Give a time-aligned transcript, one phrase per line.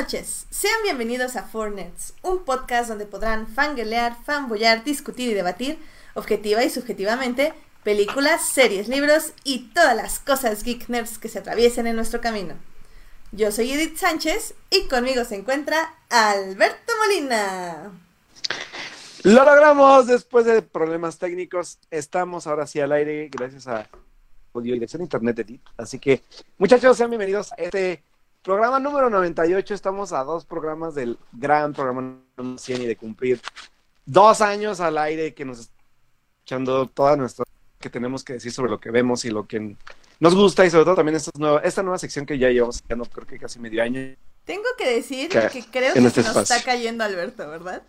[0.00, 5.78] Noches, sean bienvenidos a Fornets, un podcast donde podrán fangelear, fanboyar, discutir y debatir,
[6.14, 7.52] objetiva y subjetivamente,
[7.84, 12.54] películas, series, libros y todas las cosas geek nerds que se atraviesen en nuestro camino.
[13.32, 17.92] Yo soy Edith Sánchez y conmigo se encuentra Alberto Molina.
[19.24, 21.78] Lo logramos después de problemas técnicos.
[21.90, 23.86] Estamos ahora sí al aire gracias a
[24.54, 25.62] audio dirección internet Edith.
[25.76, 26.22] Así que,
[26.56, 28.02] muchachos, sean bienvenidos a este
[28.42, 32.22] Programa número 98, estamos a dos programas del gran programa
[32.56, 33.38] 100 y de cumplir
[34.06, 35.74] dos años al aire que nos está
[36.38, 37.44] escuchando toda nuestra
[37.78, 39.76] que tenemos que decir sobre lo que vemos y lo que
[40.20, 43.04] nos gusta y sobre todo también esta nueva, esta nueva sección que ya llevamos no
[43.04, 44.16] creo que casi medio año.
[44.46, 47.82] Tengo que decir que, creo que este nos está cayendo Alberto, ¿verdad?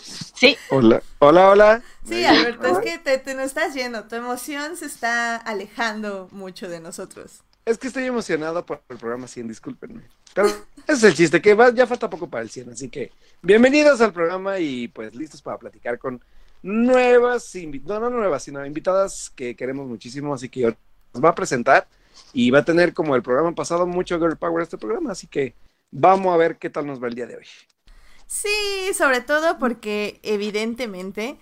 [0.00, 0.56] Sí.
[0.70, 1.82] Hola, hola, hola.
[2.06, 6.68] Sí, Alberto, es que te, te nos estás yendo, tu emoción se está alejando mucho
[6.68, 7.42] de nosotros.
[7.66, 10.02] Es que estoy emocionado por el programa 100, discúlpenme.
[10.32, 13.10] Pero ese es el chiste, que va, ya falta poco para el 100, así que
[13.42, 16.22] bienvenidos al programa y pues listos para platicar con
[16.62, 17.52] nuevas,
[17.84, 20.76] no, no nuevas, sino invitadas que queremos muchísimo, así que
[21.12, 21.88] nos va a presentar
[22.32, 25.56] y va a tener como el programa pasado mucho Girl Power este programa, así que
[25.90, 27.46] vamos a ver qué tal nos va el día de hoy.
[28.28, 31.36] Sí, sobre todo porque evidentemente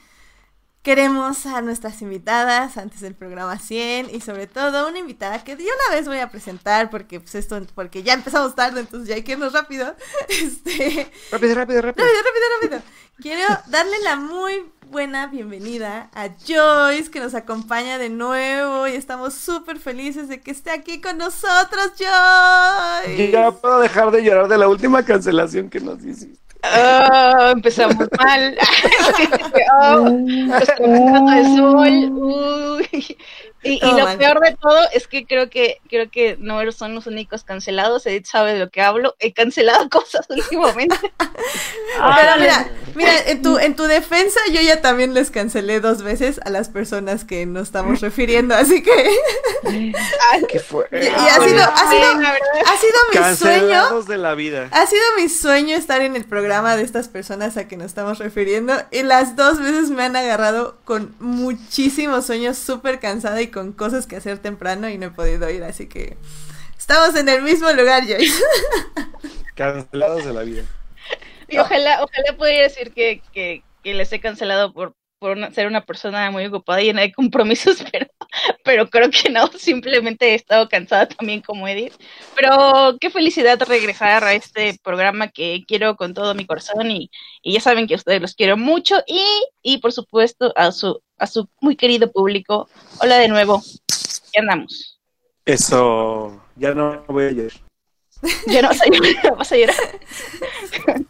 [0.84, 5.62] Queremos a nuestras invitadas antes del programa 100 y sobre todo una invitada que yo
[5.62, 9.22] una vez voy a presentar porque pues esto porque ya empezamos tarde, entonces ya hay
[9.22, 9.96] que irnos rápido.
[10.28, 12.06] Este rápido, rápido, rápido.
[12.06, 12.82] Rápido, rápido, rápido.
[13.16, 19.32] Quiero darle la muy buena bienvenida a Joyce que nos acompaña de nuevo y estamos
[19.32, 23.30] súper felices de que esté aquí con nosotros, Joyce.
[23.32, 26.43] Ya puedo dejar de llorar de la última cancelación que nos hiciste.
[26.72, 28.56] Oh, empezamos mal.
[29.82, 30.10] oh,
[31.30, 32.10] de sol.
[32.12, 33.16] Uy.
[33.64, 37.06] Y, oh, lo peor de todo es que creo que creo que no son los
[37.06, 38.06] únicos cancelados.
[38.06, 39.16] Edith sabe de lo que hablo.
[39.18, 40.96] He cancelado cosas últimamente.
[41.18, 46.40] Pero mira, mira, en tu, en tu defensa yo ya también les cancelé dos veces
[46.44, 48.90] a las personas que nos estamos refiriendo, así que...
[50.48, 50.86] ¿Qué fue?
[50.92, 52.06] Y, ha sido, ha sido,
[52.66, 54.02] ha sido mi sueño...
[54.02, 54.68] de la vida.
[54.72, 58.18] Ha sido mi sueño estar en el programa de estas personas a que nos estamos
[58.18, 63.72] refiriendo y las dos veces me han agarrado con muchísimos sueños, súper cansada y con
[63.72, 66.18] cosas que hacer temprano y no he podido ir, así que
[66.76, 68.42] estamos en el mismo lugar, Joyce.
[69.54, 70.64] Cancelados de la vida.
[71.48, 76.30] Y ojalá, ojalá pudiera decir que, que, les he cancelado por, por ser una persona
[76.32, 78.06] muy ocupada y llena de compromisos, pero,
[78.64, 81.94] pero creo que no, simplemente he estado cansada también como Edith.
[82.34, 87.08] Pero qué felicidad regresar a este programa que quiero con todo mi corazón y,
[87.40, 89.24] y ya saben que ustedes los quiero mucho y,
[89.62, 92.68] y por supuesto a su a su muy querido público.
[93.00, 93.62] Hola de nuevo.
[94.32, 95.00] ¿Qué andamos?
[95.44, 97.52] Eso, ya no voy a llorar.
[98.46, 98.68] Ya no
[99.36, 99.76] vas a llorar.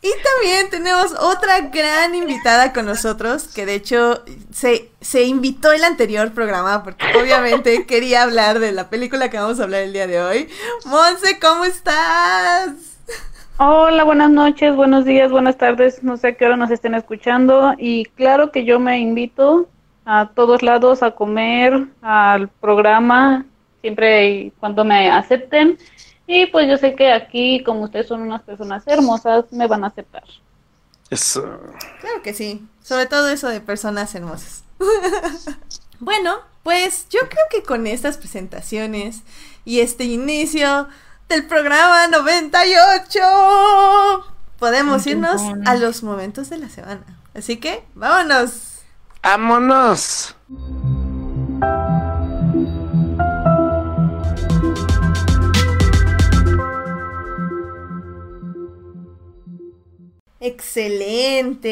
[0.03, 5.85] Y también tenemos otra gran invitada con nosotros, que de hecho se, se invitó el
[5.85, 10.07] anterior programa, porque obviamente quería hablar de la película que vamos a hablar el día
[10.07, 10.49] de hoy.
[10.87, 12.71] Monse, ¿cómo estás?
[13.59, 17.75] Hola, buenas noches, buenos días, buenas tardes, no sé a qué hora nos estén escuchando.
[17.79, 19.69] Y claro que yo me invito
[20.05, 23.45] a todos lados a comer, al programa,
[23.81, 25.79] siempre y cuando me acepten.
[26.27, 29.89] Y pues yo sé que aquí, como ustedes son unas personas hermosas, me van a
[29.89, 30.25] aceptar.
[31.11, 31.43] Eso.
[32.01, 32.67] Claro que sí.
[32.83, 34.65] Sobre todo eso de personas hermosas.
[36.01, 39.23] bueno, pues yo creo que con estas presentaciones
[39.65, 40.89] y este inicio
[41.29, 43.21] del programa 98
[44.59, 47.05] podemos irnos a los momentos de la semana.
[47.35, 48.74] Así que, vámonos.
[49.25, 50.37] ¡Vámonos!
[60.41, 61.63] Excelente.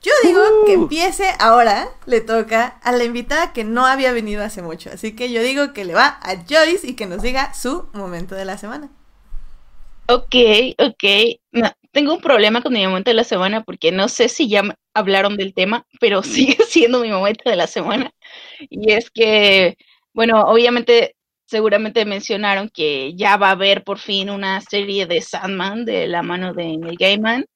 [0.00, 0.82] Yo digo que uh.
[0.82, 4.88] empiece ahora, le toca a la invitada que no había venido hace mucho.
[4.90, 8.34] Así que yo digo que le va a Joyce y que nos diga su momento
[8.34, 8.88] de la semana.
[10.08, 10.34] Ok,
[10.78, 11.04] ok.
[11.92, 14.62] Tengo un problema con mi momento de la semana porque no sé si ya
[14.94, 18.12] hablaron del tema, pero sigue siendo mi momento de la semana.
[18.70, 19.76] Y es que,
[20.12, 21.16] bueno, obviamente,
[21.46, 26.22] seguramente mencionaron que ya va a haber por fin una serie de Sandman de la
[26.22, 27.46] mano de Neil Gaiman,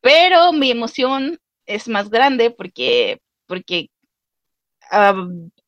[0.00, 3.88] pero mi emoción es más grande porque, porque
[4.90, 5.14] ah,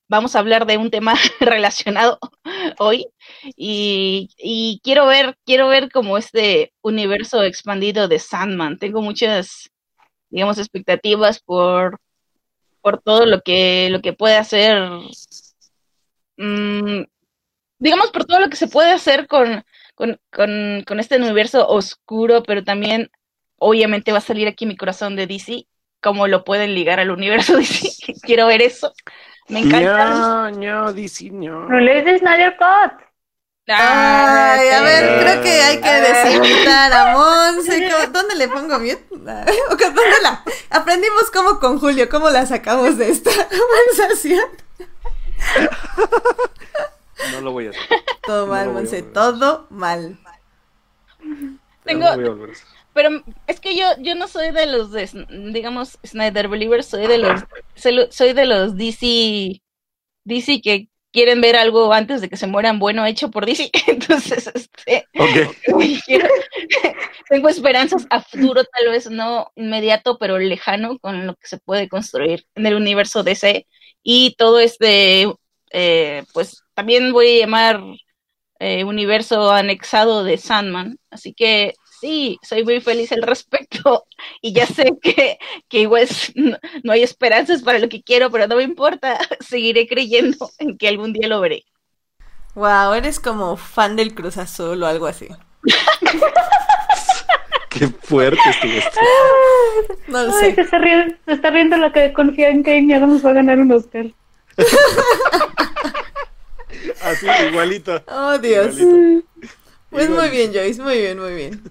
[0.09, 2.19] vamos a hablar de un tema relacionado
[2.79, 3.07] hoy
[3.57, 8.79] y, quiero ver, quiero ver como este universo expandido de Sandman.
[8.79, 9.71] Tengo muchas,
[10.31, 11.99] digamos, expectativas por,
[12.81, 14.83] por todo lo que, lo que puede hacer.
[16.37, 17.05] Mm,
[17.79, 19.65] digamos, por todo lo que se puede hacer con,
[19.95, 23.11] con, con, con este universo oscuro, pero también,
[23.57, 25.67] obviamente, va a salir aquí mi corazón de DC,
[26.01, 28.15] cómo lo pueden ligar al universo DC.
[28.23, 28.93] Quiero ver eso.
[29.49, 30.09] Me encanta.
[30.09, 31.67] No, no, DC, no.
[31.69, 33.12] Release Snyder Cut.
[33.79, 37.91] Ay, a ver, creo que hay que desinvitar a Monse.
[37.91, 39.05] ¿Cómo- ¿Dónde le pongo mute?
[39.27, 40.43] Ah, ¿o con- ¿Dónde la?
[40.71, 43.31] Aprendimos cómo con Julio, cómo la sacamos de esta
[43.97, 44.45] conversación.
[47.33, 47.83] No lo voy a hacer.
[48.27, 50.19] Todo No mal, a Monse, todo mal.
[51.85, 52.67] Tengo- No lo voy a volver a hacer.
[52.95, 53.09] Pero
[53.47, 55.09] es que yo, yo no soy de los de,
[55.53, 57.41] digamos, Snyder Believers, soy de los,
[57.75, 59.63] soy soy de los DC,
[60.25, 63.71] DC que quieren ver algo antes de que se mueran bueno hecho por DC.
[63.87, 65.07] Entonces, este,
[66.07, 66.29] quiero-
[67.29, 71.89] tengo esperanzas a futuro, tal vez no inmediato, pero lejano, con lo que se puede
[71.89, 73.67] construir en el universo DC.
[74.03, 75.33] Y todo este,
[75.71, 77.81] eh, pues también voy a llamar
[78.59, 80.99] eh, universo anexado de Sandman.
[81.11, 84.05] Así que sí, soy muy feliz al respecto.
[84.43, 85.39] Y ya sé que,
[85.69, 89.19] que igual es- no, no hay esperanzas para lo que quiero, pero no me importa.
[89.41, 91.65] Seguiré creyendo en que algún día lo veré.
[92.55, 95.29] Wow, eres como fan del Cruz Azul o algo así.
[97.71, 99.01] Qué fuerte estuvo esto.
[100.09, 100.55] No lo Ay, sé.
[100.57, 103.35] se está, riendo, se está riendo la que confía en que Amy Adams va a
[103.35, 104.07] ganar un Oscar.
[107.03, 108.03] Así, igualito.
[108.09, 108.79] Oh, Dios.
[108.79, 109.27] Igualito.
[109.93, 111.63] Pues muy bien, Joyce, muy bien, muy bien.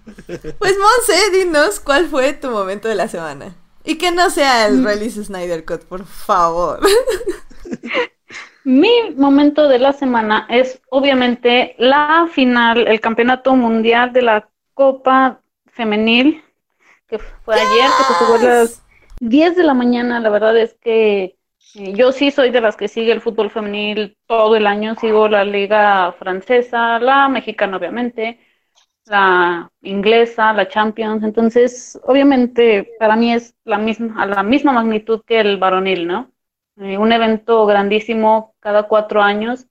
[0.60, 3.56] Pues Monse, dinos cuál fue tu momento de la semana.
[3.84, 6.80] Y que no sea el release Snyder Cut, por favor.
[8.64, 15.42] Mi momento de la semana es obviamente la final, el campeonato mundial de la Copa
[15.72, 16.44] Femenil,
[17.08, 18.84] que fue ayer, que se jugó a las
[19.20, 20.20] 10 de la mañana.
[20.20, 21.38] La verdad es que
[21.74, 24.96] yo sí soy de las que sigue el fútbol femenil todo el año.
[24.96, 28.40] Sigo la liga francesa, la mexicana obviamente,
[29.06, 31.24] la inglesa, la Champions.
[31.24, 36.32] Entonces, obviamente para mí es la misma, a la misma magnitud que el varonil, ¿no?
[36.78, 39.68] Eh, un evento grandísimo cada cuatro años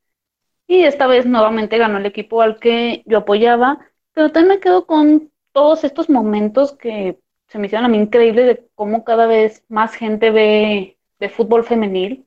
[0.66, 3.78] y esta vez nuevamente ganó el equipo al que yo apoyaba,
[4.12, 7.18] pero también me quedo con todos estos momentos que
[7.48, 11.64] se me hicieron a mí increíbles de cómo cada vez más gente ve, ve fútbol
[11.64, 12.26] femenil.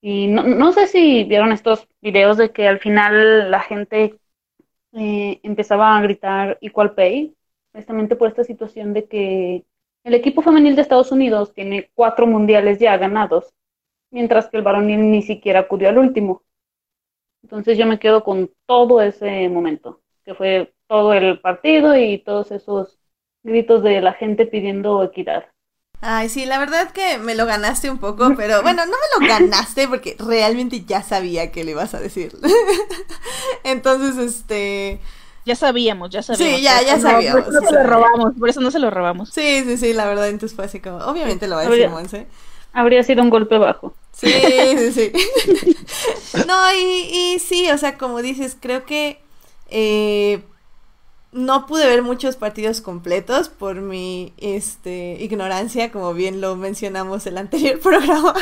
[0.00, 4.18] Y no, no sé si vieron estos videos de que al final la gente
[4.92, 7.36] eh, empezaba a gritar Equal Pay,
[7.72, 9.66] precisamente por esta situación de que
[10.04, 13.52] el equipo femenil de Estados Unidos tiene cuatro mundiales ya ganados,
[14.10, 16.44] mientras que el varonil ni siquiera acudió al último.
[17.42, 22.50] Entonces yo me quedo con todo ese momento, que fue todo el partido y todos
[22.52, 22.98] esos
[23.42, 25.46] gritos de la gente pidiendo equidad.
[26.00, 29.28] Ay, sí, la verdad que me lo ganaste un poco, pero bueno, no me lo
[29.28, 32.36] ganaste porque realmente ya sabía que le ibas a decir.
[33.64, 35.00] Entonces, este...
[35.44, 36.56] Ya sabíamos, ya sabíamos.
[36.58, 38.90] Sí, ya- ya sabíamos, Por eso no se lo robamos, por eso no se lo
[38.90, 39.30] robamos.
[39.30, 40.98] Sí, sí, sí, la verdad, entonces fue así como...
[40.98, 42.26] Obviamente lo va a decir Habría- Monse.
[42.74, 43.94] Habría sido un golpe bajo.
[44.12, 45.12] Sí, sí, sí.
[46.46, 49.20] No, y, y sí, o sea, como dices, creo que
[49.70, 50.42] eh,
[51.32, 57.38] no pude ver muchos partidos completos por mi este ignorancia, como bien lo mencionamos el
[57.38, 58.34] anterior programa.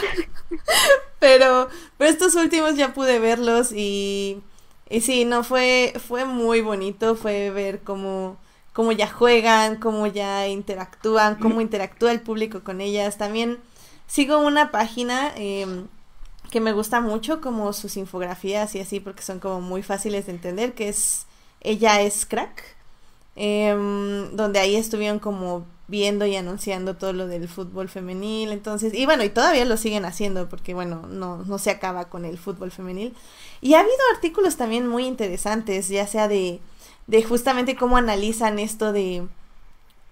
[1.18, 4.42] Pero, pero estos últimos ya pude verlos y,
[4.88, 8.36] y sí, no, fue, fue muy bonito, fue ver cómo,
[8.72, 13.18] cómo ya juegan, cómo ya interactúan, cómo interactúa el público con ellas.
[13.18, 13.58] También
[14.06, 15.88] sigo una página em,
[16.50, 20.32] que me gusta mucho, como sus infografías y así, porque son como muy fáciles de
[20.32, 21.26] entender, que es
[21.60, 22.75] Ella es Crack,
[23.36, 29.06] em, donde ahí estuvieron como viendo y anunciando todo lo del fútbol femenil, entonces, y
[29.06, 32.72] bueno, y todavía lo siguen haciendo, porque bueno, no, no se acaba con el fútbol
[32.72, 33.14] femenil.
[33.60, 36.60] Y ha habido artículos también muy interesantes, ya sea de,
[37.06, 39.26] de justamente cómo analizan esto de,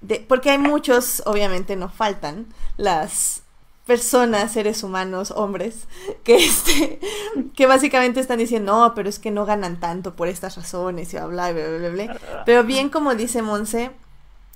[0.01, 3.44] de, porque hay muchos, obviamente no faltan, las
[3.87, 5.87] personas, seres humanos, hombres,
[6.25, 7.01] que este,
[7.55, 11.17] que básicamente están diciendo, no, pero es que no ganan tanto por estas razones y
[11.17, 12.45] bla, bla, bla, bla, bla.
[12.47, 13.91] Pero bien como dice Monse,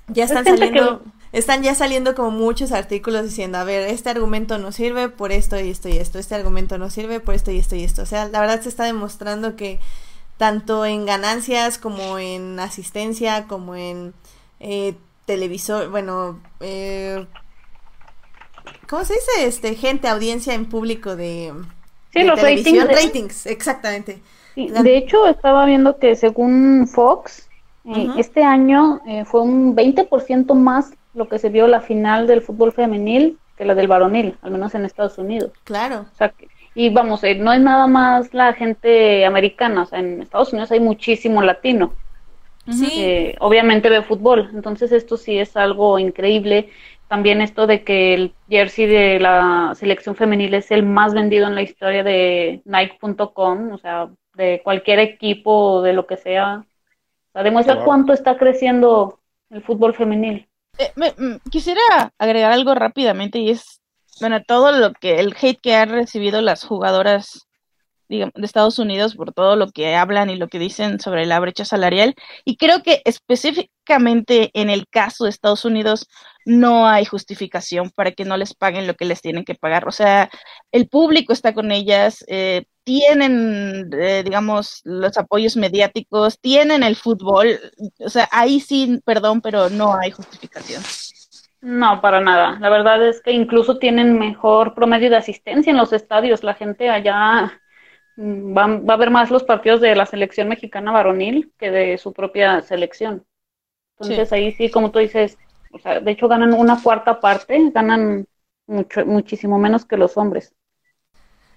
[0.08, 4.72] ya están saliendo, están ya saliendo como muchos artículos diciendo, a ver, este argumento no
[4.72, 7.76] sirve por esto y esto y esto, este argumento no sirve por esto y esto
[7.76, 8.02] y esto.
[8.02, 9.78] O sea, la verdad se está demostrando que
[10.38, 14.14] tanto en ganancias como en asistencia, como en
[14.60, 14.94] eh,
[15.26, 17.26] televisor, bueno, eh,
[18.88, 19.46] ¿cómo se dice?
[19.46, 21.52] Este, gente, audiencia en público de,
[22.12, 22.88] Sí, de los televisión, ratings.
[23.02, 24.18] de- ratings, exactamente.
[24.54, 27.48] Sí, de hecho, estaba viendo que según Fox,
[27.84, 32.42] eh, este año eh, fue un 20% más lo que se vio la final del
[32.42, 35.52] fútbol femenil que la del varonil, al menos en Estados Unidos.
[35.64, 36.06] Claro.
[36.12, 39.98] O sea, que- Y vamos, eh, no es nada más la gente americana, o sea,
[39.98, 41.92] en Estados Unidos hay muchísimo latino.
[42.70, 42.88] Sí.
[42.98, 44.50] Eh, obviamente de fútbol.
[44.54, 46.68] Entonces esto sí es algo increíble.
[47.08, 51.54] También esto de que el jersey de la selección femenil es el más vendido en
[51.54, 56.64] la historia de Nike.com, o sea, de cualquier equipo, de lo que sea.
[57.28, 57.84] O sea, demuestra Wow.
[57.84, 60.46] cuánto está creciendo el fútbol femenil.
[60.78, 63.80] Eh, me- mm, quisiera agregar algo rápidamente y es,
[64.20, 67.46] bueno, todo lo que, el hate que han recibido las jugadoras
[68.10, 71.40] digamos, de Estados Unidos por todo lo que hablan y lo que dicen sobre la
[71.40, 72.14] brecha salarial.
[72.46, 76.06] Y creo que específicamente en el caso de Estados Unidos
[76.48, 79.86] no hay justificación para que no les paguen lo que les tienen que pagar.
[79.86, 80.30] O sea,
[80.72, 87.60] el público está con ellas, eh, tienen, eh, digamos, los apoyos mediáticos, tienen el fútbol.
[87.98, 90.82] O sea, ahí sí, perdón, pero no hay justificación.
[91.60, 92.58] No, para nada.
[92.60, 96.42] La verdad es que incluso tienen mejor promedio de asistencia en los estadios.
[96.42, 97.60] La gente allá
[98.16, 101.98] mm, va, va a ver más los partidos de la selección mexicana varonil que de
[101.98, 103.26] su propia selección.
[104.00, 105.36] Entonces ahí sí, como tú dices,
[105.72, 108.26] o sea, de hecho ganan una cuarta parte, ganan
[108.66, 110.54] mucho, muchísimo menos que los hombres.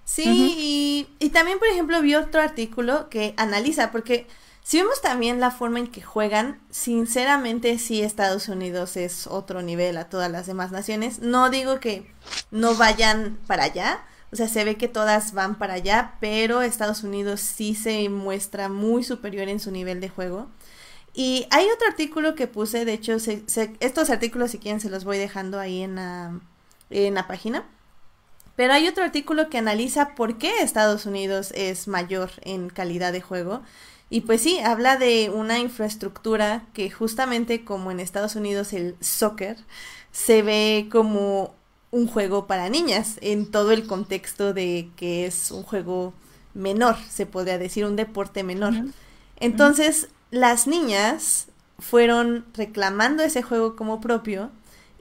[0.03, 4.27] Sí, y, y también, por ejemplo, vi otro artículo que analiza, porque
[4.63, 9.97] si vemos también la forma en que juegan, sinceramente sí Estados Unidos es otro nivel
[9.97, 11.19] a todas las demás naciones.
[11.19, 12.11] No digo que
[12.51, 14.03] no vayan para allá,
[14.33, 18.69] o sea, se ve que todas van para allá, pero Estados Unidos sí se muestra
[18.69, 20.49] muy superior en su nivel de juego.
[21.13, 24.89] Y hay otro artículo que puse, de hecho, se- se- estos artículos si quieren se
[24.89, 26.39] los voy dejando ahí en la,
[26.89, 27.65] en la página.
[28.55, 33.21] Pero hay otro artículo que analiza por qué Estados Unidos es mayor en calidad de
[33.21, 33.61] juego.
[34.09, 39.57] Y pues sí, habla de una infraestructura que justamente como en Estados Unidos el soccer
[40.11, 41.55] se ve como
[41.91, 46.13] un juego para niñas en todo el contexto de que es un juego
[46.53, 48.73] menor, se podría decir, un deporte menor.
[49.39, 51.47] Entonces, las niñas
[51.77, 54.49] fueron reclamando ese juego como propio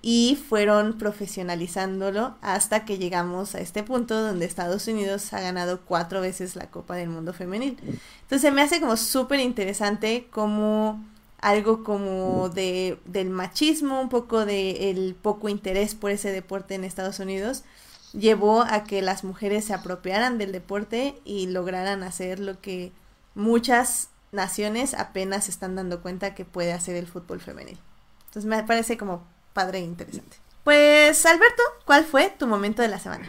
[0.02, 6.20] y fueron profesionalizándolo hasta que llegamos a este punto donde Estados Unidos ha ganado cuatro
[6.20, 7.76] veces la Copa del Mundo Femenil.
[8.22, 11.04] Entonces me hace como súper interesante como
[11.40, 16.84] algo como de, del machismo, un poco de el poco interés por ese deporte en
[16.84, 17.64] Estados Unidos,
[18.12, 22.92] llevó a que las mujeres se apropiaran del deporte y lograran hacer lo que
[23.34, 27.78] muchas naciones apenas se están dando cuenta que puede hacer el fútbol femenil.
[28.26, 30.36] Entonces me parece como padre e interesante.
[30.64, 33.26] Pues Alberto, ¿cuál fue tu momento de la semana?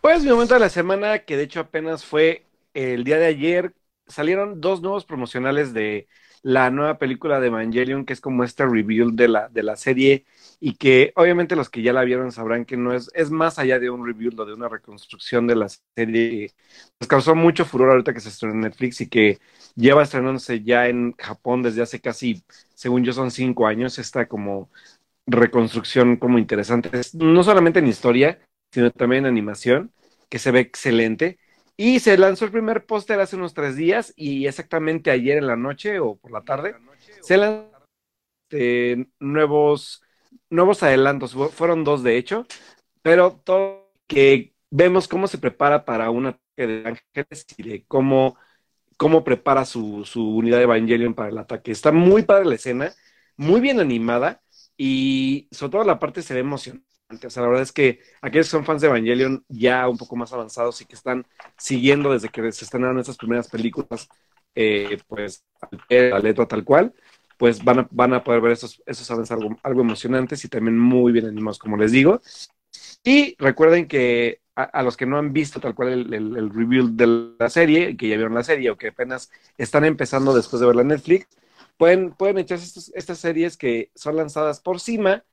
[0.00, 3.74] Pues mi momento de la semana, que de hecho apenas fue el día de ayer,
[4.06, 6.06] salieron dos nuevos promocionales de
[6.42, 10.24] la nueva película de Evangelion, que es como este review de la, de la serie,
[10.58, 13.78] y que obviamente los que ya la vieron sabrán que no es, es más allá
[13.78, 16.54] de un review o de una reconstrucción de la serie, que
[16.98, 19.38] pues causó mucho furor ahorita que se estrenó en Netflix y que
[19.74, 22.42] lleva estrenándose ya en Japón desde hace casi,
[22.74, 24.70] según yo, son cinco años, esta como
[25.26, 28.40] reconstrucción como interesante, Es no solamente en historia,
[28.72, 29.92] sino también en animación,
[30.28, 31.38] que se ve excelente.
[31.76, 35.56] Y se lanzó el primer póster hace unos tres días y exactamente ayer en la
[35.56, 36.74] noche o por la tarde
[37.20, 37.70] se lanzaron
[38.50, 40.02] eh, nuevos,
[40.50, 41.32] nuevos adelantos.
[41.34, 42.46] Fu- Fueron dos de hecho,
[43.02, 48.36] pero todo que vemos cómo se prepara para un ataque de ángeles y de cómo,
[48.96, 51.72] cómo prepara su, su unidad de Evangelion para el ataque.
[51.72, 52.92] Está muy padre la escena,
[53.36, 54.42] muy bien animada
[54.76, 56.84] y sobre todo la parte se ve emocionante.
[57.26, 60.16] O sea, la verdad es que aquellos que son fans de Evangelion ya un poco
[60.16, 61.26] más avanzados y que están
[61.58, 64.08] siguiendo desde que se estrenaron estas primeras películas,
[64.54, 65.44] eh, pues
[65.88, 66.94] la letra tal cual,
[67.36, 71.12] pues van a, van a poder ver esos, esos avances algo, emocionantes y también muy
[71.12, 72.20] bien animados, como les digo.
[73.04, 77.34] Y recuerden que a, los que no han visto tal cual el, el, review de
[77.38, 80.82] la serie, que ya vieron la serie o que apenas están empezando después de verla
[80.82, 81.28] en Netflix,
[81.76, 85.24] pueden, pueden echarse estas series que son lanzadas por Cima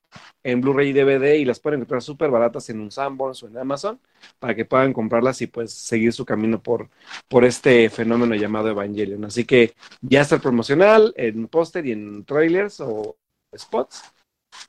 [0.43, 3.57] en Blu-ray y DVD y las pueden encontrar súper baratas en un Sanborns o en
[3.57, 3.99] Amazon
[4.39, 6.89] para que puedan comprarlas y pues seguir su camino por,
[7.27, 9.25] por este fenómeno llamado Evangelion.
[9.25, 13.17] Así que ya está el promocional en póster y en trailers o
[13.55, 14.03] spots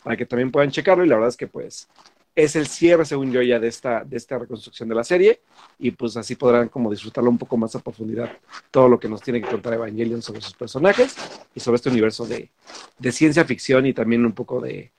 [0.03, 1.89] para que también puedan checarlo y la verdad es que pues
[2.35, 5.41] es el cierre según yo ya de esta, de esta reconstrucción de la serie
[5.79, 8.31] y pues así podrán como disfrutarlo un poco más a profundidad
[8.71, 11.17] todo lo que nos tiene que contar Evangelion sobre sus personajes
[11.55, 12.51] y sobre este universo de,
[12.99, 14.93] de ciencia ficción y también un poco de,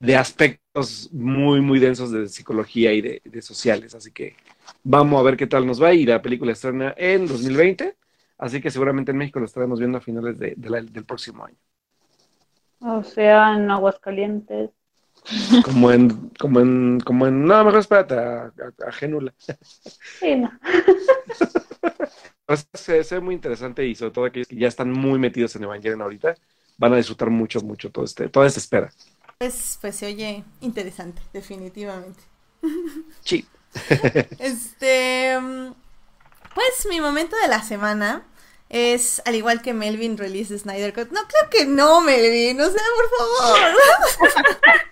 [0.00, 3.94] de aspectos muy, muy densos de psicología y de, sociales.
[3.94, 4.36] Así que
[4.82, 7.96] vamos a ver qué tal nos va y la película estrena en 2020.
[8.38, 11.56] Así que seguramente en México lo estaremos viendo a finales de- del próximo año.
[12.82, 14.70] O sea, en Aguascalientes.
[15.64, 19.32] Como en, como en, como en, no, mejor espérate a, a, a Génula.
[20.20, 20.50] Sí, no.
[22.46, 25.18] O sea, se, se ve muy interesante y sobre todo aquellos que ya están muy
[25.18, 26.34] metidos en Evangelion ahorita,
[26.76, 28.92] van a disfrutar mucho, mucho todo este, toda esta espera.
[29.38, 32.22] Pues, pues se oye interesante, definitivamente.
[33.24, 33.46] Sí.
[34.38, 35.72] Este, mm,
[36.54, 38.24] pues mi momento de la semana
[38.68, 41.10] es, al igual que Melvin release Snyder Cut.
[41.10, 43.76] No, claro que no, Melvin, o sea, por favor.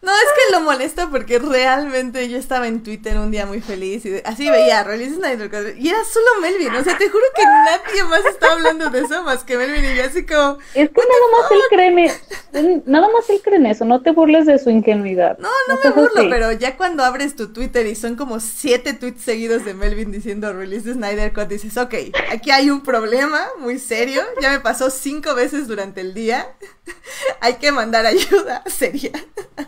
[0.00, 4.06] No, es que lo molesto porque realmente yo estaba en Twitter un día muy feliz
[4.06, 7.42] y así veía release Snyder Cut y era solo Melvin, o sea, te juro que
[7.44, 11.00] nadie más estaba hablando de eso más que Melvin y yo así como, Es que
[11.00, 14.46] nada más él cree en e- nada más él cree en eso, no te burles
[14.46, 15.36] de su ingenuidad.
[15.38, 16.28] No, no me burlo, así.
[16.30, 20.52] pero ya cuando abres tu Twitter y son como siete tweets seguidos de Melvin diciendo
[20.52, 21.94] release de Snyder Cut, dices, ok,
[22.30, 26.46] aquí hay un problema muy serio, ya me pasó cinco veces durante el día,
[27.40, 29.10] hay que mandar ayuda seria.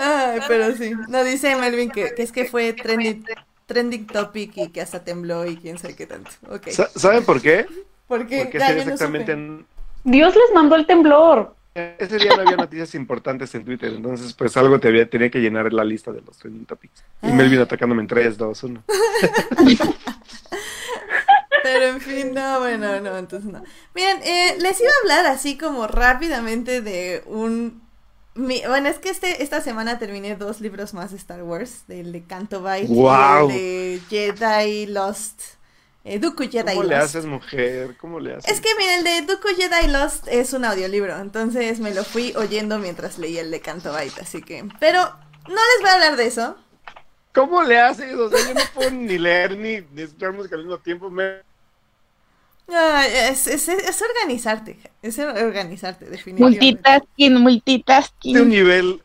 [0.00, 3.24] Ay, pero sí, no dice Melvin que, que es que fue trending,
[3.66, 6.30] trending topic y que hasta tembló y quién sabe qué tanto.
[6.96, 7.66] ¿Saben por qué?
[8.06, 9.36] porque Porque ya no exactamente
[10.04, 11.54] Dios les mandó el temblor.
[11.74, 15.38] ese día no había noticias importantes en Twitter, entonces pues algo te había, tenía que
[15.40, 17.04] llenar la lista de los trending topics.
[17.22, 17.32] Y Ah.
[17.32, 18.82] Melvin atacándome en 3, 2, 1.
[21.62, 23.62] Pero en fin, no, bueno, no, entonces no.
[23.94, 27.82] Miren, eh, les iba a hablar así como rápidamente de un...
[28.38, 32.12] mi- bueno, es que este, esta semana terminé dos libros más de Star Wars, del
[32.12, 35.42] de Canto Bight y el de Jedi Lost,
[36.04, 37.04] eh, Dooku Jedi ¿Cómo le Lost.
[37.04, 37.96] haces, mujer?
[37.98, 38.52] ¿Cómo le haces?
[38.54, 42.32] Es que miren, el de Dooku Jedi Lost es un audiolibro, entonces me lo fui
[42.36, 44.64] oyendo mientras leía el de Canto Bight, así que...
[44.80, 46.56] Pero no les voy a hablar de eso,
[47.34, 48.14] ¿Cómo le haces?
[48.14, 51.10] O sea, yo no puedo ni leer ni, ni escuchar música al mismo tiempo.
[51.10, 51.42] Me...
[52.68, 56.94] Ay, es, es, es organizarte, es organizarte, definitivamente.
[57.02, 57.42] Multitasking,
[58.32, 58.48] De un multitasking.
[58.48, 59.02] nivel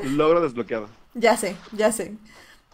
[0.00, 0.88] logro desbloqueado.
[1.14, 2.16] Ya sé, ya sé.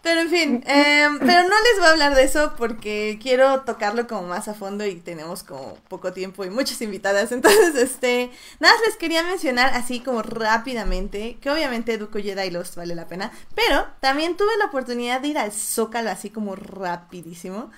[0.03, 4.07] Pero en fin, em, pero no les voy a hablar de eso porque quiero tocarlo
[4.07, 7.33] como más a fondo y tenemos como poco tiempo y muchas invitadas.
[7.33, 12.77] Entonces, este, nada, más les quería mencionar así como rápidamente que obviamente Duco Jedi Lost
[12.77, 17.71] vale la pena, pero también tuve la oportunidad de ir al Zócalo así como rapidísimo.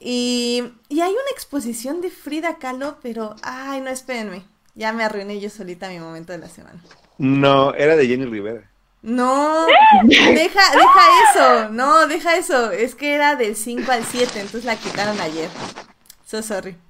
[0.00, 4.44] Y, y hay una exposición de Frida Kahlo, pero, ay, no, espérenme.
[4.74, 6.82] Ya me arruiné yo solita mi momento de la semana.
[7.18, 8.70] No, era de Jenny Rivera.
[9.02, 9.66] No,
[10.04, 14.76] deja, deja eso, no, deja eso, es que era del 5 al 7, entonces la
[14.76, 15.48] quitaron ayer.
[16.26, 16.76] So sorry.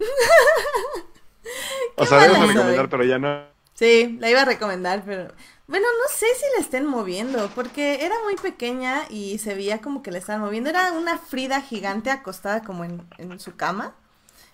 [1.97, 2.89] O sea, debes mala recomendar, soy.
[2.89, 3.45] pero ya no.
[3.75, 5.35] Sí, la iba a recomendar, pero
[5.71, 10.03] bueno, no sé si la estén moviendo, porque era muy pequeña y se veía como
[10.03, 10.69] que la estaban moviendo.
[10.69, 13.95] Era una Frida gigante acostada como en, en su cama,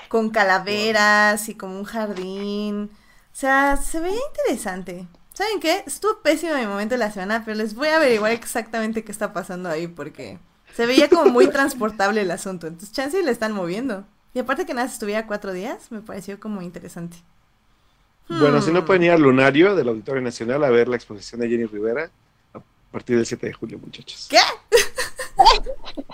[0.09, 2.91] con calaveras y como un jardín.
[3.33, 5.09] O sea, se veía interesante.
[5.33, 5.85] ¿Saben qué?
[5.87, 9.33] Estuvo pésimo mi momento de la semana, pero les voy a averiguar exactamente qué está
[9.33, 10.39] pasando ahí, porque
[10.75, 12.67] se veía como muy transportable el asunto.
[12.67, 14.05] Entonces, chance y la están moviendo.
[14.35, 17.17] Y aparte que nada, estuviera cuatro días, me pareció como interesante.
[18.29, 18.87] Bueno, si no Hmm.
[18.87, 22.11] pueden ir al Lunario del Auditorio Nacional a ver la exposición de Jenny Rivera
[22.55, 22.61] a
[22.91, 24.27] partir del 7 de julio, muchachos.
[24.31, 24.39] ¿Qué?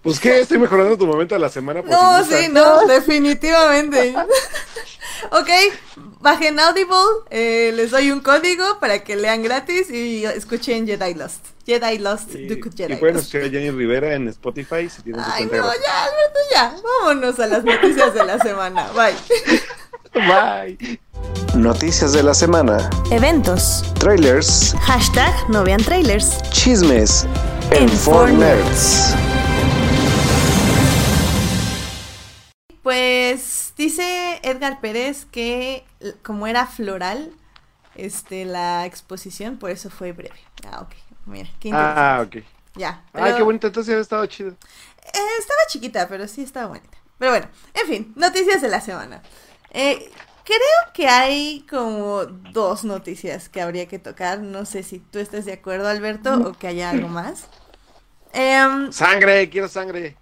[0.00, 1.82] Pues qué, estoy mejorando tu momento de la semana.
[1.82, 4.14] por No, si sí, no, definitivamente.
[5.32, 5.48] ok,
[6.20, 6.96] bajen Audible,
[7.30, 11.44] eh, les doy un código para que lean gratis y escuchen Jedi Lost.
[11.66, 13.26] Jedi Lost, Y, y Jedi pueden Lost.
[13.26, 16.76] escuchar a Jenny Rivera en Spotify si tienen su Ay, cuenta no, ya, Alberto, ya.
[17.02, 18.88] Vámonos a las noticias de la semana.
[18.92, 19.14] Bye.
[20.14, 20.98] Bye.
[21.54, 22.88] Noticias de la semana.
[23.10, 23.84] Eventos.
[23.98, 24.74] Trailers.
[24.80, 26.42] Hashtag no vean trailers.
[26.50, 27.26] Chismes.
[27.70, 29.14] En En Four 4Nerds.
[32.82, 35.84] Pues dice Edgar Pérez que
[36.22, 37.30] como era floral,
[37.96, 40.38] este, la exposición, por eso fue breve.
[40.70, 40.92] Ah, ok.
[41.26, 42.00] Mira, qué interesante.
[42.00, 42.36] Ah, ok.
[42.76, 43.02] Ya.
[43.08, 44.50] Ah, pero- qué bonito, entonces ha estado chido.
[44.50, 46.96] Eh, estaba chiquita, pero sí estaba bonita.
[47.18, 49.22] Pero bueno, en fin, noticias de la semana.
[49.70, 50.10] Eh,
[50.44, 54.40] creo que hay como dos noticias que habría que tocar.
[54.40, 57.46] No sé si tú estás de acuerdo, Alberto, o que haya algo más.
[58.32, 60.16] Em, Sangre, quiero sangre.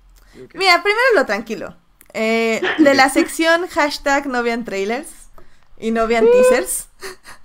[0.54, 1.76] Mira, primero lo tranquilo.
[2.12, 5.09] Eh, de la sección hashtag no vean trailers
[5.78, 6.88] y no vean teasers.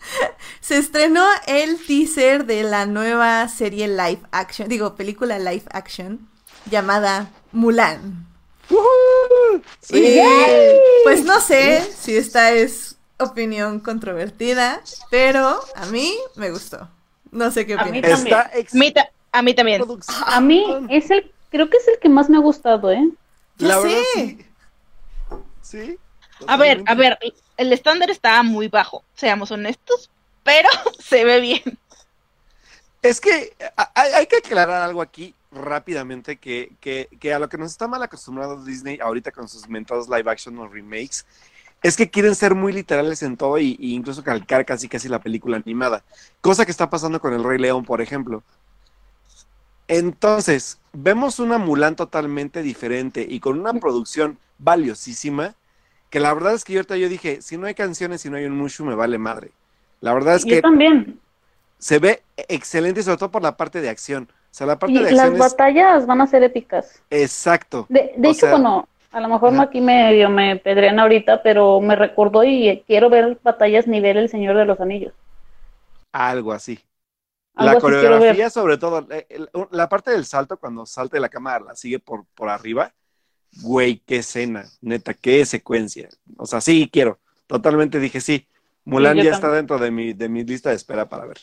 [0.61, 6.29] Se estrenó el teaser de la nueva serie live action, digo, película live action
[6.69, 8.30] llamada Mulan.
[8.71, 9.61] ¡Woohoo!
[9.81, 10.19] Sí.
[10.19, 10.21] Y,
[11.03, 16.89] pues no sé si esta es opinión controvertida, pero a mí me gustó.
[17.31, 18.11] No sé qué A mí opinas.
[18.23, 18.35] también.
[18.37, 19.83] Está A mí, ta- a mí también.
[20.25, 23.07] A mí es el, creo que es el que más me ha gustado, ¿eh?
[23.57, 24.45] La verdad, sí.
[25.61, 25.97] Sí.
[26.47, 27.19] A ver, a ver,
[27.57, 30.09] el estándar está muy bajo, seamos honestos,
[30.43, 30.67] pero
[30.99, 31.77] se ve bien.
[33.03, 33.55] Es que
[33.95, 38.01] hay que aclarar algo aquí rápidamente, que, que, que a lo que nos está mal
[38.03, 41.25] acostumbrado Disney ahorita con sus mentados live action o remakes,
[41.83, 45.19] es que quieren ser muy literales en todo y, y incluso calcar casi casi la
[45.21, 46.05] película animada.
[46.41, 48.43] Cosa que está pasando con el Rey León, por ejemplo.
[49.87, 55.55] Entonces, vemos una Mulan totalmente diferente y con una producción valiosísima,
[56.09, 58.37] que la verdad es que yo ahorita yo dije, si no hay canciones, si no
[58.37, 59.51] hay un Mushu, me vale madre.
[60.01, 61.19] La verdad es Yo que también.
[61.79, 64.29] se ve excelente, sobre todo por la parte de acción.
[64.51, 67.01] O sea, la parte Y de las batallas van a ser épicas.
[67.09, 67.85] exacto.
[67.89, 71.95] De, de hecho, sea- bueno, a lo mejor aquí medio me pedrean ahorita, pero me
[71.95, 75.13] recordó y quiero ver batallas nivel El Señor de los Anillos.
[76.11, 76.79] Algo así.
[77.55, 79.27] Algo la así coreografía, sobre todo, eh,
[79.71, 82.93] la parte del salto, cuando salta de la cámara, la sigue por, por arriba.
[83.61, 86.09] Güey, qué escena, neta, qué secuencia.
[86.37, 87.19] O sea, sí, quiero.
[87.47, 88.47] Totalmente dije sí.
[88.85, 91.37] Mulan ya está dentro de mi, de mi lista de espera para ver.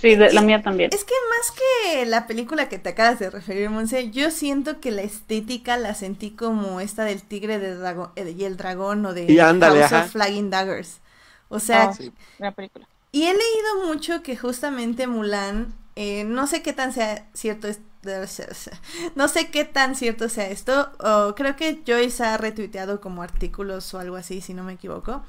[0.00, 0.90] Sí, de- la mía también.
[0.92, 4.90] Es que más que la película que te acabas de referir, Monse, yo siento que
[4.90, 9.14] la estética la sentí como esta del tigre de dragón, eh, y el dragón o
[9.14, 10.04] de Y ándale, House ajá.
[10.06, 11.00] of Flagging Daggers.
[11.48, 12.12] O sea, Oh, Sí.
[12.38, 12.88] La película.
[13.12, 17.80] y he leído mucho que justamente Mulan, eh, no sé qué tan sea cierto es-
[19.16, 23.92] no sé qué tan cierto sea esto, o creo que Joyce ha retuiteado como artículos
[23.94, 25.22] o algo así, si no me equivoco,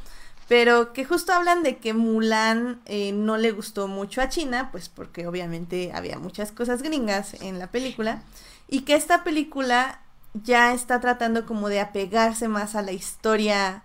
[0.49, 4.89] pero que justo hablan de que Mulan eh, no le gustó mucho a China, pues
[4.89, 8.23] porque obviamente había muchas cosas gringas en la película,
[8.67, 10.01] y que esta película
[10.33, 13.83] ya está tratando como de apegarse más a la historia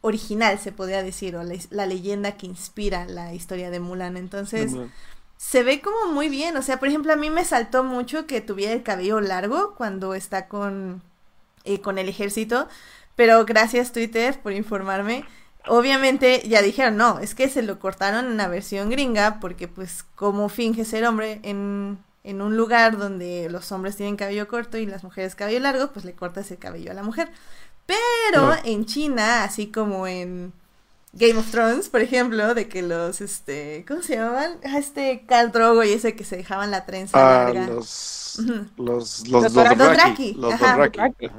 [0.00, 4.16] original, se podría decir, o la, la leyenda que inspira la historia de Mulan.
[4.16, 4.72] Entonces,
[5.36, 6.56] se ve como muy bien.
[6.56, 10.14] O sea, por ejemplo, a mí me saltó mucho que tuviera el cabello largo cuando
[10.14, 11.02] está con,
[11.64, 12.68] eh, con el ejército.
[13.16, 15.24] Pero gracias Twitter por informarme.
[15.68, 20.04] Obviamente ya dijeron, no, es que se lo cortaron en una versión gringa porque pues
[20.14, 24.86] como finge ser hombre en, en un lugar donde los hombres tienen cabello corto y
[24.86, 27.30] las mujeres cabello largo, pues le cortas el cabello a la mujer.
[27.86, 30.52] Pero en China, así como en
[31.14, 34.58] Game of Thrones, por ejemplo, de que los, este, ¿cómo se llamaban?
[34.64, 37.66] Ah, Este Khal Drogo y ese que se dejaban la trenza Ah, larga.
[37.66, 38.38] los,
[38.76, 39.52] los, los, Los
[40.34, 40.90] los ajá.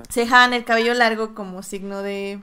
[0.10, 2.42] Se dejaban el cabello largo como signo de,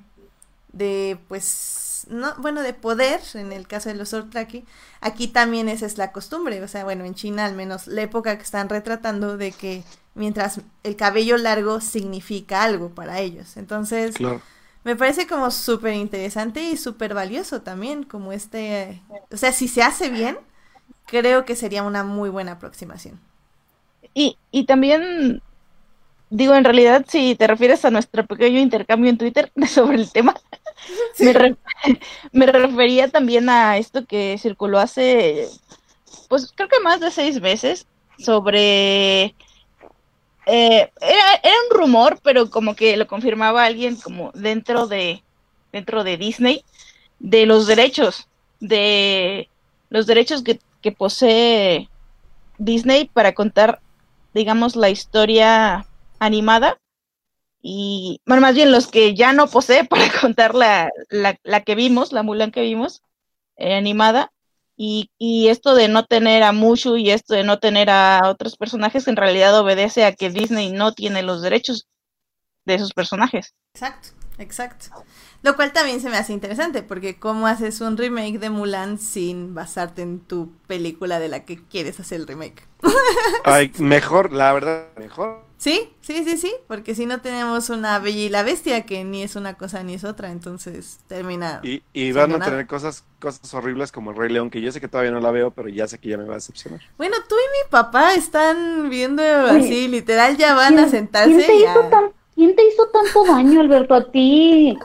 [0.76, 4.64] de, pues, no, bueno, de poder, en el caso de los Dothraki.
[5.00, 8.36] Aquí también esa es la costumbre, o sea, bueno, en China al menos la época
[8.36, 9.84] que están retratando de que
[10.14, 13.56] mientras el cabello largo significa algo para ellos.
[13.56, 14.42] Entonces, Claro.
[14.84, 19.82] me parece como súper interesante y súper valioso también, como este, o sea, si se
[19.82, 20.38] hace bien,
[21.06, 23.20] creo que sería una muy buena aproximación.
[24.14, 25.42] Y, y también,
[26.30, 30.34] digo, en realidad, si te refieres a nuestro pequeño intercambio en Twitter sobre el tema,
[31.18, 31.56] me, re-
[32.32, 35.48] me refería también a esto que circuló hace,
[36.28, 37.86] pues creo que más de seis meses,
[38.18, 39.34] sobre...
[40.46, 45.22] eh, era, un rumor, pero como que lo confirmaba alguien como dentro de,
[45.72, 46.64] dentro de Disney,
[47.18, 48.28] de los derechos,
[48.60, 49.48] de
[49.90, 51.88] los derechos que posee
[52.58, 53.80] Disney para contar,
[54.34, 55.86] digamos, la historia
[56.18, 56.78] animada
[57.68, 61.74] y, bueno, más bien los que ya no posee para contar la, la, la que
[61.74, 63.02] vimos, la Mulan que vimos,
[63.56, 64.32] eh, animada,
[64.76, 68.56] y, y esto de no tener a Mushu y esto de no tener a otros
[68.56, 71.88] personajes en realidad obedece a que Disney no tiene los derechos
[72.66, 73.54] de esos personajes.
[73.74, 75.04] Exacto, exacto.
[75.46, 79.54] Lo cual también se me hace interesante, porque ¿cómo haces un remake de Mulan sin
[79.54, 82.66] basarte en tu película de la que quieres hacer el remake?
[83.44, 85.46] Ay, mejor, la verdad, mejor.
[85.56, 89.22] Sí, sí, sí, sí, porque si no tenemos una Bella y la Bestia que ni
[89.22, 91.60] es una cosa ni es otra, entonces termina.
[91.62, 94.80] Y, y van a tener cosas, cosas horribles como el Rey León, que yo sé
[94.80, 96.80] que todavía no la veo, pero ya sé que ya me va a decepcionar.
[96.98, 101.30] Bueno, tú y mi papá están viendo Oye, así, literal, ya van a ¿Quién- sentarse
[101.36, 104.76] ¿Quién te, y hizo tan- ¿Quién te hizo tanto daño, Alberto, a ti?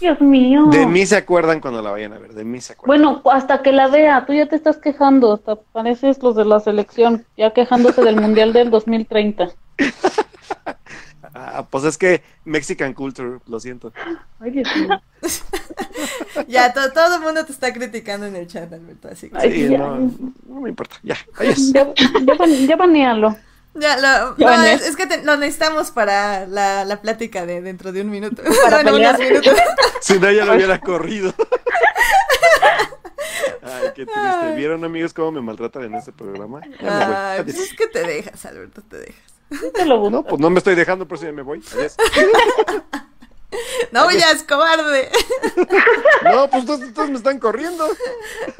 [0.00, 0.66] Dios mío.
[0.66, 3.02] De mí se acuerdan cuando la vayan a ver, de mí se acuerdan.
[3.04, 6.60] Bueno, hasta que la vea, tú ya te estás quejando, hasta pareces los de la
[6.60, 9.48] selección, ya quejándose del Mundial del 2030.
[11.34, 13.92] Ah, pues es que Mexican Culture, lo siento.
[14.40, 15.00] Ay, Dios mío.
[16.46, 19.36] Ya, to- todo el mundo te está criticando en el chat, Alberto, así que...
[19.36, 19.78] Ay, Sí, ya.
[19.78, 19.96] no,
[20.46, 21.72] no me importa, ya, adiós.
[21.72, 23.36] Ya, ya, ban- ya banealo.
[23.74, 27.92] Ya, lo, no, es, es- que te- lo necesitamos para la, la plática de dentro
[27.92, 28.42] de un minuto.
[28.64, 29.52] Para Bueno, unos minutos.
[30.00, 31.34] Si no, ya lo hubiera corrido.
[33.62, 34.54] Ay, qué triste.
[34.56, 36.60] ¿Vieron, amigos, cómo me maltratan en este programa?
[36.80, 37.14] Ya me voy.
[37.16, 39.72] Ay, pues es que te dejas, Alberto, te dejas.
[39.74, 40.10] Te lo busco.
[40.10, 41.62] No, pues no me estoy dejando, por eso ya me voy.
[41.74, 41.96] Adiós.
[43.92, 45.10] No, ya es cobarde.
[46.22, 47.88] No, pues todos, todos me están corriendo.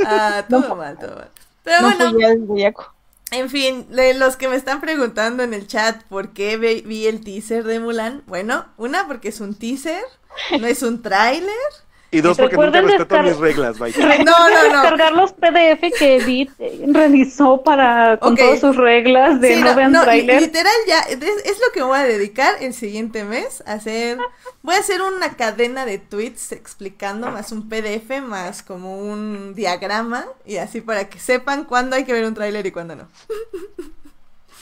[0.04, 1.30] Ah, todo mal, todo mal.
[1.62, 2.24] Pero No bueno, fui
[2.64, 2.74] el.
[3.30, 7.22] En fin, de los que me están preguntando en el chat por qué vi el
[7.22, 10.04] teaser de Mulan, bueno, una porque es un teaser,
[10.60, 11.52] no es un tráiler.
[12.10, 13.92] Y dos, porque nunca Recuerden respeto descar- mis reglas, bye.
[14.24, 14.62] No, no, no.
[14.82, 18.38] Descargar los PDF que Edith eh, revisó para con Ok.
[18.38, 20.40] todas sus reglas de Sí, no, vean no, tráiler.
[20.40, 24.16] literal ya, es, es lo que voy a dedicar el siguiente mes, a hacer,
[24.62, 30.24] voy a hacer una cadena de tweets explicando más un PDF, más como un diagrama,
[30.46, 33.08] y así para que sepan cuándo hay que ver un tráiler y cuándo no.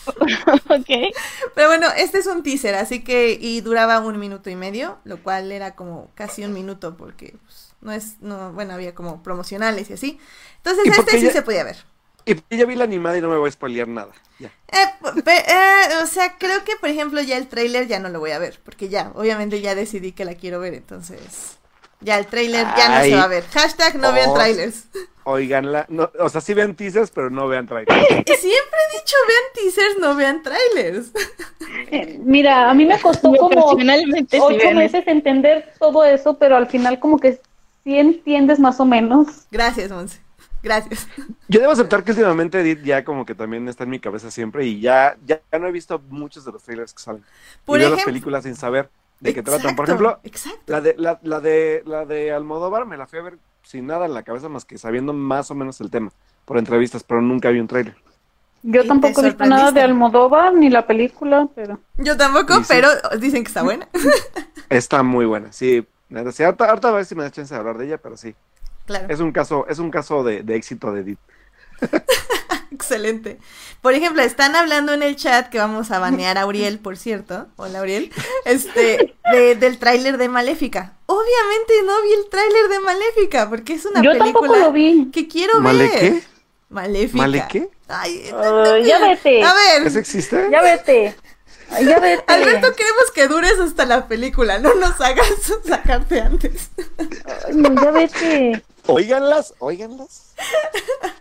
[0.69, 1.15] ok.
[1.55, 5.23] Pero bueno, este es un teaser, así que, y duraba un minuto y medio, lo
[5.23, 9.91] cual era como casi un minuto, porque pues, no es, no, bueno, había como promocionales
[9.91, 10.19] y así.
[10.59, 11.77] Entonces ¿Y este sí ya- se podía ver.
[12.25, 14.13] Y ya vi la animada y no me voy a spoilear nada.
[14.41, 14.51] Ya.
[14.69, 18.19] Eh, pe- eh, o sea, creo que por ejemplo ya el tráiler ya no lo
[18.19, 21.59] voy a ver, porque ya, obviamente ya decidí que la quiero ver, entonces
[22.07, 23.11] ya el tráiler ya no Ay.
[23.11, 23.45] se va a ver.
[23.53, 24.35] Hashtag no vean Oh.
[24.35, 24.85] trailers.
[25.25, 25.87] Oiganla.
[25.89, 27.91] No, o sea, sí vean teasers, pero no vean trailers.
[28.01, 31.11] Y siempre he dicho vean teasers, no vean trailers.
[31.91, 36.69] Eh, mira, a mí me costó como sí ocho meses entender todo eso, pero al
[36.69, 37.41] final como que
[37.85, 39.47] sí entiendes más o menos.
[39.51, 40.21] Gracias, Monse.
[40.63, 41.07] Gracias.
[41.49, 44.65] Yo debo aceptar que últimamente Edith ya como que también está en mi cabeza siempre
[44.65, 47.25] y ya, ya, ya no he visto muchos de los trailers que salen.
[47.65, 49.77] Por y veo las ejemplo- películas sin saber de qué tratan.
[49.77, 50.61] Por ejemplo, Exacto.
[50.67, 54.07] la de, la, la de la de Almodóvar me la fui a ver sin nada
[54.07, 56.11] en la cabeza más que sabiendo más o menos el tema
[56.45, 57.97] por entrevistas, pero nunca vi un trailer.
[58.63, 62.65] Yo tampoco he visto nada de Almodóvar ni la película, pero Yo tampoco, sí.
[62.69, 63.89] pero dicen que está buena.
[64.69, 65.87] Está muy buena, sí.
[66.33, 68.35] sí, ahorita, ahorita a ver si me da chance de hablar de ella, pero sí.
[68.87, 69.07] Claro.
[69.09, 71.19] Es un caso, es un caso de, de éxito de Edith.
[72.71, 73.39] Excelente.
[73.81, 77.47] Por ejemplo, están hablando en el chat que vamos a banear a Auriel, por cierto.
[77.57, 78.13] Hola, Auriel.
[78.45, 80.95] Este, de- del tráiler de Maléfica.
[81.07, 85.11] Obviamente no vi el tráiler de Maléfica, porque es una yo película tampoco lo vi.
[85.13, 85.99] que quiero ¿Male ver.
[86.01, 86.23] qué?
[86.69, 87.17] Maléfica.
[87.19, 87.69] ¿Male qué?
[87.89, 89.43] Ay, Ah, ya vete.
[89.45, 89.87] a ver.
[89.87, 90.49] ¿Eso existe?
[90.51, 91.15] Ya vete.
[91.83, 92.25] Ya vete.
[92.27, 95.29] Alberto, queremos que dures hasta la película, no nos hagas
[95.65, 96.71] sacarte antes.
[97.47, 98.63] Ay, no, ya vete.
[98.87, 100.35] Óiganlas, óiganlas.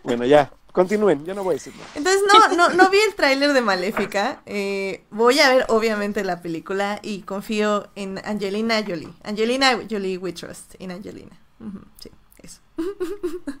[0.04, 1.88] Bueno, ya, continúen, yo no voy a decir nada.
[1.94, 4.40] Entonces, no, no, no vi el tráiler de Maléfica.
[4.46, 9.12] eh, voy a ver, obviamente, la película y confío en Angelina Jolie.
[9.24, 11.36] Angelina Jolie, we trust in Angelina.
[11.98, 12.10] Sí,
[12.42, 12.60] eso.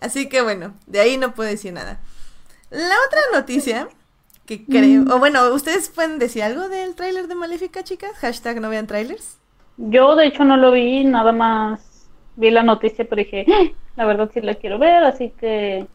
[0.00, 2.00] Así que bueno, de ahí no puedo decir nada.
[2.70, 3.88] La otra noticia
[4.46, 8.12] que creo, o bueno, ¿ustedes pueden decir algo del tráiler de Maléfica, chicas?
[8.18, 9.38] Hashtag no vean trailers.
[9.76, 11.80] Yo de hecho no lo vi, nada más
[12.36, 15.86] vi la noticia, pero dije, "Ah, la verdad sí la quiero ver, así que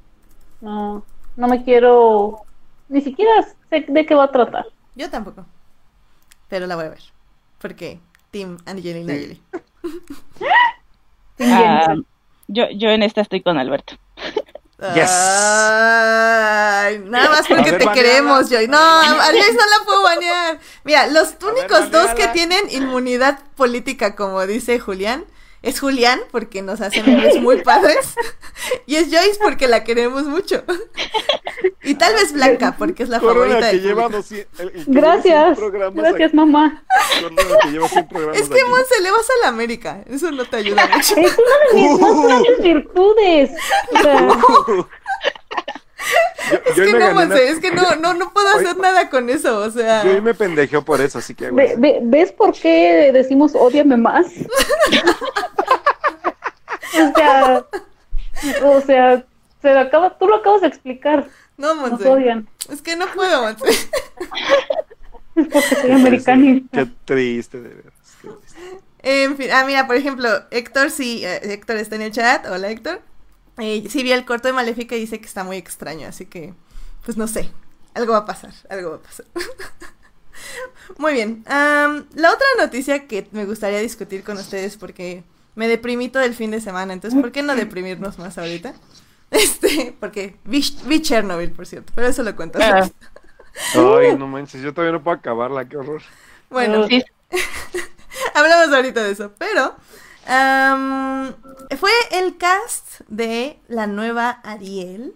[0.61, 1.03] no,
[1.35, 2.41] no me quiero,
[2.89, 3.31] ni siquiera
[3.69, 4.65] sé de qué va a tratar.
[4.95, 5.45] Yo tampoco.
[6.47, 7.01] Pero la voy a ver.
[7.59, 7.99] Porque
[8.31, 9.21] Team Angelina Sí.
[9.21, 9.41] Jolie.
[11.41, 11.95] Ah,
[12.47, 13.95] yo, yo en esta estoy con Alberto.
[14.93, 15.09] Yes.
[15.09, 17.93] Ay, nada más porque ver, te baneala.
[17.93, 18.67] queremos, Joy.
[18.67, 20.59] No, a Joyce no la puedo banear.
[20.83, 25.23] Mira, los ver, únicos dos que tienen inmunidad política, como dice Julián,
[25.61, 28.15] es Julián, porque nos hace memes muy padres,
[28.85, 30.63] y es Joyce porque la queremos mucho.
[31.83, 34.17] Y tal vez Blanca, porque es la Corona favorita que del lleva público.
[34.21, 36.35] 200 el- el que lleva Gracias, 100 programas gracias aquí.
[36.35, 36.83] mamá.
[37.63, 38.63] Que lleva 100 programas Es que.
[38.65, 40.03] Monse, le vas a la América.
[40.07, 41.15] Eso no te ayuda mucho.
[41.17, 43.51] Es una de mis más grandes virtudes.
[43.93, 44.37] O sea,
[46.51, 49.09] Yo, Es yo que no, una- es que no, no, no puedo Hoy- hacer nada
[49.09, 50.03] con eso, o sea...
[50.03, 51.51] Yo hoy me pendejeo por eso, así que...
[51.51, 54.25] ve- ve- ¿Ves por qué decimos ódiame más?
[56.93, 57.65] o sea,
[58.63, 59.23] o sea,
[59.61, 61.27] se lo acaba, tú lo acabas de explicar.
[61.57, 62.07] No, Nos Monse.
[62.07, 62.47] odian.
[62.69, 63.65] Es que no puedo, Monse.
[65.35, 66.77] Es porque soy americanista.
[66.83, 67.93] Qué triste, de veras.
[69.01, 72.45] En fin, ah, mira, por ejemplo, Héctor, sí, eh, Héctor está en el chat.
[72.47, 73.01] Hola, Héctor.
[73.59, 76.53] Eh, sí vi el corto de Maléfica y dice que está muy extraño, así que,
[77.05, 77.49] pues no sé.
[77.93, 79.25] Algo va a pasar, algo va a pasar.
[80.97, 81.43] muy bien.
[81.47, 85.23] la otra noticia que me gustaría discutir con ustedes porque
[85.55, 88.73] me deprimí todo el fin de semana, entonces, ¿por qué no deprimirnos más ahorita?
[89.31, 92.57] Este, porque vi, vi Chernobyl, por cierto, pero eso lo cuento.
[92.59, 92.89] Ah.
[93.75, 96.01] Ay, no manches, yo todavía no puedo acabarla, qué horror.
[96.49, 97.03] Bueno, Sí,
[98.33, 99.75] Hablamos ahorita de eso, pero
[101.77, 105.13] fue el cast de la nueva Ariel,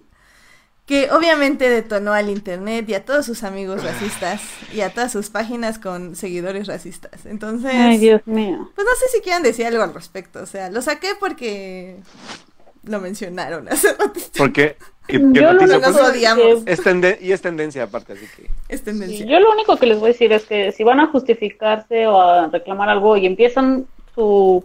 [0.86, 4.42] que obviamente detonó al internet y a todos sus amigos racistas
[4.74, 7.26] y a todas sus páginas con seguidores racistas.
[7.26, 8.70] Entonces, Ay, Dios mío.
[8.76, 10.42] pues no sé si quieran decir algo al respecto.
[10.42, 11.98] O sea, lo saqué porque
[12.84, 14.32] lo mencionaron hace ratito.
[14.38, 16.64] Porque Que- que Yo lo noticia, pues, odiamos.
[16.64, 18.50] que- es tende- y es tendencia aparte, así que.
[18.70, 19.26] Es Sí, tendencia.
[19.26, 22.22] yo lo único que les voy a decir es que si van a justificarse o
[22.22, 24.64] a reclamar algo y empiezan su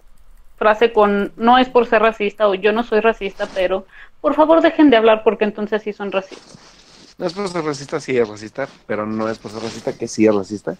[0.58, 3.86] frase con no es por ser racista o yo no soy racista, pero
[4.20, 6.58] por favor dejen de hablar porque entonces sí son racistas.
[7.16, 10.06] No es por ser racista, sí es racista, pero no es por ser racista que
[10.06, 10.76] sí es racista.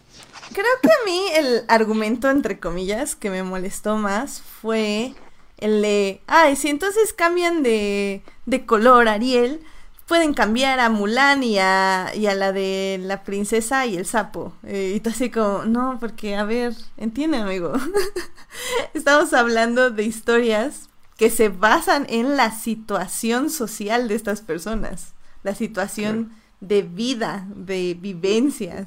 [0.53, 5.15] Creo que a mí el argumento, entre comillas, que me molestó más fue
[5.59, 9.61] el de, ay, si entonces cambian de, de color Ariel,
[10.09, 14.55] pueden cambiar a Mulan y a, y a la de la princesa y el sapo.
[14.65, 17.75] Eh, y tú así como, no, porque, a ver, entiende, amigo.
[18.95, 25.55] Estamos hablando de historias que se basan en la situación social de estas personas, la
[25.55, 28.87] situación de vida, de vivencias.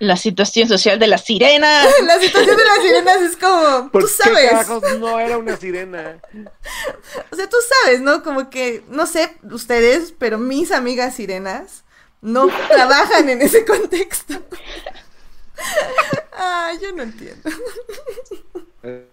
[0.00, 1.82] La situación social de la sirena.
[2.04, 5.56] La situación de las sirenas es como, ¿Por tú qué sabes, carajos no era una
[5.56, 6.18] sirena?
[7.30, 8.22] o sea, tú sabes, ¿no?
[8.22, 11.84] Como que, no sé ustedes, pero mis amigas sirenas
[12.20, 14.34] no trabajan en ese contexto.
[16.36, 17.50] Ay, yo no entiendo.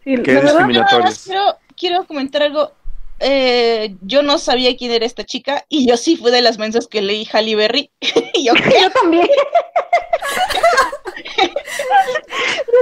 [0.03, 2.71] Sí, Qué la verdad- quiero, quiero comentar algo.
[3.19, 6.87] Eh, yo no sabía quién era esta chica y yo sí fui de las mensas
[6.87, 7.91] que leí Halle Berry.
[8.33, 9.27] y yo, Yo también.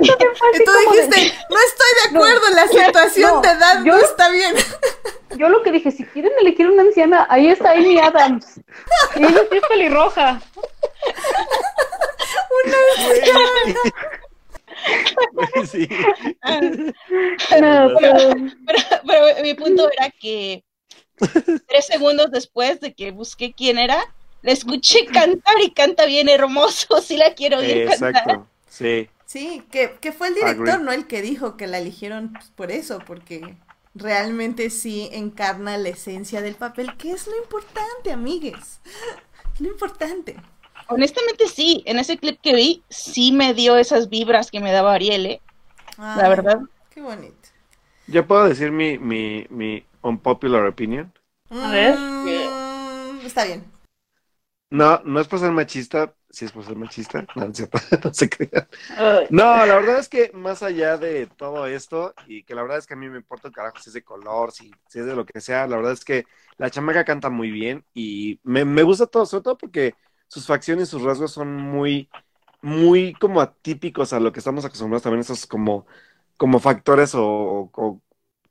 [0.02, 3.42] Yo también fue Y tú de- dijiste, no estoy de No, acuerdo, la situación no,
[3.42, 4.56] de edad no está bien.
[5.38, 8.60] Yo lo que dije, si quieren elegir una anciana, ahí está Amy Adams.
[9.16, 10.42] Y ella sí es pelirroja.
[12.50, 13.76] Güey,
[15.72, 15.88] sí.
[16.42, 16.62] ah,
[17.62, 18.30] No, pero-
[18.66, 20.64] pero, pero mi punto era que
[21.68, 24.04] tres segundos después de que busqué quién era,
[24.42, 27.02] la escuché cantar y canta bien hermoso.
[27.02, 28.10] Sí la quiero oír cantar.
[28.16, 29.10] Exacto, sí.
[29.26, 30.84] Sí, que, que fue el director, Agree.
[30.86, 30.92] ¿no?
[30.92, 33.56] El que dijo que la eligieron pues, por eso, porque
[33.96, 38.80] realmente sí encarna la esencia del papel, que es lo importante, amigues.
[39.60, 40.36] Lo importante.
[40.90, 44.94] Honestamente sí, en ese clip que vi, sí me dio esas vibras que me daba
[44.94, 45.42] Ariel, ¿eh?
[45.98, 46.60] la Ay, verdad.
[46.94, 47.50] Qué bonito.
[48.08, 51.12] ¿Yo puedo decir mi, mi, mi unpopular opinion?
[51.50, 51.96] A ver.
[52.00, 53.64] Mm, está bien.
[54.70, 57.54] No, no es por ser machista, sí es por ser machista, no, no
[58.14, 58.68] se crean.
[59.30, 62.88] No, la verdad es que más allá de todo esto, y que la verdad es
[62.88, 65.16] que a mí me importa un carajo si es de color, si, si es de
[65.16, 66.26] lo que sea, la verdad es que
[66.58, 69.94] la chamaca canta muy bien y me, me gusta todo, sobre todo porque
[70.34, 72.10] sus facciones y sus rasgos son muy,
[72.62, 75.86] muy como atípicos a lo que estamos acostumbrados también, esos como,
[76.38, 77.70] como factores o,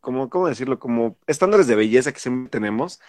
[0.00, 0.78] como, ¿cómo decirlo?
[0.78, 3.00] Como estándares de belleza que siempre tenemos.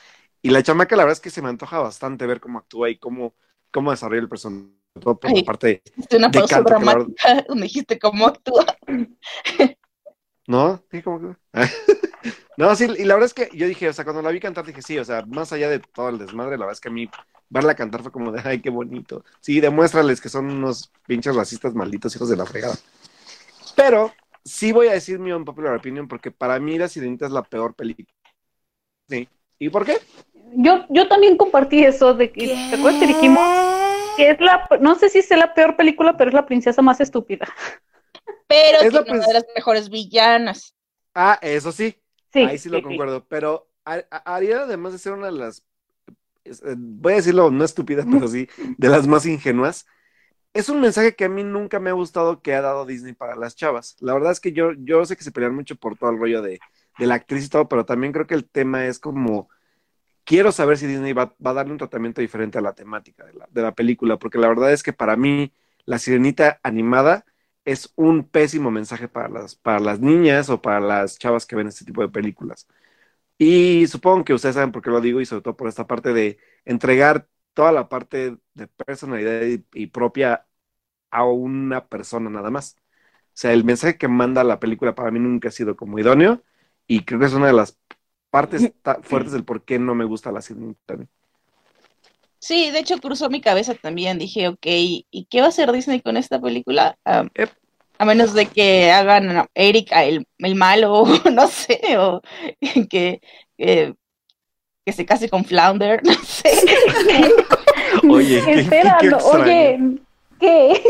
[0.41, 2.97] Y la chamaca, la verdad es que se me antoja bastante ver cómo actúa y
[2.97, 3.35] cómo,
[3.71, 7.99] cómo desarrolla el personaje, todo por la parte una De pausa canto, dramática donde dijiste
[7.99, 8.65] cómo actúa.
[10.47, 10.83] ¿No?
[10.89, 11.35] Sí, como que...
[12.57, 14.65] no, sí, y la verdad es que yo dije, o sea, cuando la vi cantar
[14.65, 16.91] dije, sí, o sea, más allá de todo el desmadre, la verdad es que a
[16.91, 17.07] mí
[17.53, 19.23] verla cantar fue como de, ay, qué bonito.
[19.39, 22.75] Sí, demuéstrales que son unos pinches racistas malditos hijos de la fregada.
[23.75, 24.11] Pero
[24.43, 27.75] sí voy a decir mi unpopular opinion porque para mí La Sirenita es la peor
[27.75, 28.09] película.
[29.07, 29.29] Sí.
[29.59, 29.97] ¿Y por qué?
[30.55, 33.47] Yo, yo también compartí eso de que, ¿te acuerdas que dijimos
[34.17, 36.99] que es la, no sé si es la peor película, pero es la princesa más
[37.01, 37.47] estúpida?
[38.47, 40.75] Pero Es una de las mejores villanas.
[41.15, 41.95] Ah, eso sí,
[42.31, 45.63] Sí, ahí sí lo concuerdo, pero Ariel, además de ser una de las,
[46.77, 49.85] voy a decirlo, no estúpida, pero sí, de las más ingenuas,
[50.53, 53.35] es un mensaje que a mí nunca me ha gustado que ha dado Disney para
[53.35, 53.95] las chavas.
[53.99, 56.41] La verdad es que yo, yo sé que se pelean mucho por todo el rollo
[56.41, 56.59] de,
[56.99, 59.49] de la actriz y todo, pero también creo que el tema es como,
[60.25, 63.33] quiero saber si Disney va, va a darle un tratamiento diferente a la temática de
[63.33, 65.53] la, de la película, porque la verdad es que para mí,
[65.85, 67.25] La Sirenita animada
[67.65, 71.67] es un pésimo mensaje para las, para las niñas o para las chavas que ven
[71.67, 72.67] este tipo de películas.
[73.37, 76.13] Y supongo que ustedes saben por qué lo digo y sobre todo por esta parte
[76.13, 80.47] de entregar toda la parte de personalidad y, y propia
[81.11, 82.77] a una persona nada más.
[82.79, 86.43] O sea, el mensaje que manda la película para mí nunca ha sido como idóneo
[86.87, 87.79] y creo que es una de las
[88.31, 88.71] partes
[89.03, 90.97] fuertes del por qué no me gusta la sirenita.
[92.39, 94.19] Sí, de hecho cruzó mi cabeza también.
[94.19, 96.97] Dije, ok, ¿y qué va a hacer Disney con esta película?
[97.37, 97.53] Yep.
[98.03, 102.21] A menos de que hagan a Eric a el, el malo, no sé, o
[102.89, 103.21] que,
[103.57, 103.95] que,
[104.85, 106.51] que se case con Flounder, no sé.
[108.09, 109.79] Oye, qué- Espera, oye,
[110.39, 110.83] ¿qué?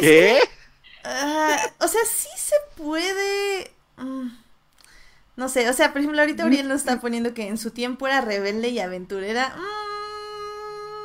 [0.00, 0.40] ¿Qué?
[1.04, 3.70] Ah, o sea, sí se puede.
[3.96, 4.28] mm,
[5.36, 8.06] No sé, o sea, por ejemplo, ahorita Uriel nos está poniendo que en su tiempo
[8.06, 9.54] era rebelde y aventurera.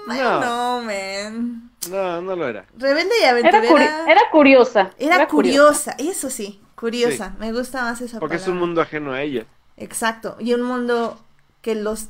[0.07, 0.41] Mm, I don't No.
[0.41, 1.71] know, man.
[1.89, 2.65] No, no lo era.
[2.77, 3.69] Rebelde y Era, aventurera.
[3.69, 4.91] curi- era curiosa.
[4.97, 7.29] Era curiosa, eso sí, curiosa.
[7.29, 7.35] Sí.
[7.39, 9.45] Me gusta más esa Porque es un mundo ajeno a ella.
[9.77, 11.19] Exacto, y un mundo
[11.61, 12.09] que los...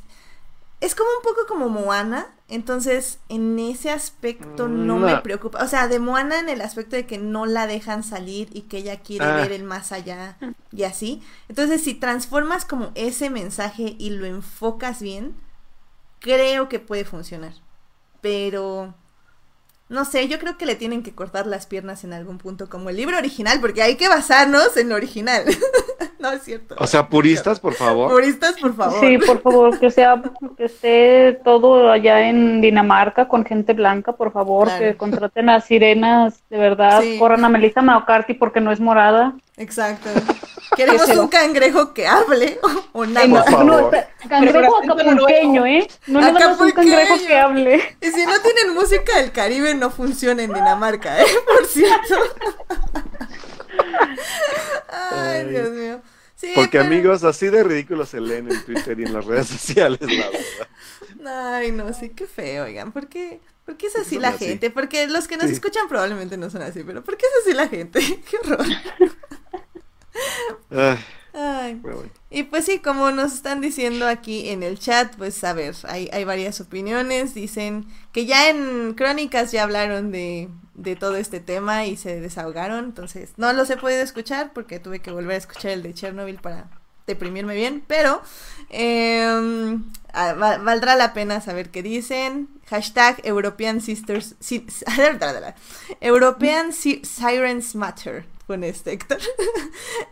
[0.82, 5.06] es como un poco como Moana, entonces en ese aspecto no, No.
[5.06, 5.64] me preocupa.
[5.64, 8.78] O sea, de Moana en el aspecto de que no la dejan salir y que
[8.80, 9.36] ella quiere Ah.
[9.38, 10.38] ver el más allá
[10.72, 11.22] y así.
[11.48, 15.36] Entonces, si transformas como ese mensaje y lo enfocas bien,
[16.20, 17.54] creo que puede funcionar.
[18.22, 18.94] Pero
[19.90, 22.90] no sé, yo creo que le tienen que cortar las piernas en algún punto como
[22.90, 25.44] el libro original, porque hay que basarnos en lo original.
[26.20, 26.76] no es cierto.
[26.80, 28.10] O sea, puristas, por favor.
[28.12, 29.00] Puristas, por favor.
[29.02, 30.22] Sí, por favor, que sea,
[30.58, 34.84] que esté todo allá en Dinamarca con gente blanca, por favor, Claro.
[34.86, 37.20] que contraten a sirenas, de verdad, Sí.
[37.20, 39.34] corran a Melissa McCarthy porque no es morada.
[39.58, 40.10] Exacto.
[40.76, 42.60] Queremos un cangrejo que hable
[42.94, 43.28] o, nada.
[43.28, 43.92] No,
[44.30, 45.88] cangrejo acapulqueño, ¿eh?
[46.08, 47.98] No nada más un cangrejo que hable.
[48.02, 51.26] Y si no tienen música del Caribe, no funciona en Dinamarca, ¿eh?
[51.46, 52.16] Por cierto.
[54.90, 55.46] Ay.
[55.50, 56.02] Dios mío.
[56.36, 59.48] Sí, Porque pero- amigos, así de ridículos se leen en Twitter y en las redes
[59.48, 61.54] sociales, la verdad.
[61.56, 62.92] Ay, no, sí, qué feo, oigan.
[62.92, 64.48] ¿Por qué, por qué es así son la así?
[64.48, 64.70] gente?
[64.70, 65.54] Porque los que nos Sí.
[65.54, 68.00] escuchan probablemente no son así, pero ¿por qué es así la gente?
[68.30, 68.66] Qué horror.
[70.76, 70.98] Ay,
[71.34, 71.80] Ay.
[71.82, 72.12] pero bueno.
[72.30, 76.10] Y pues sí, como nos están diciendo aquí en el chat, pues a ver, hay,
[76.14, 77.34] hay varias opiniones.
[77.34, 82.86] Dicen que ya en Crónicas ya hablaron de, de todo este tema y se desahogaron.
[82.86, 86.38] Entonces, no los he podido escuchar porque tuve que volver a escuchar el de Chernobyl
[86.38, 86.70] para
[87.06, 87.84] deprimirme bien.
[87.88, 88.22] Pero
[88.70, 92.48] em, ah, va- valdrá la pena saber qué dicen.
[92.68, 94.36] Hashtag European Sisters.
[94.40, 94.66] si-
[96.02, 98.26] European Si- Sirens Matter.
[98.48, 99.20] Pone este Héctor.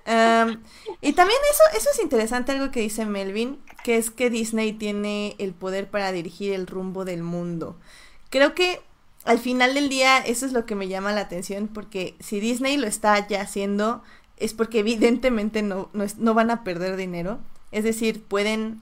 [0.05, 0.63] Am,
[1.01, 5.35] y también eso, eso es interesante, algo que dice Melvin, que es que Disney tiene
[5.39, 7.77] el poder para dirigir el rumbo del mundo.
[8.29, 8.81] Creo que
[9.25, 12.77] al final del día eso es lo que me llama la atención, porque si Disney
[12.77, 14.03] lo está ya haciendo,
[14.37, 17.39] es porque evidentemente no, no, es- no van a perder dinero.
[17.71, 18.81] Es decir, pueden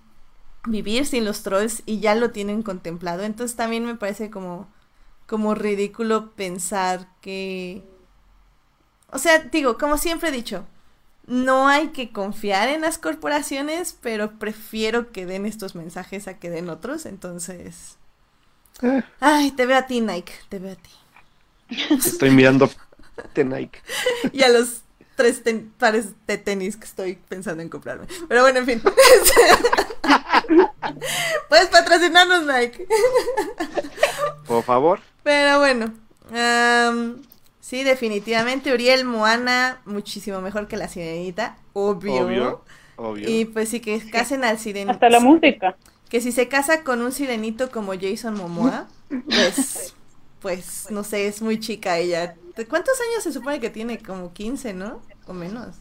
[0.65, 3.23] vivir sin los trolls y ya lo tienen contemplado.
[3.23, 4.67] Entonces también me parece como,
[5.27, 7.83] como ridículo pensar que...
[9.11, 10.65] O sea, digo, como siempre he dicho,
[11.25, 16.49] no hay que confiar en las corporaciones, pero prefiero que den estos mensajes a que
[16.49, 17.97] den otros, entonces...
[18.81, 19.03] Eh.
[19.19, 20.89] Ay, te veo a ti, Nike, te veo a ti.
[21.93, 22.69] Estoy mirando
[23.35, 23.79] de Nike.
[24.31, 24.81] Y a los
[25.15, 28.07] tres ten- pares de tenis que estoy pensando en comprarme.
[28.27, 28.81] Pero bueno, en fin.
[31.49, 32.87] Puedes patrocinarnos, Nike.
[34.47, 34.99] Por favor.
[35.23, 35.93] Pero bueno.
[37.69, 41.57] Sí, definitivamente Uriel Moana, muchísimo mejor que la sirenita.
[41.73, 42.25] Obvio.
[42.25, 42.65] Obvio.
[42.95, 43.29] Obvio.
[43.29, 44.91] Y pues sí, que casen al sirenito.
[44.91, 45.77] Hasta la música.
[46.09, 48.87] Que si se casa con un sirenito como Jason Momoa,
[49.29, 49.95] pues,
[50.39, 52.35] pues, no sé, es muy chica ella.
[52.55, 53.99] ¿De ¿Cuántos años se supone que tiene?
[53.99, 55.01] Como 15, ¿no?
[55.27, 55.75] O menos.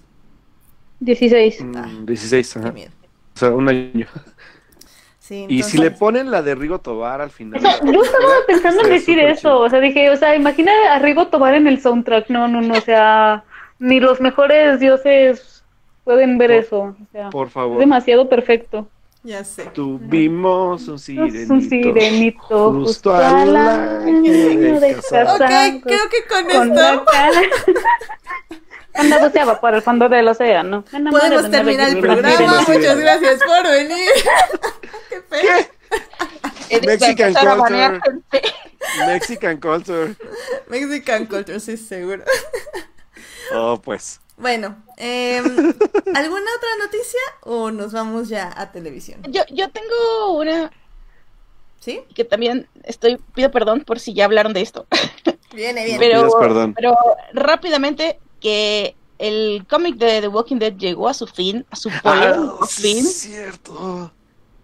[1.01, 1.65] 16.
[1.65, 2.73] Mm, 16, Qué ajá.
[2.73, 2.93] miedo.
[3.35, 4.07] O sea, un año.
[5.29, 7.59] Sí, Y si le ponen la de Rigo Tobar al final.
[7.59, 9.59] O sea, yo estaba pensando en decir eso, chido.
[9.61, 12.75] o sea, dije, o sea, imagina a Rigo Tobar en el soundtrack, no, no, no,
[12.75, 13.45] o sea,
[13.79, 15.63] ni los mejores dioses
[16.05, 17.79] pueden ver Por- eso, o sea, Por es favor.
[17.79, 18.89] demasiado perfecto.
[19.23, 19.65] Ya sé.
[19.75, 21.37] Tuvimos un sirenito.
[21.39, 25.35] Es un sirenito Justo al año de de casado.
[25.35, 27.05] Ok, creo que con, con la esto
[28.99, 30.85] Cuando buceaba por el fondo del océano.
[30.91, 32.65] Podemos de terminar el programa.
[32.67, 34.11] Muchas gracias por venir.
[36.69, 38.01] Qué Mexican culture.
[39.07, 40.17] Mexican culture.
[40.69, 42.25] Mexican culture, sí, seguro.
[43.55, 44.21] Oh, pues.
[44.37, 49.21] Bueno, em, ¿alguna otra noticia o nos vamos ya a televisión?
[49.29, 50.73] Yo, yo tengo una
[51.81, 52.03] ¿Sí?
[52.15, 54.87] que también estoy, pido perdón por si ya hablaron de esto,
[55.53, 55.99] Viene bien.
[55.99, 56.75] pero, perdón.
[56.75, 56.97] pero
[57.33, 62.01] rápidamente que el cómic de The Walking Dead llegó a su fin, a su Ah,
[62.03, 64.13] polémico sí, fin, cierto.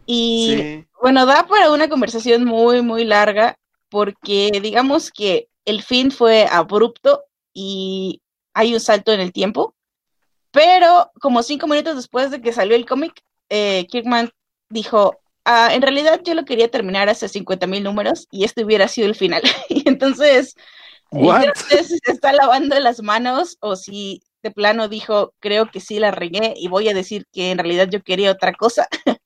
[0.07, 0.87] y Sí.
[1.01, 3.57] bueno, da para una conversación muy, muy larga,
[3.89, 8.20] porque digamos que el fin fue abrupto y
[8.55, 9.75] hay un salto en el tiempo,
[10.53, 13.12] pero como cinco minutos después de que salió el cómic,
[13.49, 14.31] eh, Kirkman
[14.70, 18.87] dijo, "Ah, en realidad yo lo quería terminar hace 50 mil números y este hubiera
[18.89, 19.43] sido el final.
[19.68, 20.55] y entonces,
[21.11, 21.46] What?
[21.46, 25.80] no sé si se está lavando las manos o si de plano dijo, creo que
[25.80, 28.88] sí la regué y voy a decir que en realidad yo quería otra cosa.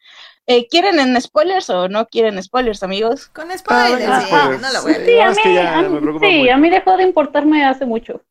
[0.51, 3.27] Eh, ¿Quieren en spoilers o no quieren spoilers, amigos?
[3.35, 4.95] Con spoilers, Ah, sí, spoilers, no lo voy a.
[4.95, 8.23] Sí, mí, a sí, a dejó de importarme hace mucho.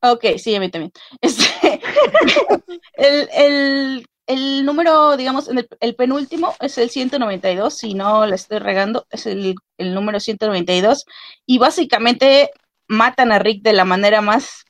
[0.00, 0.92] Ok, sí, a mí también.
[1.20, 1.80] Este,
[2.94, 8.36] el, el, el número, digamos, en el, el penúltimo es el 192, si no la
[8.36, 11.06] estoy regando, es el, el número 192.
[11.44, 12.52] Y básicamente
[12.88, 14.64] matan a Rick de la manera más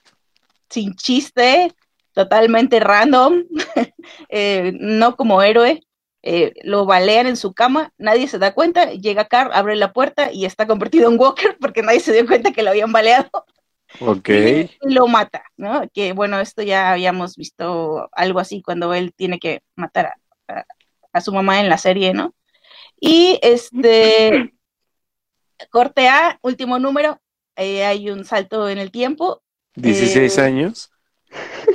[0.71, 1.73] sin chiste,
[2.13, 3.45] totalmente random,
[4.29, 5.81] eh, no como héroe.
[6.23, 10.33] eh, lo balean en su cama, nadie se da cuenta, llega Carl, abre la puerta
[10.33, 13.29] y está convertido en Walker porque nadie se dio cuenta que lo habían baleado.
[14.01, 14.29] Ok.
[14.31, 15.83] Y lo mata, ¿no?
[15.93, 20.15] Que bueno, esto ya habíamos visto algo así cuando él tiene que matar a,
[20.49, 20.65] a-
[21.13, 22.35] a su mamá en la serie, ¿no?
[22.99, 24.55] Y este,
[25.71, 27.21] corte A, último número,
[27.57, 29.43] eh, hay un salto en el tiempo,
[29.77, 30.91] 16 Eh, años.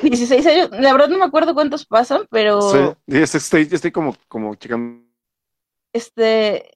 [0.01, 4.55] 16 años, la verdad no me acuerdo cuántos pasan, pero Sí, estoy, estoy como, como
[4.55, 5.03] checando.
[5.93, 6.71] este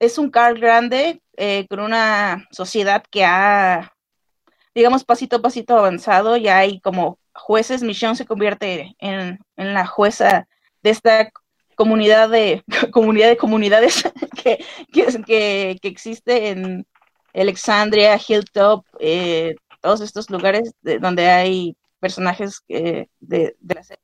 [0.00, 3.92] es un Carl grande eh, con una sociedad que ha,
[4.74, 6.36] digamos, pasito a pasito avanzado.
[6.36, 7.82] Ya hay como jueces.
[7.82, 10.48] Michonne se convierte en, en la jueza
[10.82, 11.30] de esta
[11.76, 14.04] comunidad de comunidad de comunidades
[14.44, 16.86] que, que- que existe en
[17.40, 24.02] Alexandria, Hilltop, eh, todos estos lugares de- donde hay personajes eh, de, de la serie.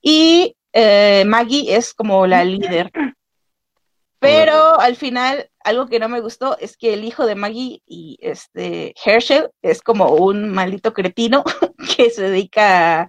[0.00, 2.90] Y eh, Maggie es como la líder.
[4.20, 8.18] Pero al final, algo que no me gustó es que el hijo de Maggie y
[8.20, 11.44] este Herschel es como un maldito cretino
[11.96, 13.08] que se dedica a,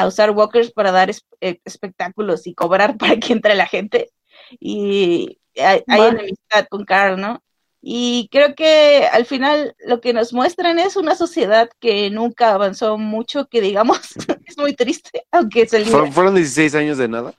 [0.00, 4.10] a usar walkers para dar es- espectáculos y cobrar para que entre la gente.
[4.58, 7.40] Y hay, hay enemistad con Carl, ¿no?
[7.84, 12.96] Y creo que al final lo que nos muestran es una sociedad que nunca avanzó
[12.96, 13.98] mucho, que digamos,
[14.46, 15.84] es muy triste, aunque se.
[15.84, 17.34] ¿Fueron, fueron 16 años de nada?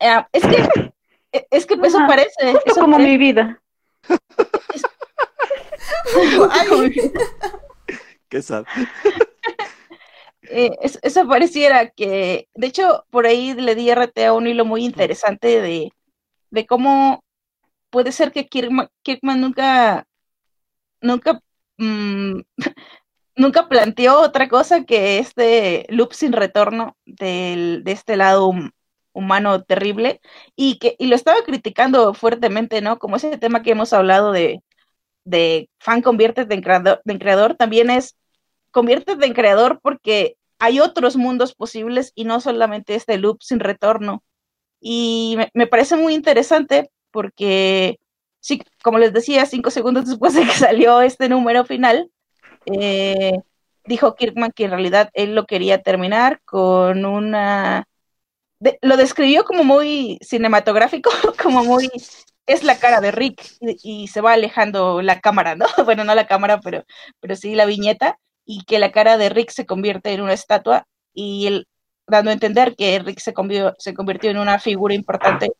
[0.00, 0.92] Ah, es que,
[1.50, 2.06] es que eso Ajá.
[2.08, 2.30] parece.
[2.40, 3.10] Es eso como parece.
[3.10, 3.60] mi vida.
[6.50, 6.92] Ay,
[8.28, 8.64] Qué sad.
[10.48, 14.64] Eh, es- eso pareciera que, de hecho, por ahí le di RT a un hilo
[14.64, 15.92] muy interesante de,
[16.50, 17.24] de cómo
[17.96, 18.90] puede ser que Kirkman,
[19.40, 20.06] nunca,
[21.00, 21.40] nunca,
[21.78, 22.40] mm,
[23.36, 28.72] nunca planteó otra cosa que este loop sin retorno del, de este lado hum-
[29.14, 30.20] humano terrible
[30.56, 32.98] y que y lo estaba criticando fuertemente, ¿no?
[32.98, 34.62] Como ese tema que hemos hablado de,
[35.24, 38.16] de fan conviértete en creador, creador también es
[38.72, 44.24] conviértete en creador porque hay otros mundos posibles y no solamente este loop sin retorno.
[44.80, 47.98] Y me parece muy interesante porque,
[48.40, 52.10] sí, como les decía, cinco segundos después de que salió este número final,
[52.66, 53.32] eh,
[53.86, 57.88] dijo Kirkman que en realidad él lo quería terminar con una...
[58.82, 61.08] lo describió como muy cinematográfico,
[61.42, 61.88] como muy...
[62.44, 65.64] Es la cara de Rick y, se va alejando la cámara, ¿no?
[65.86, 66.84] Bueno, no la cámara, pero,
[67.18, 70.86] pero sí la viñeta y que la cara de Rick se convierte en una estatua
[71.14, 71.66] y él
[72.06, 73.32] dando a entender que Rick se,
[73.78, 75.50] se convirtió en una figura importante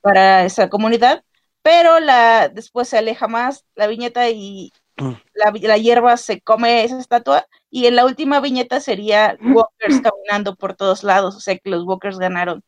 [0.00, 1.24] para esa comunidad,
[1.62, 4.72] pero la, después se aleja más la viñeta y
[5.34, 10.00] la, vi- la hierba se come esa estatua y en la última viñeta sería walkers
[10.00, 12.62] caminando por todos lados, o sea que los walkers ganaron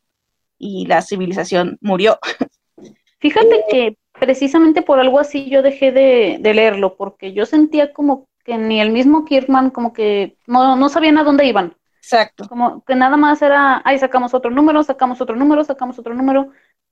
[0.57, 2.19] y la civilización murió.
[3.19, 8.27] Fíjate que precisamente por algo así yo dejé de, de leerlo, porque yo sentía como
[8.43, 11.75] que ni el mismo Kirkman como que no, no sabían a dónde iban.
[11.97, 12.47] Exacto.
[12.47, 16.49] Como que nada más era, ay, sacamos otro número, sacamos otro número, sacamos otro número,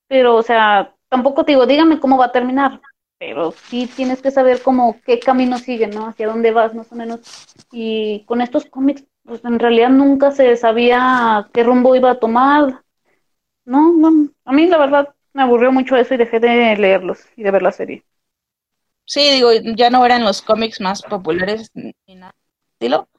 [0.08, 2.82] pero o sea, tampoco te digo, dígame cómo va a terminar,
[3.18, 6.08] pero sí tienes que saber como qué camino sigue, ¿no?
[6.08, 7.20] Hacia dónde vas, más o menos.
[7.72, 12.84] Y con estos cómics, pues en realidad nunca se sabía qué rumbo iba a tomar.
[13.66, 17.44] No, no, a mí la verdad me aburrió mucho eso y dejé de leerlos y
[17.44, 18.04] de ver la serie.
[19.06, 22.36] Sí, digo, ya no eran los cómics más populares ni nada
[22.80, 23.10] estilo,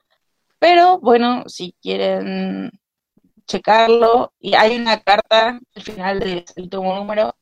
[0.61, 2.71] pero bueno, si quieren
[3.49, 7.37] checarlo, y hay una carta al final del último número,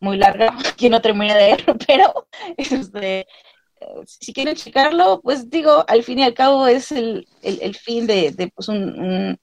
[0.00, 0.48] muy larga,
[0.78, 2.28] que no terminé de leer, pero
[2.58, 3.26] este, eh,
[4.06, 8.06] si quieren checarlo, pues digo, al fin y al cabo es el, el, el fin
[8.06, 9.38] de, de, pues un, un-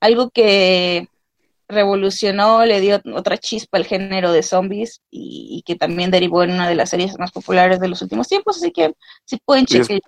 [0.00, 1.08] algo que
[1.68, 6.52] revolucionó, le dio otra chispa al género de zombies y, y que también derivó en
[6.52, 8.94] una de las series más populares de los últimos tiempos, así que
[9.26, 10.00] si pueden chequear.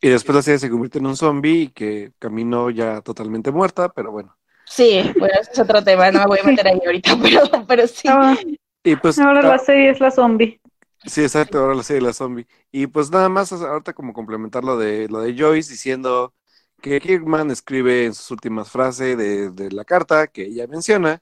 [0.00, 3.88] Y después la serie se convierte en un zombie y que caminó ya totalmente muerta,
[3.88, 4.36] pero bueno.
[4.68, 7.86] Sí, bueno, ese es otro tema, no me voy a meter ahí ahorita, pero, pero
[7.86, 8.08] sí.
[8.08, 8.36] Ahora,
[8.84, 10.60] Y pues ahora ah, la serie es la zombie.
[11.04, 12.46] Sí, exacto, ahora la serie de la zombie.
[12.72, 16.34] Y pues nada más, ahorita como complementar lo de, lo de Joyce diciendo
[16.82, 21.20] que Kirkman escribe en sus últimas frases de, de la carta que ella menciona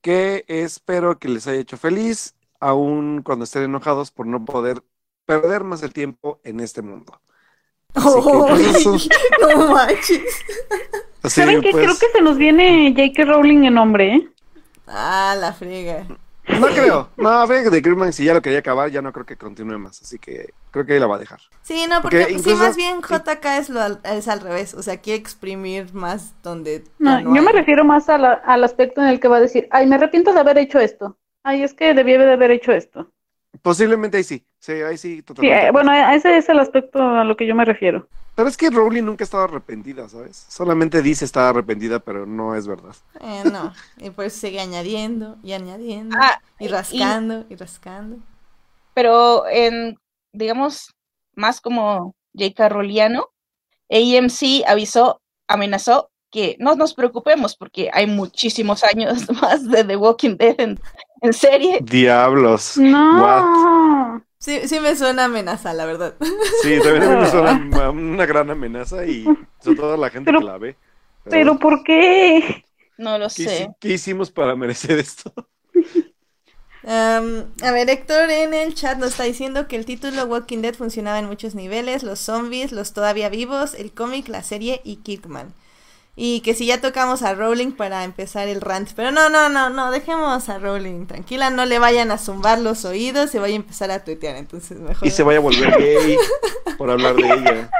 [0.00, 4.82] que espero que les haya hecho feliz, aun cuando estén enojados por no poder
[5.24, 7.20] perder más el tiempo en este mundo.
[7.94, 8.96] Así que, pues, eso-
[9.56, 10.22] no manches.
[11.26, 11.70] así, ¿Saben qué?
[11.70, 13.24] pues, Creo que se nos viene J.K.
[13.30, 14.28] Rowling en nombre, ¿eh?
[14.86, 16.06] Ah, la friega.
[16.48, 17.08] No creo.
[17.16, 19.78] No, fíjate que The Gridman, si ya lo quería acabar, ya no creo que continúe
[19.80, 20.00] más.
[20.00, 21.40] Así que creo que ahí la va a dejar.
[21.62, 24.72] Sí, no, porque, Porque sí, incluso- más bien JK es, lo, al- es al revés.
[24.74, 26.84] O sea, quiere exprimir más donde.
[27.00, 29.66] No, yo me refiero más a la- al aspecto en el que va a decir,
[29.72, 31.18] ay, me arrepiento de haber hecho esto.
[31.42, 33.10] Ay, es que debí de haber hecho esto.
[33.62, 34.46] Posiblemente ahí sí.
[34.66, 35.68] Sí, ahí sí, Sí, totalmente.
[35.68, 38.08] eh, bueno, ese es el aspecto a lo que yo me refiero.
[38.34, 40.44] Pero es que Rowling nunca ha estado arrepentida, ¿sabes?
[40.48, 42.94] Solamente dice estar arrepentida, pero no es verdad.
[43.20, 43.72] Eh, no.
[43.98, 46.16] Y pues sigue añadiendo y añadiendo.
[46.20, 48.18] Ah, y rascando y rascando.
[48.92, 49.96] pero en,
[50.32, 50.90] digamos,
[51.34, 52.68] más como J.K.
[52.70, 53.28] Rowliano,
[53.90, 60.36] AMC avisó, amenazó que no nos preocupemos porque hay muchísimos años más de The Walking
[60.36, 60.80] Dead en,
[61.22, 61.78] en serie.
[61.82, 62.76] Diablos.
[62.76, 63.44] What?
[64.38, 64.44] No.
[64.44, 66.14] Sí, sí me suena amenaza, la verdad.
[66.62, 69.24] Sí, también me suena una, gran amenaza y
[69.60, 70.76] sobre todo la gente Pero- que la ve.
[71.28, 72.64] Pero ¿por qué?
[72.98, 73.70] No lo ¿qué, sé.
[73.80, 75.32] qué hicimos para merecer esto?
[76.84, 80.74] Am, a ver, Héctor en el chat nos está diciendo que el título Walking Dead
[80.74, 85.52] funcionaba en muchos niveles, los zombies, los todavía vivos, el cómic, la serie y Kirkman.
[86.18, 88.88] Y que si ya tocamos a Rowling para empezar el rant.
[88.96, 92.86] Pero no, no, no, no, dejemos a Rowling tranquila, no le vayan a zumbar los
[92.86, 95.06] oídos, se vaya a empezar a tuitear, entonces mejor.
[95.06, 96.16] Y se vaya a volver gay
[96.78, 97.70] por hablar de ella.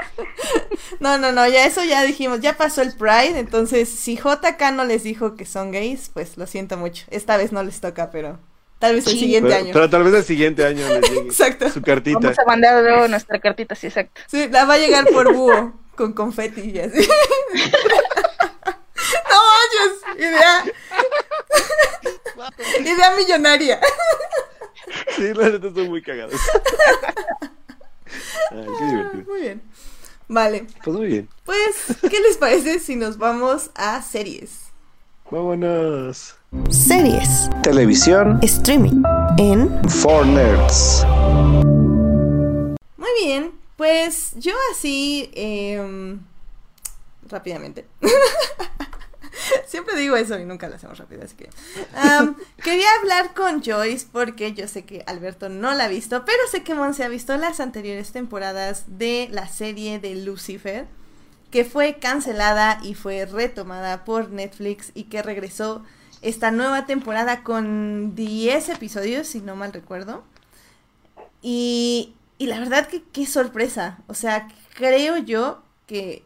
[0.99, 4.85] No, no, no, ya eso ya dijimos, ya pasó el Pride, entonces si JK no
[4.85, 7.05] les dijo que son gays, pues lo siento mucho.
[7.09, 8.37] Esta vez no les toca, pero
[8.79, 9.19] tal vez el Sí.
[9.19, 9.73] siguiente Pero, año.
[9.73, 11.69] pero tal vez el siguiente año les llegue Exacto.
[11.71, 12.19] su cartita.
[12.19, 14.21] Vamos a mandar luego nuestra cartita, sí, exacto.
[14.27, 17.05] Sí, la va a llegar por búho, con confeti y así.
[19.29, 20.63] no manches, idea.
[22.93, 23.81] idea millonaria.
[25.17, 26.31] Sí, la neta estoy muy cagado.
[28.51, 29.23] Ay, qué divertido.
[29.27, 29.61] Muy bien.
[30.29, 31.29] Vale, Pues muy bien.
[31.45, 34.63] pues, ¿qué les parece si nos vamos a series?
[35.31, 36.35] Vámonos.
[36.69, 39.03] Series, Televisión streaming,
[39.37, 39.69] en...
[39.89, 41.05] for Nerds.
[42.97, 46.19] Muy bien, pues yo así, em,
[47.29, 47.85] rápidamente.
[49.67, 51.49] Siempre digo eso y nunca lo hacemos rápido, así que...
[52.63, 56.63] quería hablar con Joyce porque yo sé que Alberto no la ha visto, pero sé
[56.63, 60.87] que Monse ha visto las anteriores temporadas de la serie de Lucifer,
[61.51, 65.83] que fue cancelada y fue retomada por Netflix y que regresó
[66.21, 70.23] esta nueva temporada con 10 episodios, si no mal recuerdo.
[71.41, 73.99] Y, y la verdad que qué sorpresa.
[74.07, 76.25] O sea, creo yo que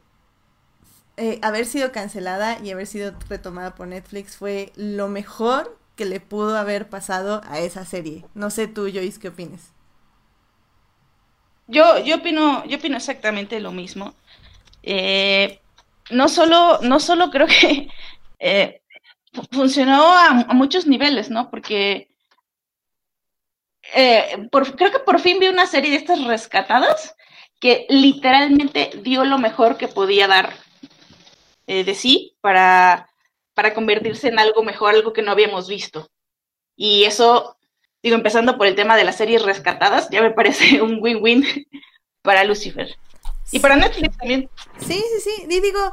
[1.17, 6.19] eh, haber sido cancelada y haber sido retomada por Netflix fue lo mejor que le
[6.19, 8.25] pudo haber pasado a esa serie.
[8.33, 9.73] No sé tú, Joyce, ¿qué opinas?
[11.67, 14.15] Yo, yo opino, yo opino exactamente lo mismo.
[14.83, 15.61] Eh,
[16.11, 17.89] no solo, no solo creo que
[18.39, 18.81] eh,
[19.33, 21.51] fu- funcionó a muchos niveles, ¿no?
[21.51, 22.10] Porque
[23.93, 27.15] eh, por- creo que por fin vi una serie de estas rescatadas
[27.59, 30.53] que literalmente dio lo mejor que podía dar
[31.67, 33.07] eh, de sí para,
[33.53, 36.09] para convertirse en algo mejor, algo que no habíamos visto.
[36.75, 37.57] Y eso,
[38.01, 41.45] digo, empezando por el tema de las series rescatadas, ya me parece un win-win
[42.21, 42.95] para Lucifer.
[43.51, 44.49] Y para Netflix también.
[44.79, 45.43] Sí, sí, sí.
[45.49, 45.91] Y digo,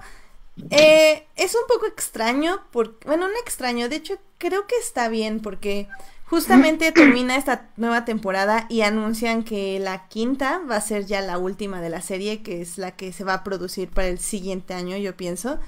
[0.70, 5.40] eh, es un poco extraño, por, bueno, no extraño, de hecho creo que está bien
[5.40, 5.88] porque
[6.28, 11.38] justamente termina esta nueva temporada y anuncian que la quinta va a ser ya la
[11.38, 14.74] última de la serie, que es la que se va a producir para el siguiente
[14.74, 15.58] año, yo pienso.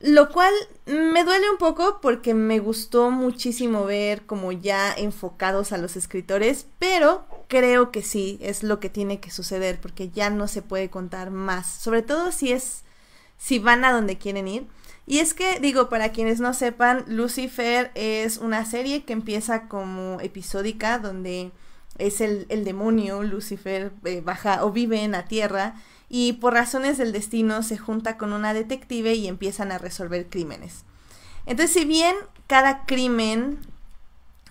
[0.00, 0.52] Lo cual
[0.86, 6.66] me duele un poco porque me gustó muchísimo ver como ya enfocados a los escritores,
[6.78, 10.88] pero creo que sí, es lo que tiene que suceder porque ya no se puede
[10.88, 12.84] contar más, sobre todo si es
[13.38, 14.66] si van a donde quieren ir.
[15.10, 20.20] Y es que, digo, para quienes no sepan, Lucifer es una serie que empieza como
[20.20, 21.50] episódica, donde
[21.96, 25.76] es el, el demonio, Lucifer, eh, baja o vive en la tierra
[26.10, 30.84] y por razones del destino se junta con una detective y empiezan a resolver crímenes.
[31.46, 32.14] Entonces, si bien
[32.46, 33.60] cada crimen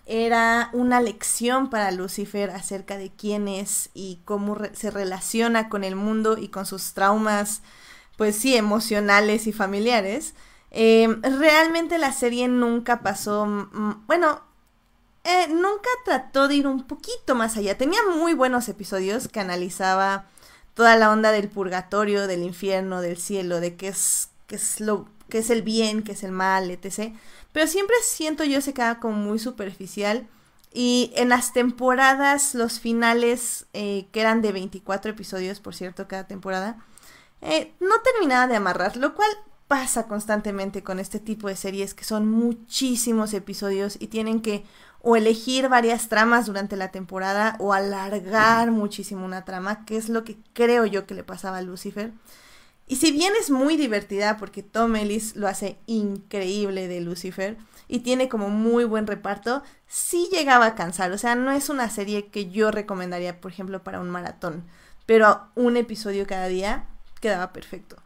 [0.08, 5.96] era una lección para Lucifer acerca de quién es y cómo se relaciona con el
[5.96, 7.62] mundo y con sus traumas,
[8.18, 10.34] pues sí, emocionales y familiares,
[10.72, 13.46] eh, realmente la serie nunca pasó,
[14.08, 14.42] bueno,
[15.24, 17.78] eh, nunca trató de ir un poquito más allá.
[17.78, 20.26] Tenía muy buenos episodios que analizaba
[20.74, 25.08] toda la onda del purgatorio, del infierno, del cielo, de qué es, qué es lo
[25.30, 27.14] qué es el bien, qué es el mal, etc.
[27.52, 30.28] Pero siempre siento yo se queda como muy superficial.
[30.74, 36.28] Y en las temporadas, los finales, eh, que eran de 24 episodios, por cierto, cada
[36.28, 36.78] temporada,
[37.42, 39.30] eh, no terminaba de amarrar, lo cual
[39.68, 44.64] pasa constantemente con este tipo de series que son muchísimos episodios y tienen que
[45.02, 50.24] o elegir varias tramas durante la temporada o alargar muchísimo una trama, que es lo
[50.24, 52.12] que creo yo que le pasaba a Lucifer.
[52.88, 57.58] Y si bien es muy divertida, porque Tom Ellis lo hace increíble de Lucifer
[57.88, 61.12] y tiene como muy buen reparto, sí llegaba a cansar.
[61.12, 64.66] O sea, no es una serie que yo recomendaría, por ejemplo, para un maratón.
[65.06, 66.88] Pero un episodio cada día
[67.20, 67.98] quedaba perfecto.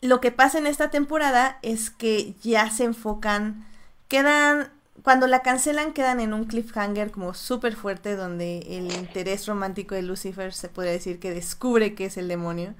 [0.00, 3.66] Lo que pasa en esta temporada es que ya se enfocan,
[4.08, 4.70] quedan,
[5.02, 10.02] cuando la cancelan quedan en un cliffhanger como súper fuerte donde el interés romántico de
[10.02, 12.74] Lucifer se podría decir que descubre que es el demonio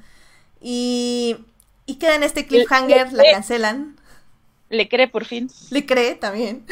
[0.60, 1.44] y,
[1.86, 3.96] y queda en este cliffhanger, la cancelan.
[4.68, 5.50] Le cree por fin.
[5.70, 6.64] Le cree también.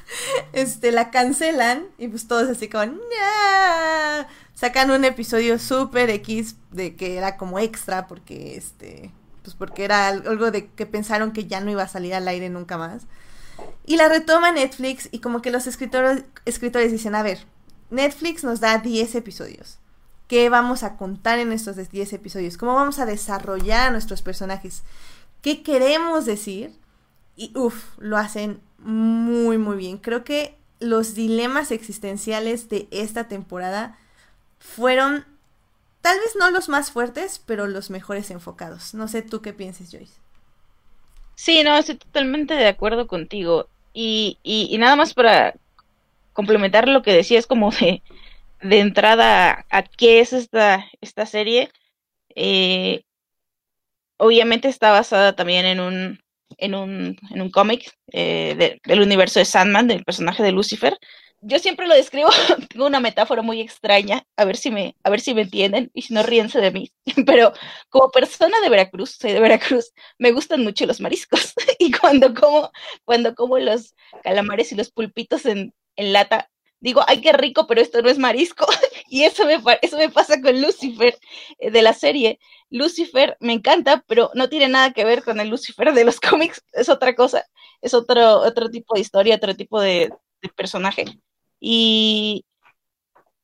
[0.52, 2.92] este, la cancelan y pues todos así como,
[4.54, 9.12] sacan un episodio súper X de que era como extra porque este,
[9.44, 12.50] pues porque era algo de que pensaron que ya no iba a salir al aire
[12.50, 13.04] nunca más.
[13.86, 17.46] Y la retoma Netflix y como que los escritores, escritores dicen, a ver,
[17.90, 19.78] Netflix nos da 10 episodios
[20.28, 24.82] qué vamos a contar en estos 10 episodios, cómo vamos a desarrollar a nuestros personajes,
[25.42, 26.78] qué queremos decir.
[27.36, 29.98] Y uff, lo hacen muy, muy bien.
[29.98, 33.98] Creo que los dilemas existenciales de esta temporada
[34.58, 35.24] fueron
[36.04, 38.92] tal vez no los más fuertes, pero los mejores enfocados.
[38.92, 40.12] No sé tú qué pienses, Joyce.
[41.34, 43.68] Sí, no, estoy totalmente de acuerdo contigo.
[43.94, 45.54] Y, y, nada más para
[46.34, 48.02] complementar lo que decías como de
[48.60, 51.70] de entrada a, qué es esta, esta serie,
[52.34, 53.02] eh,
[54.18, 56.20] obviamente está basada también en un,
[56.58, 60.98] en un, en un cómic eh, del universo de Sandman, del personaje de Lucifer.
[61.46, 62.30] Yo siempre lo describo,
[62.70, 66.02] tengo una metáfora muy extraña, a ver si me, a ver si me entienden, y
[66.02, 66.90] si no ríense de mí.
[67.26, 67.52] Pero
[67.90, 71.52] como persona de Veracruz, soy de Veracruz, me gustan mucho los mariscos.
[71.78, 72.70] y cuando como,
[73.04, 77.80] cuando como los calamares y los pulpitos en, en lata, digo, ay, qué rico, pero
[77.80, 78.66] esto no es marisco.
[79.08, 81.18] y eso me, me pasa con Lucifer
[81.58, 82.38] eh, de la serie.
[82.70, 86.62] Lucifer me encanta, pero no tiene nada que ver con el Lucifer de los cómics,
[86.72, 87.46] es otra cosa,
[87.80, 90.12] es otro, otro tipo de historia, otro tipo de,
[90.56, 91.06] personaje.
[91.66, 92.44] Y,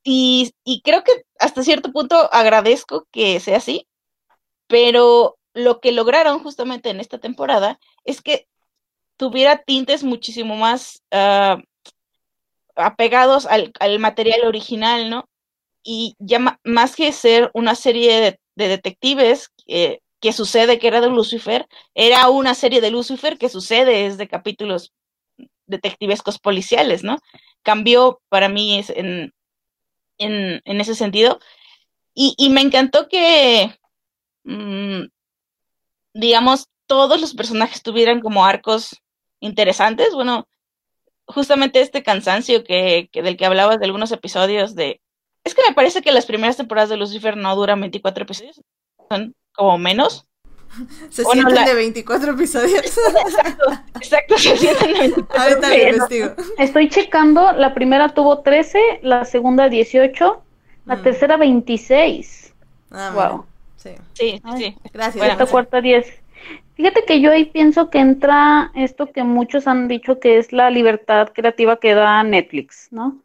[0.05, 3.89] y, y creo que hasta cierto punto agradezco que sea así,
[4.67, 8.47] pero lo que lograron justamente en esta temporada es que
[9.17, 11.63] tuviera tintes muchísimo más uh,
[12.77, 15.27] apegados al, material original, ¿no?
[15.83, 18.21] Y ya más que ser una serie
[18.55, 24.05] de, detectives que sucede que era de Lucifer, era una serie de Lucifer que sucede
[24.05, 24.93] es de capítulos
[25.67, 27.17] detectivescos policiales, ¿no?
[27.63, 29.35] Cambió para mí en,
[30.19, 31.41] en, en ese sentido.
[32.15, 33.75] Y, me encantó que,
[34.45, 35.05] mm,
[36.15, 39.01] digamos, todos los personajes tuvieran como arcos
[39.41, 40.15] interesantes.
[40.15, 40.47] Bueno,
[41.27, 45.01] justamente este cansancio que, del que hablabas de algunos episodios de...
[45.45, 48.61] Es que me parece que las primeras temporadas de Lucifer no duran 24 episodios,
[49.09, 50.27] son como menos.
[51.11, 52.81] Se sienten de 24 episodios.
[52.81, 53.65] Exacto,
[53.97, 56.31] exacto, se sienten de 24 Ahorita investigo.
[56.59, 60.43] Estoy checando, la primera tuvo 13, la segunda 18,
[60.87, 61.03] la mm.
[61.03, 62.55] tercera 26.
[62.93, 63.45] Ah, wow.
[63.77, 64.77] Sí, sí, sí.
[64.93, 65.39] Gracias.
[65.39, 66.07] La cuarta 10.
[66.75, 70.71] Fíjate que yo ahí pienso que entra esto que muchos han dicho que es la
[70.71, 73.19] libertad creativa que da Netflix, ¿no?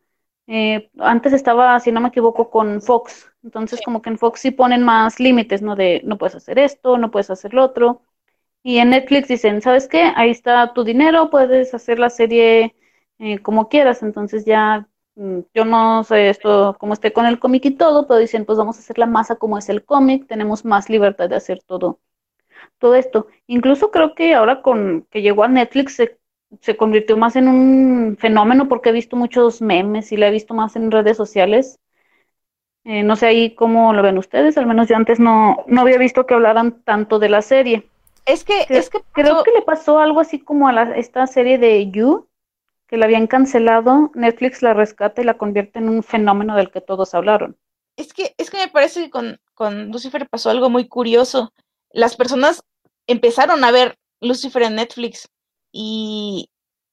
[0.48, 4.52] Eh, antes estaba, si no me equivoco, con Fox, entonces como que en Fox sí
[4.52, 5.76] ponen más límites, ¿no?
[5.76, 8.02] De no puedes hacer esto, no puedes hacer lo otro.
[8.64, 10.12] Y en Netflix dicen, ¿sabes qué?
[10.16, 12.76] Ahí está tu dinero, puedes hacer la serie
[13.20, 17.66] eh, como quieras, entonces ya mm, yo no sé esto, como esté con el cómic
[17.66, 20.66] y todo, pero dicen, pues vamos a hacer la masa como es el cómic, tenemos
[20.66, 22.00] más libertad de hacer todo
[22.80, 23.28] todo esto.
[23.48, 26.20] Incluso creo que ahora con que llegó a Netflix se,
[26.62, 30.54] se convirtió más en un fenómeno porque he visto muchos memes y la he visto
[30.54, 31.80] más en redes sociales.
[32.84, 35.98] Eh, no sé ahí cómo lo ven ustedes, al menos yo antes no, no había
[35.98, 37.90] visto que hablaran tanto de la serie.
[38.26, 41.58] Es que, es que creo que le pasó algo así como a la, esta serie
[41.58, 42.28] de You,
[42.88, 46.82] que la habían cancelado, Netflix la rescata y la convierte en un fenómeno del que
[46.82, 47.58] todos hablaron.
[47.98, 51.54] Es que, es que me parece que con, con Lucifer pasó algo muy curioso
[51.96, 52.64] las personas
[53.08, 55.30] empezaron a ver Lucifer en Netflix
[55.76, 56.50] y,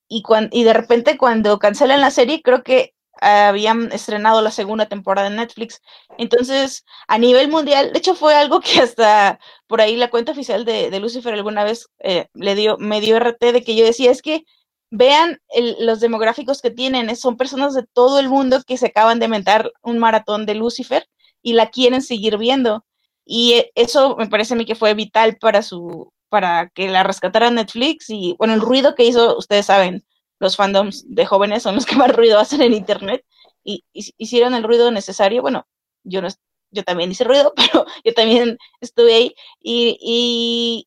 [0.08, 5.28] y, y de repente cuando cancelan la serie, creo que habían estrenado la segunda temporada
[5.28, 5.80] en Netflix.
[6.18, 10.64] Entonces, a nivel mundial, de hecho fue algo que hasta por ahí la cuenta oficial
[10.64, 14.20] de, Lucifer alguna vez eh, le dio, me dio RT de que yo decía, es
[14.20, 14.44] que
[14.90, 15.40] vean
[15.78, 19.72] los demográficos que tienen, son personas de todo el mundo que se acaban de inventar
[19.82, 21.06] un maratón de Lucifer
[21.40, 22.84] y la quieren seguir viendo.
[23.24, 27.02] Y e, eso me parece a mí que fue vital para su, para que la
[27.02, 30.02] rescatara Netflix y bueno, el ruido que hizo, ustedes saben,
[30.38, 33.22] los fandoms de jóvenes son los que más ruido hacen en internet
[33.62, 35.42] y, hicieron el ruido necesario.
[35.42, 35.66] Bueno,
[36.04, 36.28] yo no
[36.70, 40.86] yo también hice ruido, pero yo también estuve ahí y,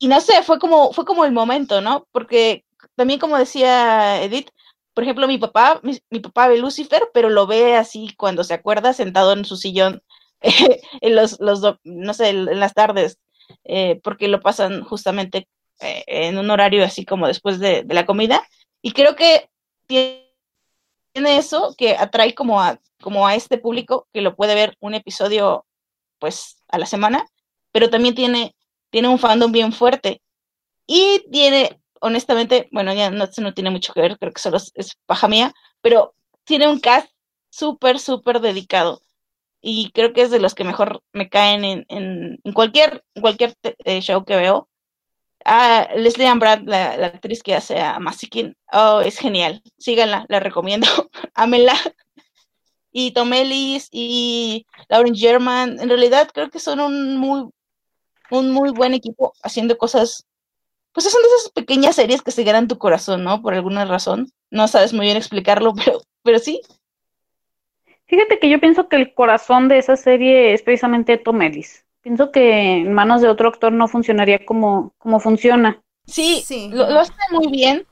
[0.00, 2.08] y, no sé, fue como, fue como el momento, ¿no?
[2.10, 2.64] Porque
[2.94, 4.48] también como decía Edith,
[4.94, 8.94] por ejemplo, mi papá, mi, papá ve Lucifer, pero lo ve así cuando se acuerda
[8.94, 10.02] sentado en su sillón
[10.40, 13.18] en los, los, no sé, en las tardes,
[13.64, 15.48] eh, porque lo pasan justamente
[15.80, 18.46] eh, en un horario así como después de, la comida.
[18.82, 19.48] Y creo que
[19.86, 20.24] tiene
[21.14, 25.64] eso que atrae como a, como a este público que lo puede ver un episodio
[26.18, 27.26] pues a la semana,
[27.72, 28.54] pero también tiene,
[28.90, 30.22] tiene un fandom bien fuerte.
[30.86, 34.96] Y tiene honestamente, bueno, ya no, no tiene mucho que ver, creo que solo es,
[35.06, 37.08] paja mía, pero tiene un cast
[37.50, 39.02] súper, súper dedicado.
[39.68, 44.00] Y creo que es de los que mejor me caen en, en, cualquier, cualquier eh,
[44.00, 44.68] show que veo.
[45.44, 49.62] Ah, Leslie Ambrad, la, actriz que hace a Masikin, oh, es genial.
[49.76, 50.86] Síganla, la recomiendo.
[51.34, 51.74] Ámenla.
[52.92, 57.50] Y Tom Ellis y Lauren German, en realidad creo que son un muy,
[58.30, 60.26] un muy buen equipo haciendo cosas
[60.92, 63.42] pues son de esas pequeñas series que se ganan tu corazón, ¿no?
[63.42, 64.32] Por alguna razón.
[64.50, 66.62] No sabes muy bien explicarlo, pero, pero sí.
[68.06, 71.84] Fíjate que yo pienso que el corazón de esa serie es precisamente Tom Ellis.
[72.02, 75.82] Pienso que en manos de otro actor no funcionaría como, como funciona.
[76.06, 76.70] Sí, sí.
[76.72, 77.84] Lo, hace muy bien,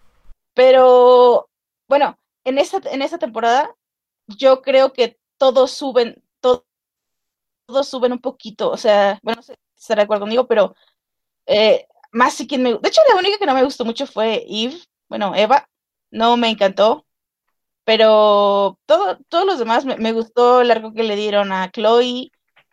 [0.54, 1.48] pero
[1.88, 3.74] bueno, en esta, en esta temporada
[4.28, 6.62] yo creo que todos suben, todos
[7.82, 10.76] suben un poquito, o sea, bueno, no sé si estará de acuerdo conmigo, pero
[11.46, 12.74] eh, más si quien me...
[12.74, 14.76] De hecho, la única que no me gustó mucho fue Eve,
[15.08, 15.68] bueno, Eva,
[16.10, 17.03] no me encantó,
[17.84, 22.30] pero todo, todos los demás me, gustó el arco que le dieron a Chloe,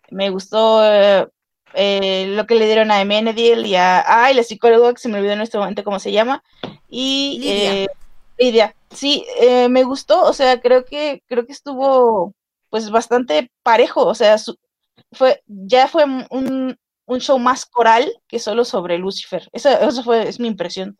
[0.09, 1.27] me gustó eh,
[1.73, 4.03] eh, lo que le dieron a Emenedil y a...
[4.05, 6.43] Ay, la psicóloga que se me olvidó en este momento cómo se llama,
[6.89, 7.39] y...
[7.39, 7.73] Lidia.
[7.73, 7.87] Eh,
[8.37, 8.75] Lidia.
[8.89, 9.25] Sí,
[9.69, 12.33] me gustó, o sea, creo que, creo que estuvo
[12.69, 14.35] pues bastante parejo, o sea,
[15.11, 16.77] fue, ya fue un,
[17.11, 19.49] un show más coral que solo sobre Lucifer.
[19.51, 20.97] Esa, eso fue, es mi impresión.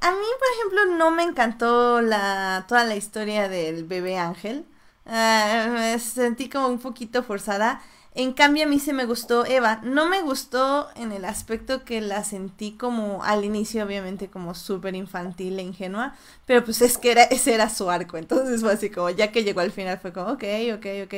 [0.00, 4.64] A mí, por ejemplo, no me encantó la, toda la historia del bebé ángel.
[5.06, 7.80] Ah, me sentí como un poquito forzada.
[8.14, 9.80] En cambio, a mí se me gustó Eva.
[9.82, 14.94] No me gustó en el aspecto que la sentí como al inicio, obviamente, como súper
[14.94, 16.14] infantil e ingenua.
[16.46, 18.16] Pero pues es que era, ese era su arco.
[18.18, 20.44] Entonces fue así como, ya que llegó al final, fue como, ok,
[20.76, 21.14] ok, ok.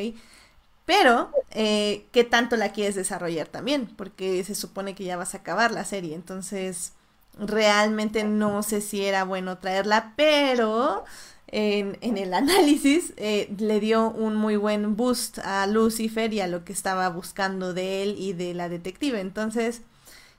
[0.84, 3.86] Pero, eh, ¿qué tanto la quieres desarrollar también?
[3.96, 6.14] Porque se supone que ya vas a acabar la serie.
[6.14, 6.92] Entonces,
[7.38, 11.04] realmente no sé si era bueno traerla, pero
[11.52, 16.64] en, el análisis eh, le dio un muy buen boost a Lucifer y a lo
[16.64, 19.20] que estaba buscando de él y de la detective.
[19.20, 19.82] Entonces,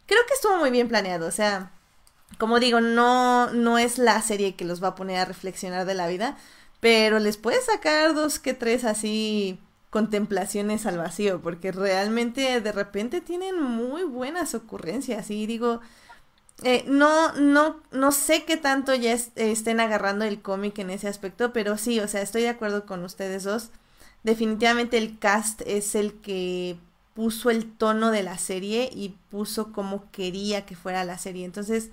[0.05, 1.27] creo que estuvo muy bien planeado.
[1.27, 1.71] O sea,
[2.37, 5.95] como digo, no, no es la serie que los va a poner a reflexionar de
[5.95, 6.37] la vida,
[6.79, 13.19] pero les puede sacar dos que tres así contemplaciones al vacío, porque realmente de repente
[13.19, 15.81] tienen muy buenas ocurrencias y digo,
[16.63, 21.53] eh, no, no, no sé qué tanto ya estén agarrando el cómic en ese aspecto,
[21.53, 23.69] pero sí, o sea, estoy de acuerdo con ustedes dos.
[24.23, 26.77] Definitivamente el cast es el que
[27.15, 31.45] puso el tono de la serie y puso como quería que fuera la serie.
[31.45, 31.89] Entonces,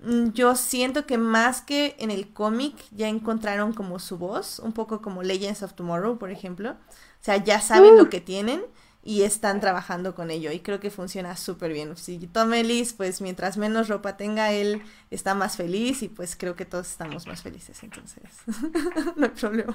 [0.00, 4.72] mm, yo siento que más que en el cómic ya encontraron como su voz, un
[4.72, 6.70] poco como Legends of Tomorrow, por ejemplo.
[6.72, 8.08] O sea, ya saben lo uh.
[8.08, 8.62] que tienen
[9.06, 11.94] y están trabajando con ello y creo que funciona súper bien.
[11.96, 16.56] Si Tom Ellis, pues mientras menos ropa tenga, él está más feliz y pues creo
[16.56, 18.22] que todos estamos más felices, entonces
[19.16, 19.74] no hay problema.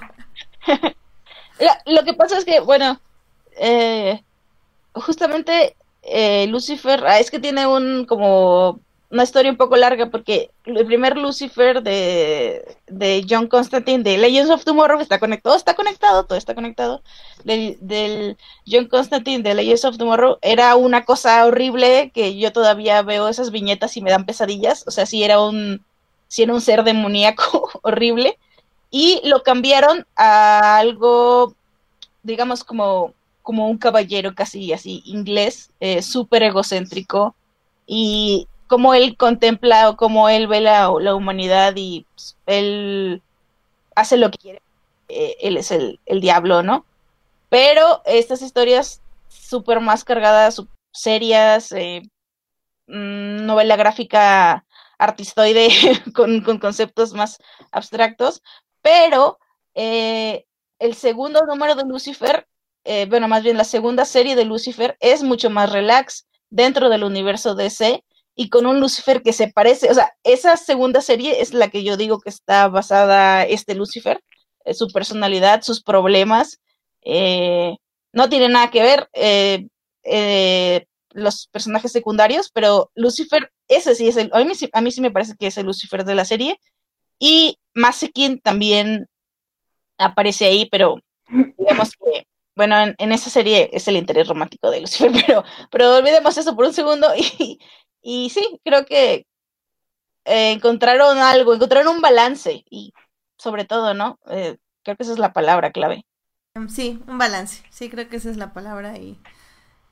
[1.86, 3.00] Lo que pasa es que, bueno,
[3.58, 4.24] eh,
[4.94, 8.80] justamente eh, Lucifer, ah, es que tiene un como
[9.12, 14.52] una historia un poco larga porque el primer Lucifer de, de John Constantine de Legends
[14.52, 17.02] of Tomorrow está conectado, está conectado, todo está conectado.
[17.44, 18.38] Del,
[18.68, 23.50] John Constantine de Legends of Tomorrow era una cosa horrible que yo todavía veo esas
[23.50, 24.84] viñetas y me dan pesadillas.
[24.86, 25.84] O sea, si era un,
[26.28, 28.38] si era un ser demoníaco horrible.
[28.92, 31.56] Y lo cambiaron a algo,
[32.22, 37.36] digamos, como, como un caballero casi así inglés, eh, súper egocéntrico.
[37.88, 43.22] Y cómo él contempla o cómo él ve la, humanidad y pues, él
[43.96, 44.62] hace lo que quiere.
[45.10, 46.86] Eh, él es el, diablo, ¿no?
[47.50, 50.62] Pero estas historias súper más cargadas,
[50.94, 52.04] serias, eh,
[52.88, 54.66] mm, novela gráfica
[55.00, 55.70] artistoide
[56.14, 57.40] con, conceptos más
[57.72, 58.44] abstractos,
[58.84, 59.40] pero
[59.74, 60.46] eh,
[60.78, 62.48] el segundo número de Lucifer,
[63.08, 67.54] bueno, más bien la segunda serie de Lucifer es mucho más relax dentro del universo
[67.54, 68.04] DC
[68.40, 71.84] y con un Lucifer que se parece, o sea, esa segunda serie es la que
[71.84, 74.24] yo digo que está basada este Lucifer,
[74.64, 76.62] eh, su personalidad, sus problemas,
[77.02, 77.76] eh,
[78.14, 79.68] no tiene nada que ver eh,
[81.10, 85.12] los personajes secundarios, pero Lucifer, ese sí es el, a mí, a mí sí me
[85.12, 86.62] parece que es el Lucifer de la serie,
[87.20, 89.08] y Masekin también
[89.98, 90.96] aparece ahí, pero
[91.58, 92.26] digamos que
[92.60, 96.66] bueno, en, esa serie es el interés romántico de Lucifer, pero, pero olvidemos eso por
[96.66, 97.58] un segundo y,
[98.02, 99.26] y sí, creo que
[100.26, 102.94] eh, encontraron algo, encontraron un balance y
[103.38, 104.20] sobre todo, ¿no?
[104.28, 106.06] Eh, creo que esa es la palabra clave.
[106.68, 109.20] Sí, un balance, sí, creo que esa es la palabra y...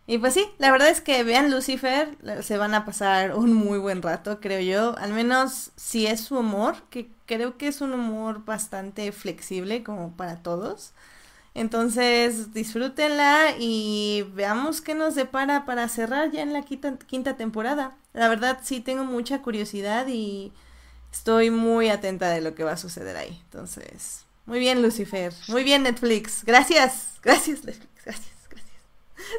[0.07, 3.79] Y pues sí, la verdad es que vean Lucifer, se van a pasar un muy
[3.79, 4.97] buen rato, creo yo.
[4.99, 10.17] Al menos si es su humor, que creo que es un humor bastante flexible como
[10.17, 10.93] para todos.
[11.57, 17.97] Entonces, disfrútenla y veamos qué nos depara para cerrar ya en la quinta, temporada.
[18.13, 20.53] La verdad, sí tengo mucha curiosidad y
[21.11, 23.41] estoy muy atenta de lo que va a suceder ahí.
[23.45, 25.33] Entonces, muy bien, Lucifer.
[25.47, 26.43] Muy bien, Netflix.
[26.45, 27.13] Gracias.
[27.23, 28.05] Gracias, Netflix.
[28.05, 28.81] Gracias, gracias.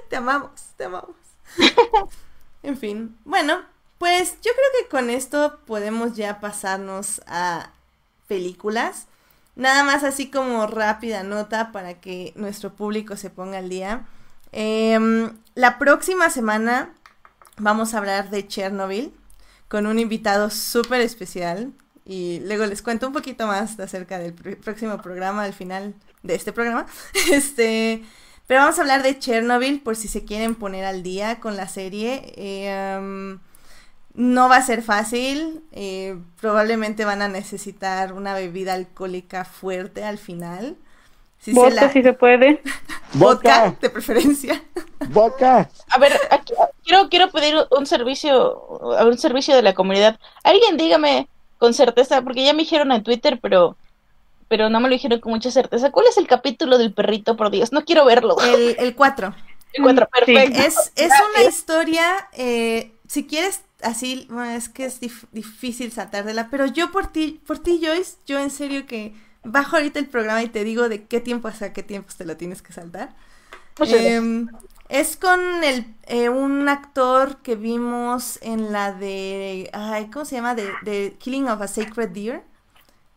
[0.09, 1.15] Te amamos, te amamos.
[2.65, 3.63] en fin, bueno,
[3.99, 7.71] pues yo creo que con esto podemos ya pasarnos a
[8.27, 9.07] películas.
[9.59, 14.07] Nada más así como rápida nota para que nuestro público se ponga al día.
[14.53, 16.95] Em, la próxima semana
[17.57, 19.13] vamos a hablar de Chernobyl
[19.67, 21.73] con un invitado súper especial
[22.05, 26.53] y luego les cuento un poquito más acerca del próximo programa al final de este
[26.53, 26.87] programa.
[27.33, 28.05] Este,
[28.47, 31.67] pero vamos a hablar de Chernobyl por si se quieren poner al día con la
[31.67, 32.33] serie.
[32.37, 33.41] Em,
[34.15, 40.19] no va a ser fácil, eh, probablemente van a necesitar una bebida alcohólica fuerte al
[40.19, 40.77] final.
[41.39, 42.63] Si Vodka, si se puede.
[43.15, 44.63] Vodka, de preferencia.
[45.11, 45.71] Vodka.
[45.91, 46.13] A ver,
[46.85, 50.19] quiero, quiero pedir un servicio, un servicio de la comunidad.
[50.43, 51.29] Alguien dígame
[51.59, 53.77] con certeza, porque ya me dijeron en Twitter, pero
[54.49, 55.91] pero no me lo dijeron con mucha certeza.
[55.91, 57.71] ¿Cuál es el capítulo del perrito, por Dios?
[57.71, 58.37] No quiero verlo.
[58.41, 59.35] El 4.
[59.75, 60.59] El 4, perfecto.
[60.59, 65.01] Es, es una historia, eh, si quieres así, bueno, es que es
[65.33, 69.15] difícil saltártela, pero yo por ti, por ti, Joyce, yo en serio que
[69.45, 72.37] bajo ahorita el programa y te digo de qué tiempo hasta qué tiempo te lo
[72.37, 73.15] tienes que saltar.
[73.81, 74.49] Em,
[74.89, 80.55] es con el, eh, un actor que vimos en la de, ay, ¿cómo se llama?
[80.55, 82.43] De, Killing of a Sacred Deer.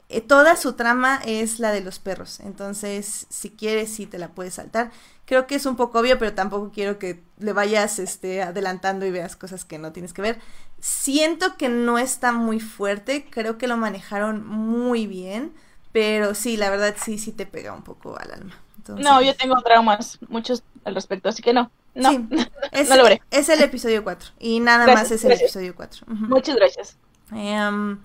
[0.10, 4.28] Eh, toda su trama es la de los perros, entonces si quieres sí te la
[4.28, 4.92] puedes saltar
[5.32, 9.12] creo que es un poco obvio, pero tampoco quiero que le vayas este, adelantando y
[9.12, 10.42] veas cosas que no tienes que ver.
[10.82, 15.54] Siento que no está muy fuerte, creo que lo manejaron muy bien,
[15.94, 18.60] pero sí, la verdad sí, sí te pega un poco al alma.
[18.90, 21.72] No, yo tengo traumas, muchos al respecto, así que no.
[21.96, 22.28] No, sí,
[22.74, 22.90] es,
[23.32, 26.08] es el episodio 4 y nada más es el episodio 4.
[26.08, 26.98] Muchas gracias.
[27.32, 28.00] Em,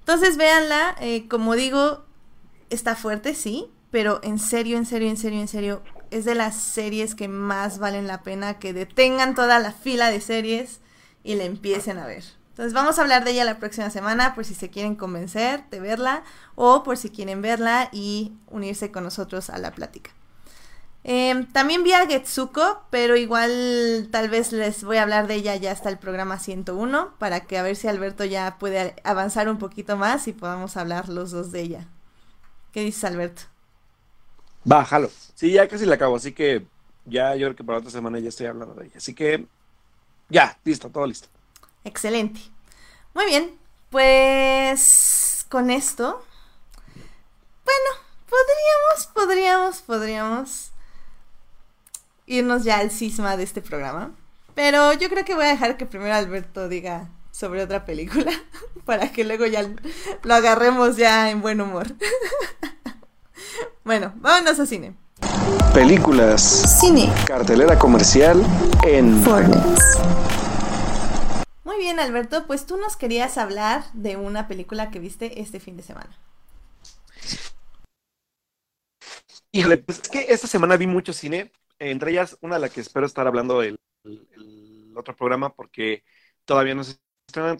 [0.00, 2.02] entonces, véanla, eh, como digo,
[2.70, 5.82] está fuerte, sí, pero en serio, en serio, en serio, en serio,
[6.12, 10.20] es de las series que más valen la pena que detengan toda la fila de
[10.20, 10.80] series
[11.24, 12.24] y la empiecen a ver.
[12.50, 15.80] Entonces vamos a hablar de ella la próxima semana por si se quieren convencer de
[15.80, 16.22] verla
[16.54, 20.10] o por si quieren verla y unirse con nosotros a la plática.
[21.04, 25.56] Em, también vi a Getsuko, pero igual tal vez les voy a hablar de ella
[25.56, 29.58] ya hasta el programa 101 para que a ver si Alberto ya puede avanzar un
[29.58, 31.88] poquito más y podamos hablar los dos de ella.
[32.70, 33.51] ¿Qué dices Alberto?
[34.64, 35.10] Bájalo.
[35.34, 36.66] Sí, ya casi la acabo, así que
[37.04, 38.94] ya yo creo que para otra semana ya estoy hablando de ella.
[38.96, 39.46] Así que
[40.28, 41.28] ya, listo, todo listo.
[41.84, 42.40] Excelente.
[43.14, 43.50] Muy bien,
[43.90, 46.24] pues con esto,
[47.64, 47.90] bueno,
[48.28, 50.70] podríamos, podríamos, podríamos
[52.26, 54.12] irnos ya al cisma de este programa.
[54.54, 58.30] Pero yo creo que voy a dejar que primero Alberto diga sobre otra película
[58.84, 59.68] para que luego ya
[60.22, 61.86] lo agarremos ya en buen humor.
[63.84, 64.94] bueno, vámonos a cine.
[65.74, 66.78] Películas.
[66.80, 67.12] Cine.
[67.26, 68.42] Cartelera comercial
[68.84, 69.98] en Fornex.
[71.64, 75.76] Muy bien, Alberto, pues tú nos querías hablar de una película que viste este fin
[75.76, 76.10] de semana.
[79.52, 82.80] Híjole, pues es que esta semana vi mucho cine, entre ellas una de la que
[82.80, 86.04] espero estar hablando el, el, otro programa porque
[86.44, 86.96] todavía no se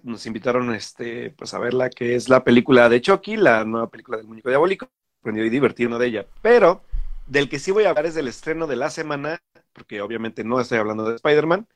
[0.02, 4.18] nos invitaron este, pues a verla, que es la película de Chucky, la nueva película
[4.18, 4.90] del muñeco diabólico,
[5.24, 6.82] y divertirnos de ella, pero
[7.26, 9.40] del que sí voy a hablar es del estreno de la semana,
[9.72, 11.68] porque obviamente no estoy hablando de Spider-Man.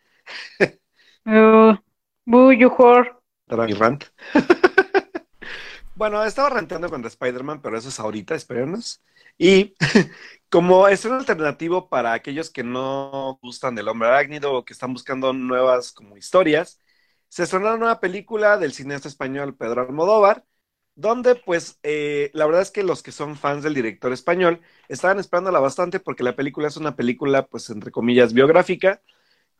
[1.27, 1.77] uh,
[3.79, 4.05] rant.
[5.95, 9.03] bueno, estaba ranteando contra Spider-Man, pero eso es ahorita, espérenos.
[9.39, 9.75] Y
[10.51, 15.33] como estreno alternativo para aquellos que no gustan del hombre arácnido o que están buscando
[15.33, 16.81] nuevas como historias,
[17.29, 20.45] se estrenó una nueva película del cineasta español Pedro Almodóvar,
[20.97, 25.21] donde pues eh, la verdad es que los que son fans del director español estaban
[25.21, 29.03] esperándola bastante porque la película es una película pues entre comillas biográfica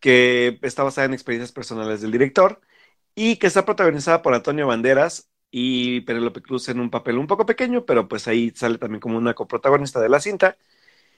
[0.01, 2.61] que está basada en experiencias personales del director
[3.15, 7.47] y que está protagonizada por Antonio Banderas y Penélope Cruz en un papel un poco
[7.47, 10.59] pequeño, pero pues ahí sale también como una coprotagonista de la cinta.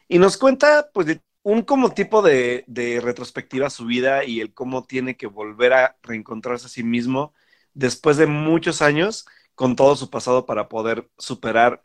[0.09, 4.41] Y nos cuenta pues de un como tipo de, de retrospectiva a su vida y
[4.41, 7.35] el cómo tiene que volver a reencontrarse a sí mismo
[7.75, 9.27] después de muchos años
[9.59, 11.83] con todo su pasado para poder superar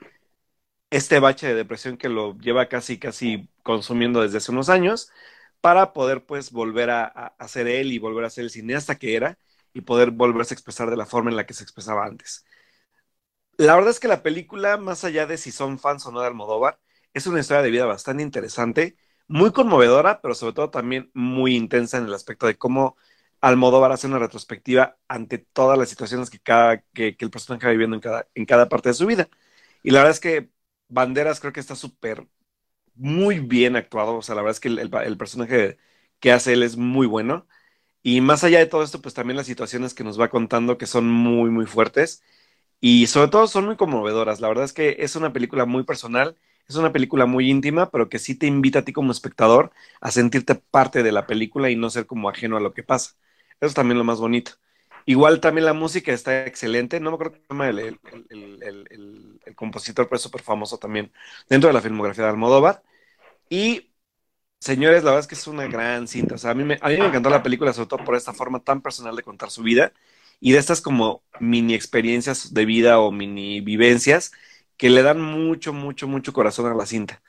[0.91, 5.11] este bache de depresión que lo lleva casi, casi consumiendo desde hace unos años,
[5.59, 9.15] para poder pues volver a, a, ser él y volver a ser el cineasta que
[9.15, 9.39] era
[9.73, 12.45] y poder volverse a expresar de la forma en la que se expresaba antes.
[13.57, 16.27] La verdad es que la película, más allá de si son fans o no de
[16.27, 16.79] Almodóvar,
[17.13, 18.97] es una historia de vida bastante interesante,
[19.27, 22.97] muy conmovedora, pero sobre todo también muy intensa en el aspecto de cómo
[23.43, 27.71] Almodóvar hace una retrospectiva ante todas las situaciones que, cada, que, que el personaje va
[27.73, 29.29] viviendo en cada, en cada parte de su vida.
[29.83, 30.49] Y la verdad es que
[30.89, 32.27] Banderas creo que está súper,
[32.95, 34.15] muy bien actuado.
[34.17, 35.77] O sea, la verdad es que el, personaje
[36.19, 37.47] que hace él es muy bueno.
[38.03, 40.87] Y más allá de todo esto, pues también las situaciones que nos va contando que
[40.87, 42.23] son muy, muy fuertes.
[42.81, 44.41] Y sobre todo son muy conmovedoras.
[44.41, 46.37] La verdad es que es una película muy personal.
[46.67, 49.71] Es una película muy íntima, pero que sí te invita a ti como espectador
[50.01, 53.15] a sentirte parte de la película y no ser como ajeno a lo que pasa.
[53.59, 54.53] Eso es también lo más bonito.
[55.05, 56.99] Igual también la música está excelente.
[56.99, 57.99] No me acuerdo se llama el, el,
[58.29, 61.11] el, el, compositor, pero es súper famoso también
[61.49, 62.83] dentro de la filmografía de Almodóvar.
[63.49, 63.91] Y,
[64.59, 66.35] señores, la verdad es que es una gran cinta.
[66.35, 68.33] O sea, a mí, me, a mí me encantó la película, sobre todo por esta
[68.33, 69.93] forma tan personal de contar su vida
[70.39, 74.31] y de estas como mini experiencias de vida o mini vivencias
[74.77, 77.21] que le dan mucho, mucho, mucho corazón a la cinta.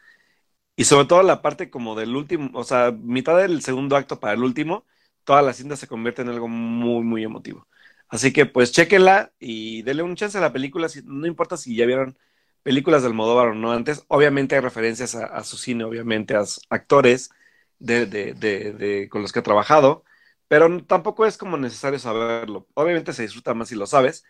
[0.77, 4.35] Y sobre todo la parte como del último, o sea, mitad del segundo acto para
[4.35, 4.85] el último,
[5.25, 7.68] toda la cinta se convierte en algo muy, muy emotivo.
[8.09, 11.87] Así que pues chéquenla y denle un chance a la película, no importa si ya
[11.87, 12.18] vieron
[12.62, 17.31] películas del Almodóvar o no antes, obviamente hay referencias a, su cine, obviamente a actores
[17.79, 20.05] de, de, de, de, con los que ha trabajado,
[20.49, 22.68] pero tampoco es como necesario saberlo.
[22.75, 24.25] Obviamente se disfruta más si lo sabes.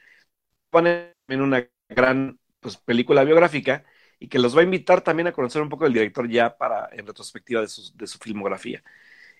[0.71, 3.85] Ponen en una gran pues, película biográfica
[4.19, 6.89] y que los va a invitar también a conocer un poco del director ya para
[6.93, 8.83] en retrospectiva de su, de su filmografía.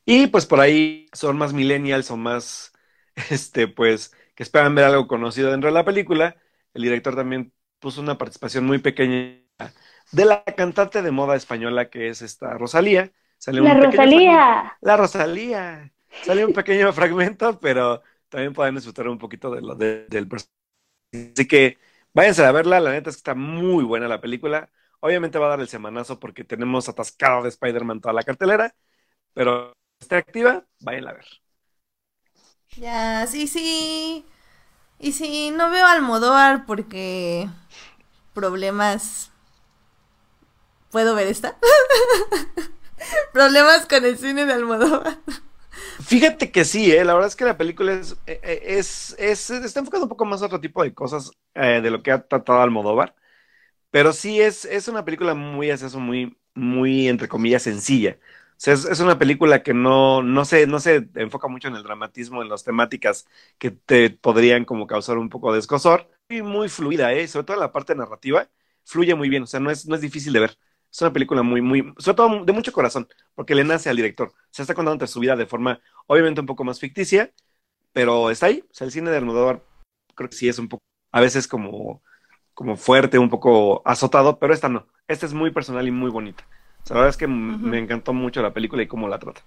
[0.05, 2.73] Y pues por ahí son más millennials o más,
[3.31, 6.37] este, pues, que esperan ver algo conocido dentro de la película.
[6.75, 9.41] El director también puso una participación muy pequeña
[10.13, 13.13] de la cantante de moda española que es esta Rosalía.
[13.39, 14.77] Sale la Rosalía.
[14.81, 15.93] La Rosalía.
[16.23, 20.53] Sale un pequeño fragmento, pero también pueden disfrutar un poquito de lo de, del personaje.
[21.13, 21.79] Así que
[22.13, 24.71] váyanse a verla, la neta es que está muy buena la película.
[25.01, 28.75] Obviamente va a dar el semanazo porque tenemos atascado de Spider-Man toda la cartelera,
[29.35, 31.27] pero esté activa, vayan a ver.
[32.77, 34.25] Ya, sí, sí.
[35.01, 37.49] Y sí, no veo Almodóvar porque
[38.35, 39.33] problemas.
[40.91, 41.57] ¿Puedo ver esta?
[43.33, 45.19] problemas con el cine de Almodóvar.
[46.01, 47.05] Fíjate que sí, ¿eh?
[47.05, 50.47] la verdad es que la película es, es, es, está enfocada un poco más a
[50.47, 53.15] otro tipo de cosas eh, de lo que ha tratado Almodóvar,
[53.91, 58.19] pero sí es, es una película muy, es eso, muy, muy, entre comillas, sencilla.
[58.63, 62.49] Es, una película que no, no, se, no se enfoca mucho en el dramatismo, en
[62.49, 63.27] las temáticas
[63.59, 66.09] que te podrían como causar un poco de escosor.
[66.29, 67.29] Y muy fluida, ¿eh?
[67.29, 68.49] sobre todo la parte narrativa,
[68.85, 70.59] fluye muy bien, o sea, no es, no es difícil de ver.
[70.91, 74.33] Es una película muy, muy, sobre todo de mucho corazón, porque le nace al director.
[74.51, 77.33] Se está contando su vida de forma, obviamente, un poco más ficticia,
[77.93, 78.65] pero está ahí.
[78.71, 79.63] O sea, el cine de Almodóvar
[80.15, 82.03] creo que sí es un poco, a veces como,
[82.55, 84.87] como fuerte, un poco azotado, pero esta no.
[85.09, 86.47] Esta es muy personal y muy bonita.
[86.89, 87.59] La verdad es que uh -huh.
[87.59, 89.43] me encantó mucho la película y cómo la trata.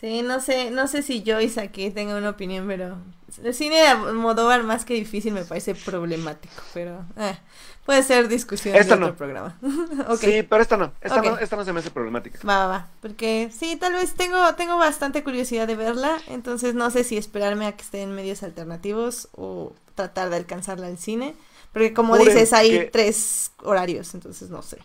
[0.00, 2.96] Sí, no sé, no sé si Joyce aquí tenga una opinión, pero
[3.44, 7.36] el cine de Almodóvar más que difícil me parece problemático, pero eh,
[7.84, 9.06] puede ser discusión esta de no.
[9.08, 9.58] otro programa.
[10.08, 10.40] okay.
[10.40, 11.30] Sí, pero esta no, esta okay.
[11.30, 12.38] no, esta no se me hace problemática.
[12.48, 16.90] Va, va, va, porque sí, tal vez tengo, tengo bastante curiosidad de verla, entonces no
[16.90, 21.34] sé si esperarme a que esté en medios alternativos o tratar de alcanzarla al cine,
[21.74, 22.84] porque como dices hay que...
[22.86, 24.78] tres horarios, entonces no sé.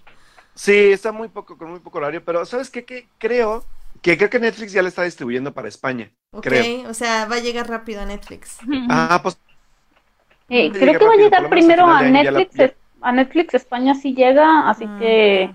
[0.55, 2.85] Sí, está muy poco, con muy poco horario, pero ¿sabes qué?
[2.85, 3.63] Que creo
[4.01, 6.11] que creo que Netflix ya la está distribuyendo para España.
[6.31, 6.89] Ok, creo.
[6.89, 8.57] o sea, va a llegar rápido a Netflix.
[8.89, 9.37] Ah, pues.
[10.49, 12.55] Eh, creo que va a llegar primero a Netflix.
[12.55, 12.73] La...
[13.01, 14.97] A Netflix España sí llega, así ah.
[14.99, 15.51] que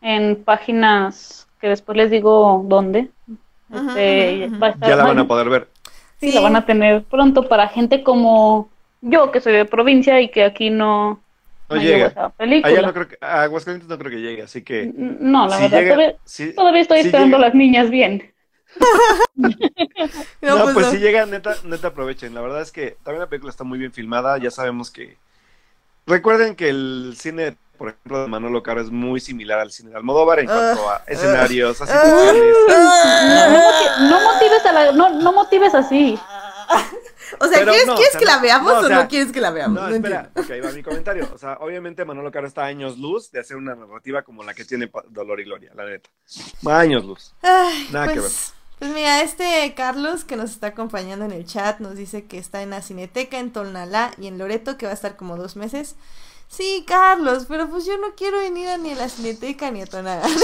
[0.00, 3.10] en páginas que después les digo dónde.
[3.72, 5.68] Este, va a estar, ya la van a poder ver.
[6.20, 8.68] Sí, sí, la van a tener pronto para gente como
[9.00, 11.20] yo, que soy de provincia y que aquí no,
[11.68, 12.32] no, no llega.
[12.38, 14.92] Allá no creo que, a Aguascalientes no creo que llegue, así que.
[14.94, 18.32] No, la si verdad, llega, todavía, si, todavía, estoy si esperando a las niñas bien.
[20.42, 20.92] No, pues pues no.
[20.92, 22.34] si llegan, neta, neta aprovechen.
[22.34, 24.38] La verdad es que también la película está muy bien filmada.
[24.38, 25.16] Ya sabemos que.
[26.06, 29.96] Recuerden que el cine, por ejemplo, de Manolo Caro es muy similar al cine de
[29.96, 32.54] Almodóvar en Ah, cuanto a escenarios, a ah, situaciones.
[32.68, 36.18] No, no moti- no motives a la, no, no motives así.
[37.40, 39.32] O sea, Pero ¿quieres, no, ¿quieres o sea, que la veamos no, o no quieres
[39.32, 39.82] que la veamos?
[39.82, 41.28] No, espera, ok, ahí va mi comentario.
[41.34, 44.54] O sea, obviamente Manolo Caro está a años luz de hacer una narrativa como la
[44.54, 46.08] que tiene Dolor y Gloria, la neta.
[46.66, 47.34] Años luz.
[47.42, 51.80] Ay, Nada que pues, pues mira, este Carlos que nos está acompañando en el chat
[51.80, 54.94] nos dice que está en la Cineteca, en Tonalá y en Loreto, que va a
[54.94, 55.96] estar como dos meses.
[56.48, 59.86] Sí, Carlos, pero pues yo no quiero venir a ni a la Cineteca ni a
[59.86, 60.22] Tonalá.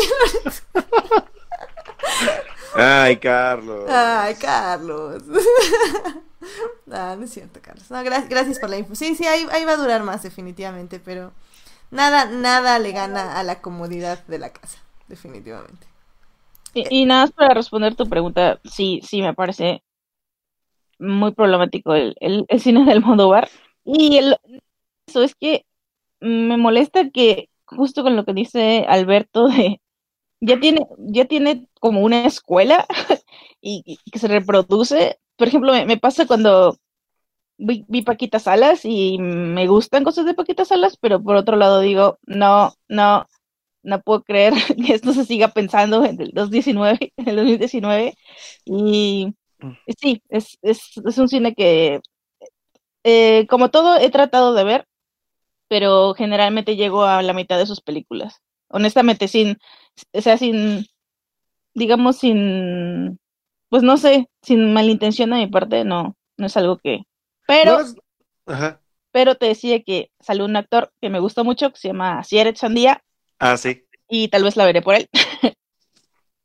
[2.75, 3.89] Ay, Carlos.
[3.89, 5.23] Ay, Carlos.
[6.91, 7.91] Ah, no es cierto, Carlos.
[7.91, 8.95] No, gra- gracias por la info.
[8.95, 11.33] Sí, sí, ahí, ahí va a durar más definitivamente, pero
[11.91, 14.79] nada, nada le gana a la comodidad de la casa,
[15.09, 15.87] definitivamente.
[16.75, 19.83] Y, y nada más para responder tu pregunta, sí, sí me parece
[20.99, 23.49] muy problemático el, el, el cine del Almodóvar.
[23.85, 24.37] Y el,
[25.09, 25.67] eso es que
[26.21, 29.82] me molesta que justo con lo que dice Alberto de
[30.43, 32.87] ya tiene, ya tiene como una escuela
[33.63, 35.19] y, y que se reproduce.
[35.37, 36.79] Por ejemplo, me, me pasa cuando
[37.59, 41.81] vi, vi Paquita Salas y me gustan cosas de Paquita Salas, pero por otro lado
[41.81, 43.27] digo, no, no,
[43.83, 44.55] no puedo creer
[44.87, 48.15] que esto se siga pensando en el 2019, en el 2019.
[48.67, 49.35] Y
[49.87, 52.01] y sí, es, es, es un cine que,
[53.05, 54.87] eh, como todo, he tratado de ver,
[55.69, 58.43] pero generalmente llego a la mitad de sus películas.
[58.69, 59.59] Honestamente, sin,
[60.13, 60.87] o sea, sin,
[61.75, 63.19] digamos, sin,
[63.71, 67.03] pues no sé, sin malintención de mi parte, no, no es algo que,
[67.47, 67.95] pero, No es-
[68.47, 68.83] Ajá.
[69.11, 72.53] pero te decía que salió un actor que me gustó mucho, que se llama Sierra
[72.53, 73.03] Chandía,
[73.39, 73.87] Ah, sí.
[74.09, 75.09] y tal vez la veré por él.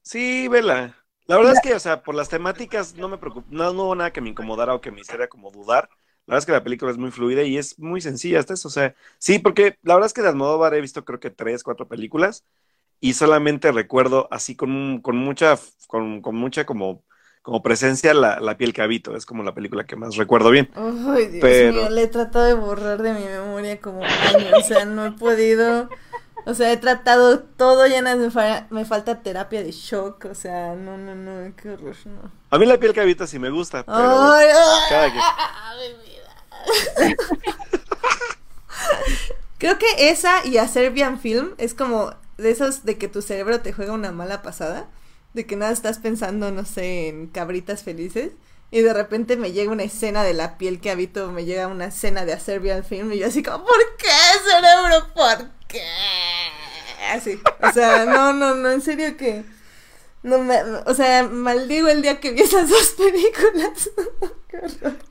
[0.01, 0.95] Sí, vela.
[1.25, 3.95] La verdad es que, o sea, por las temáticas no me preocupa, no, no hubo
[3.95, 5.89] nada que me incomodara o que me hiciera como dudar.
[6.25, 8.67] La verdad es que la película es muy fluida y es muy sencilla hasta eso,
[8.69, 11.63] o sea, sí, porque la verdad es que de Almodóvar he visto creo que tres,
[11.63, 12.45] cuatro películas
[12.99, 15.57] y solamente recuerdo así con, con mucha,
[15.87, 17.03] con, con mucha como,
[17.41, 20.69] como presencia la, la piel que habito, es como la película que más recuerdo bien.
[20.75, 24.61] Ay, Dios Pero- mío, le he tratado de borrar de mi memoria como años, o
[24.63, 25.89] sea, no he podido,
[26.45, 30.35] o sea, he tratado todo, ya nada, me, fa- me falta terapia de shock, o
[30.35, 32.31] sea, no, no, no, qué horror, no.
[32.49, 35.19] A mí la piel que habito sí me gusta, pero Ay, ay, cada que...
[39.57, 43.61] Creo que esa y a Serbian Film es como de esos de que tu cerebro
[43.61, 44.87] te juega una mala pasada,
[45.33, 48.31] de que nada estás pensando, no sé, en cabritas felices.
[48.69, 51.85] Y de repente me llega una escena de la piel que habito, me llega una
[51.85, 54.09] escena de A Serbian Film y yo así como, ¿por qué,
[54.43, 55.07] cerebro?
[55.13, 55.87] ¿Por qué?
[57.11, 59.45] Así, o sea, no, no, no, en serio que...
[60.23, 63.89] No me, o sea, maldigo el día que vi esas dos películas.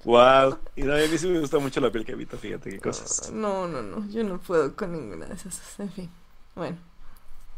[0.04, 0.58] Wow.
[0.74, 3.30] Y no, a mí sí me gusta mucho la piel que habito, fíjate qué cosas.
[3.30, 5.60] No, no, no, yo no puedo con ninguna de esas.
[5.78, 6.10] En fin,
[6.54, 6.76] bueno.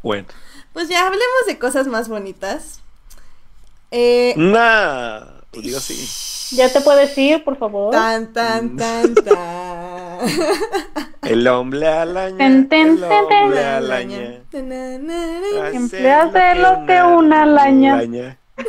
[0.01, 0.27] Bueno.
[0.73, 2.81] Pues ya hablemos de cosas más bonitas.
[3.91, 5.21] Eh, Nah,
[5.51, 6.55] pues digo sí.
[6.55, 7.91] ¿Ya te puedes ir, por favor?
[7.91, 10.19] tan, tan, tan, tan.
[11.23, 12.37] El hombre alaña.
[12.37, 13.43] Ten, ten, el ten, ten.
[13.43, 14.41] hombre alaña.
[14.47, 17.93] Hace Siempre hace lo que una alaña.
[17.95, 18.37] araña.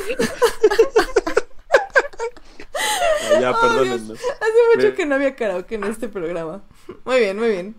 [3.33, 3.57] Ah, ya, Oh.
[4.15, 6.63] Hace mucho que no había karaoke en este programa.
[7.05, 7.77] Muy bien, muy bien.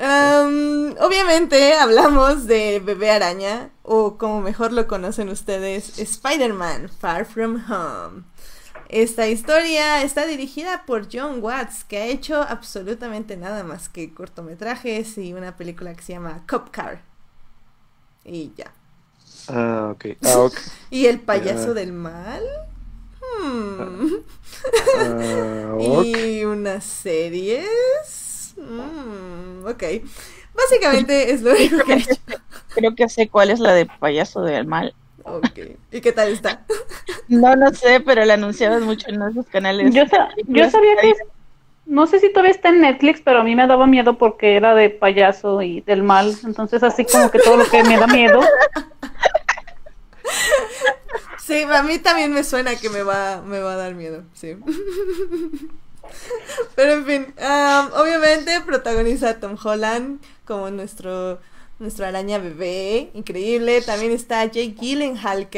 [0.00, 7.56] Am, obviamente hablamos de Bebé Araña, o como mejor lo conocen ustedes, Spider-Man Far From
[7.70, 8.22] Home.
[8.88, 15.18] Esta historia está dirigida por John Watts, que ha hecho absolutamente nada más que cortometrajes
[15.18, 17.02] y una película que se llama Cop Car.
[18.24, 18.72] Y ya.
[19.48, 20.06] Ah, ok.
[20.24, 20.48] Ah.
[20.90, 21.74] ¿Y el payaso Ah.
[21.74, 22.42] del mal?
[23.42, 24.08] Hmm.
[24.96, 26.04] Ah, ok.
[26.06, 27.66] Y unas series.
[28.58, 29.82] Mm, ok.
[30.54, 32.14] Básicamente es lo único que he hecho.
[32.74, 34.94] Creo que sé cuál es la de Payaso del Mal.
[35.24, 35.58] Ok.
[35.92, 36.64] ¿Y qué tal está?
[37.28, 39.92] No, no sé, pero la anunciaban mucho en esos canales.
[39.94, 41.12] Yo, sa- yo sabía que,
[41.86, 44.74] no sé si todavía está en Netflix, pero a mí me daba miedo porque era
[44.74, 46.34] de payaso y del mal.
[46.44, 48.40] Entonces así como que todo lo que me da miedo.
[51.38, 54.56] Sí, a mí también me suena que me va, me va a dar miedo, sí.
[56.74, 61.40] Pero en fin, am, obviamente protagoniza a Tom Holland como nuestro,
[61.78, 63.82] nuestro araña bebé, increíble.
[63.82, 65.48] También está Jake Gyllenhaal,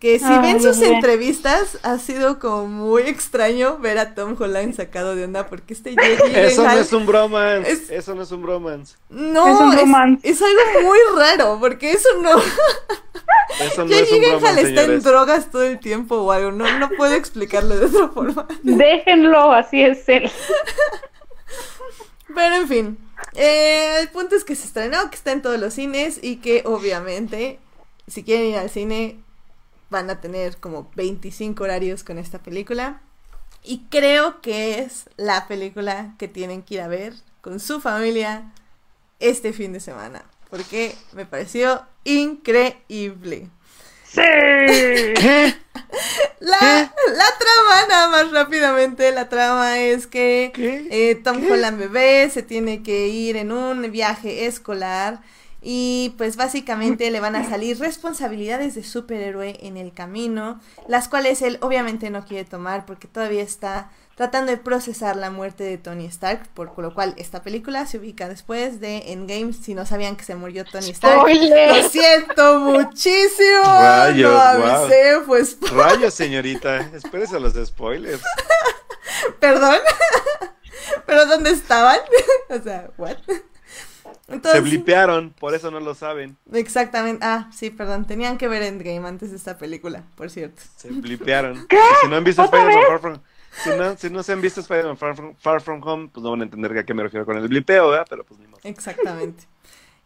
[0.00, 4.74] Que si Ay, ven sus entrevistas, ha sido como muy extraño ver a Tom Holland
[4.76, 7.70] sacado de onda porque este Jake Eso no es un bromance.
[7.72, 8.94] Es- Eso no es un bromance.
[9.08, 10.28] No, Es un es, romance.
[10.28, 12.30] es algo muy raro, porque eso no...
[13.60, 16.78] Eso no Jake es un bromance, está en drogas todo el tiempo o algo, no,
[16.78, 18.46] no puedo explicarlo de otra forma.
[18.62, 20.30] Déjenlo, así es él.
[22.34, 22.98] Pero en fin,
[23.34, 26.62] eh, el punto es que se estrenó, que está en todos los cines y que
[26.66, 27.58] obviamente,
[28.06, 29.16] si quieren ir al cine,
[29.90, 33.00] van a tener como 25 horarios con esta película.
[33.62, 38.52] Y creo que es la película que tienen que ir a ver con su familia
[39.20, 40.24] este fin de semana.
[40.50, 43.48] Porque me pareció increíble.
[44.10, 44.20] Sí.
[44.22, 45.54] ¿Qué?
[46.40, 50.86] La, la trama, nada más rápidamente, la trama es que ¿Qué?
[50.90, 55.20] eh, Tom Holland bebé se tiene que ir en un viaje escolar
[55.70, 61.42] y pues básicamente le van a salir responsabilidades de superhéroe en el camino, las cuales
[61.42, 66.06] él obviamente no quiere tomar porque todavía está tratando de procesar la muerte de Tony
[66.06, 70.24] Stark, por lo cual esta película se ubica después de Endgame, si no sabían que
[70.24, 71.16] se murió Tony Stark.
[71.16, 71.90] Lo ¡Spoiler!
[71.90, 73.64] siento muchísimo.
[73.64, 76.78] Rayos, no avisé, pues Rayos, señorita.
[76.94, 78.22] Espérese a los spoilers.
[79.38, 79.76] Perdón.
[81.06, 81.98] Pero ¿dónde estaban?
[82.48, 83.18] o sea, what?
[84.42, 86.36] Se blipearon, por eso no lo saben.
[86.52, 87.24] exactamente.
[87.24, 88.06] Ah, sí, perdón.
[88.06, 90.62] Tenían que ver Endgame antes de esta película, por cierto.
[90.76, 91.66] Se blipearon.
[91.68, 91.78] ¿Qué?
[92.02, 92.88] Si no han visto ¿Otra Spider-Man?
[92.88, 93.20] Far From
[93.62, 96.30] si no, si no se han visto Spider-Man Far From, Far From Home, pues no
[96.30, 98.06] van a entender a qué me refiero con el blipeo, ¿verdad?
[98.08, 98.60] Pero pues ni modo.
[98.64, 99.44] Exactamente.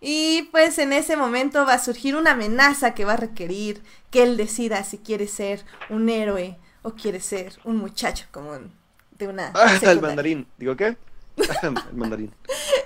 [0.00, 4.22] Y pues en ese momento va a surgir una amenaza que va a requerir que
[4.22, 8.72] él decida si quiere ser un héroe o quiere ser un muchacho común
[9.18, 10.46] de una Ah, el mandarín.
[10.58, 10.96] ¿Digo qué?
[11.62, 12.34] el mandarín.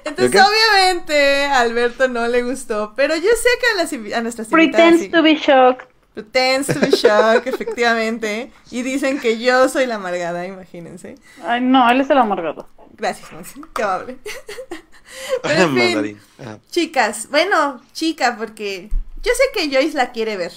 [0.06, 4.52] Entonces, obviamente, a Alberto no le gustó, pero yo sé que a, las a nuestras
[4.52, 5.08] invitadas Pretends sí.
[5.10, 5.88] to be shocked.
[6.14, 8.52] Pretends to be shocked, efectivamente.
[8.70, 11.18] Y dicen que yo soy la amargada, imagínense.
[11.44, 12.68] Ay, no, él es el amargado.
[12.94, 14.18] Gracias, Monse, qué amable.
[15.42, 16.20] Pero en fin, mandarín.
[16.38, 16.60] Ajá.
[16.70, 18.90] chicas, bueno, chica, porque
[19.22, 20.52] yo sé que Joyce la quiere ver.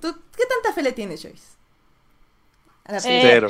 [0.00, 1.54] ¿Tú qué tanta fe le tienes, Joyce?
[2.84, 3.40] A la Eh,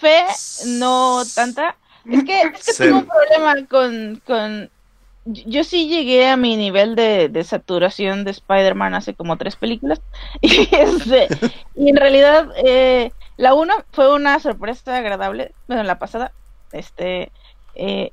[0.00, 0.26] fe,
[0.66, 1.76] no tanta.
[2.10, 4.70] Es que, es que tengo un problema con, con...
[5.26, 10.00] Yo sí llegué a mi nivel de, de saturación de Spider-Man hace como tres películas.
[10.42, 11.28] Y, este,
[11.74, 15.54] y en realidad, eh, la uno fue una sorpresa agradable.
[15.66, 16.32] Bueno, la pasada.
[16.72, 17.32] Este.
[17.74, 18.12] eh,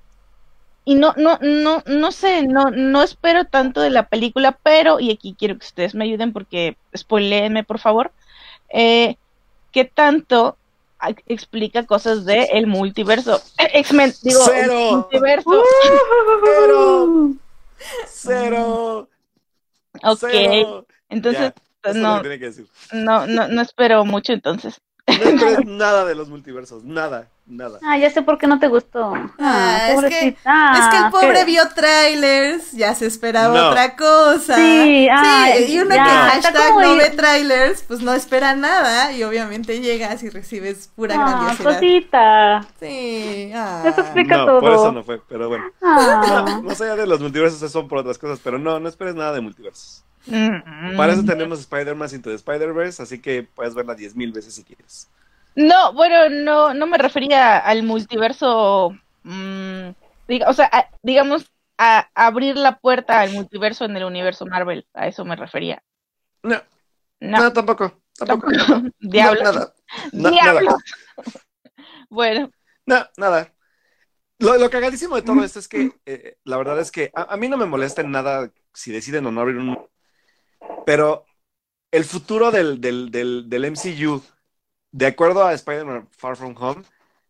[0.85, 5.11] y no, no, no, no sé, no, no espero tanto de la película, pero, y
[5.11, 8.11] aquí quiero que ustedes me ayuden porque spoileenme, por favor.
[8.69, 9.17] Eh,
[9.71, 10.57] ¿Qué tanto
[11.27, 13.41] explica cosas de el multiverso?
[13.57, 14.73] Eh, X-Men, digo, Cero.
[14.91, 15.63] multiverso.
[16.35, 17.35] Cero.
[18.07, 19.09] Cero.
[20.03, 20.85] Ok, Cero.
[21.09, 22.67] entonces Ya, eso es lo no, que tiene que decir.
[22.93, 24.79] no, no, no espero mucho entonces.
[25.19, 26.83] No esperes nada de los multiversos.
[26.83, 27.27] Nada.
[27.47, 27.79] Nada.
[27.83, 29.13] Ah, ya sé por qué no te gustó.
[29.37, 30.05] Ah, es que-.
[30.07, 33.69] Es que el Ah, pobre qué- vio trailers, ya se esperaba No.
[33.69, 34.55] otra cosa.
[34.55, 39.11] Sí, ay, y uno ya, que hashtag no ir- ve trailers, pues no espera nada
[39.11, 41.73] y obviamente llegas y recibes pura Ah, grandiosidad.
[41.73, 42.67] cosita.
[42.79, 43.83] Sí, ah.
[43.85, 44.59] Eso explica No, todo.
[44.61, 45.65] por eso no fue, pero bueno.
[45.81, 46.45] Ah.
[46.47, 49.15] No, más allá de los multiversos, eso son por otras cosas, pero no, no esperes
[49.15, 50.03] nada de multiversos.
[50.25, 54.63] Mm, Para eso tenemos Spider-Man Into the Spider-Verse, así que puedes verla 10.000 veces si
[54.63, 55.09] quieres.
[55.55, 59.89] No, bueno, no, no me refería al multiverso, mm,
[60.27, 64.85] diga- o sea, a- digamos, a abrir la puerta al multiverso en el universo Marvel,
[64.93, 65.81] a eso me refería.
[66.43, 66.61] No,
[67.19, 68.01] No, no, tampoco.
[68.17, 68.51] Tampoco.
[68.51, 69.73] No, nada.
[70.13, 70.61] No, nada.
[72.09, 72.51] Bueno,
[72.85, 73.53] No, nada.
[74.39, 77.37] Lo, lo cagadísimo de todo esto es que eh, la verdad es que a, a
[77.37, 79.77] mí no me molesta en nada si deciden o no abrir un...
[80.85, 81.25] Pero
[81.91, 84.21] el futuro del, del, del, del MCU,
[84.91, 86.83] de acuerdo a Spider-Man Far From Home,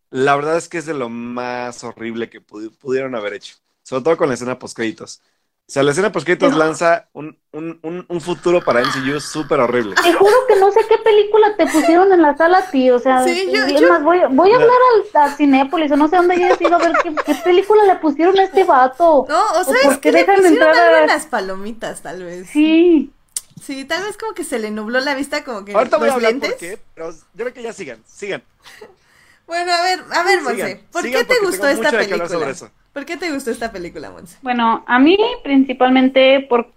[0.10, 3.56] la verdad es que es de lo más horrible que pudi- pudieron haber hecho.
[3.84, 5.22] Sobre todo con la escena post-créditos.
[5.68, 9.96] O sea, la escena post-créditos lanza un, un, un, un futuro para MCU súper horrible.
[10.04, 12.98] Te juro que no sé qué película te pusieron en la sala, tío.
[12.98, 14.62] O sea, Sí, yo- es yo- más, voy, voy a No.
[14.64, 14.78] hablar
[15.16, 17.96] al, a Cinépolis o no sé dónde hayas ido a ver qué, qué película le
[17.96, 19.26] pusieron a este vato.
[19.30, 22.02] No, o por qué que le dejan de pusieron entrar algo a- en las palomitas,
[22.02, 22.50] tal vez.
[22.50, 23.14] Sí.
[23.62, 26.14] Sí, tal vez como que se le nubló la vista, como que Ahorita voy a
[26.14, 26.50] hablar lentes.
[26.52, 28.44] por qué, pero yo creo que ya sigan, sigan.
[29.48, 32.26] Bueno, a ver, a ver, Monse, ¿por sigan qué te gustó esta película?
[32.94, 34.38] ¿Por qué te gustó esta película, Monse?
[34.42, 36.72] Bueno, a mí principalmente por,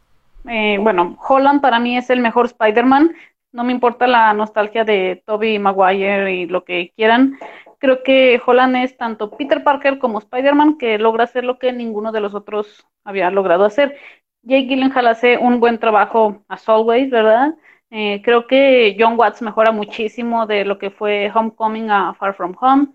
[0.49, 3.15] eh, bueno, Holland para mí es el mejor Spider-Man.
[3.53, 7.39] No me importa la nostalgia de Tobey Maguire y lo que quieran.
[7.79, 12.11] Creo que Holland es tanto Peter Parker como Spider-Man que logra hacer lo que ninguno
[12.11, 13.97] de los otros había logrado hacer.
[14.45, 17.55] Jake Gyllenhaal hace un buen trabajo as always, ¿verdad?
[17.91, 22.55] Eh, creo que John Watts mejora muchísimo de lo que fue Homecoming a Far From
[22.61, 22.89] Home.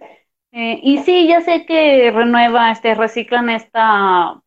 [0.51, 4.41] Eh, y sí, ya sé que renueva, este, reciclan esta,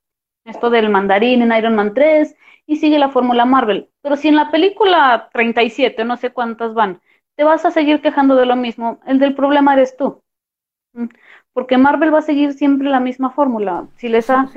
[0.45, 3.91] esto del mandarín en Iron Man 3 y sigue la fórmula Marvel.
[4.03, 7.01] Pero si en la película 37, no sé cuántas van,
[7.37, 10.23] te vas a seguir quejando de lo mismo, el del problema eres tú.
[10.95, 11.07] Mm,
[11.53, 13.89] porque Marvel va a seguir siempre la misma fórmula.
[13.97, 14.49] Si les ha,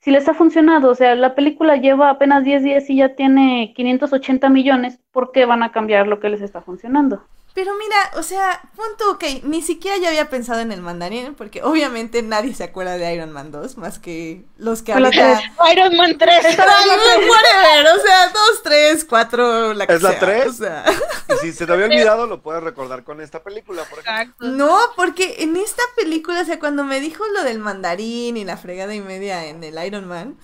[0.00, 3.72] si les ha funcionado, o sea, la película lleva apenas 10 días y ya tiene
[3.74, 7.24] 580 millones, ¿por qué van a cambiar lo que les está funcionando?
[7.58, 11.60] Pero mira, o sea, punto, ok, ni siquiera yo había pensado en el mandarín, porque
[11.60, 15.40] obviamente nadie se acuerda de Iron Man 2, más que los que ahorita...
[15.72, 16.36] Iron Man 3.
[16.56, 20.46] whatever, o sea, 2, 3, 4, la que ¿Es la sea, 3?
[20.46, 20.84] o sea.
[21.30, 24.12] Y si se te había olvidado, lo puedes recordar con esta película, por ejemplo.
[24.12, 24.46] Exacto.
[24.46, 28.56] No, porque en esta película, o sea, cuando me dijo lo del mandarín y la
[28.56, 30.38] fregada y media en el Iron Man,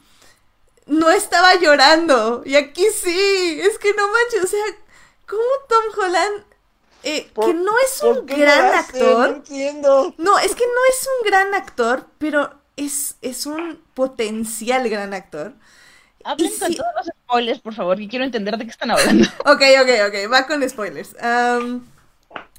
[0.87, 2.43] no estaba llorando.
[2.45, 4.65] Y aquí sí, es que no manches, o sea,
[5.29, 6.54] ¿cómo Tom Holland,
[7.05, 10.15] eh, ¿Por- que no es un gran actor, No entiendo.
[10.19, 15.55] no, es que no es un gran actor, pero es, es un potencial gran actor.
[16.25, 19.29] Hablen Y con todos los spoilers, por favor, que quiero entender de qué están hablando.
[19.47, 21.15] Ok, ok, ok, va con spoilers.
[21.21, 21.87] Am,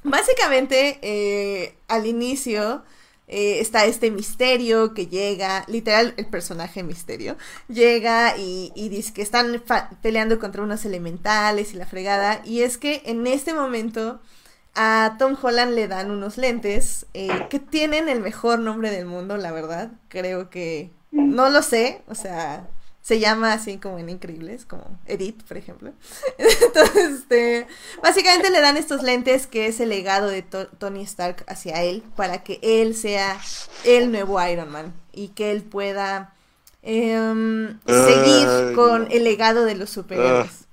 [0.03, 2.84] básicamente, eh, al inicio
[3.27, 9.22] eh, está este misterio que llega, literal, el personaje misterio, llega y, y dice que
[9.23, 9.63] están
[10.01, 14.22] peleando contra unos elementales y la fregada, y es que en este momento
[14.76, 19.38] a Tom Holland le dan unos lentes eh, que tienen el mejor nombre del mundo,
[19.38, 22.68] la verdad, creo que, no lo sé, o sea,
[23.02, 25.93] se llama así como en Increíbles, como Edith, por ejemplo.
[26.38, 27.68] Entonces, este,
[28.02, 32.03] básicamente le dan estos lentes que es el legado de To- Tony Stark hacia él
[32.15, 33.38] para que él sea
[33.84, 36.34] el nuevo Iron Man y que él pueda
[36.81, 39.07] em, seguir Ay, con no.
[39.11, 40.64] el legado de los superhéroes.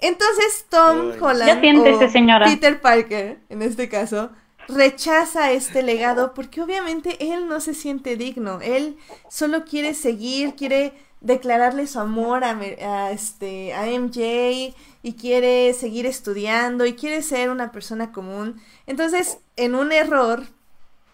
[0.00, 1.12] Entonces Tom.
[1.20, 2.46] Holland siéntese, o señora.
[2.46, 4.30] Peter Parker, en este caso,
[4.68, 8.60] rechaza este legado porque obviamente él no se siente digno.
[8.60, 8.96] Él
[9.28, 16.06] solo quiere seguir, quiere declararle su amor a, a, este, a MJ y quiere seguir
[16.06, 18.60] estudiando y quiere ser una persona común.
[18.86, 20.44] Entonces, en un error,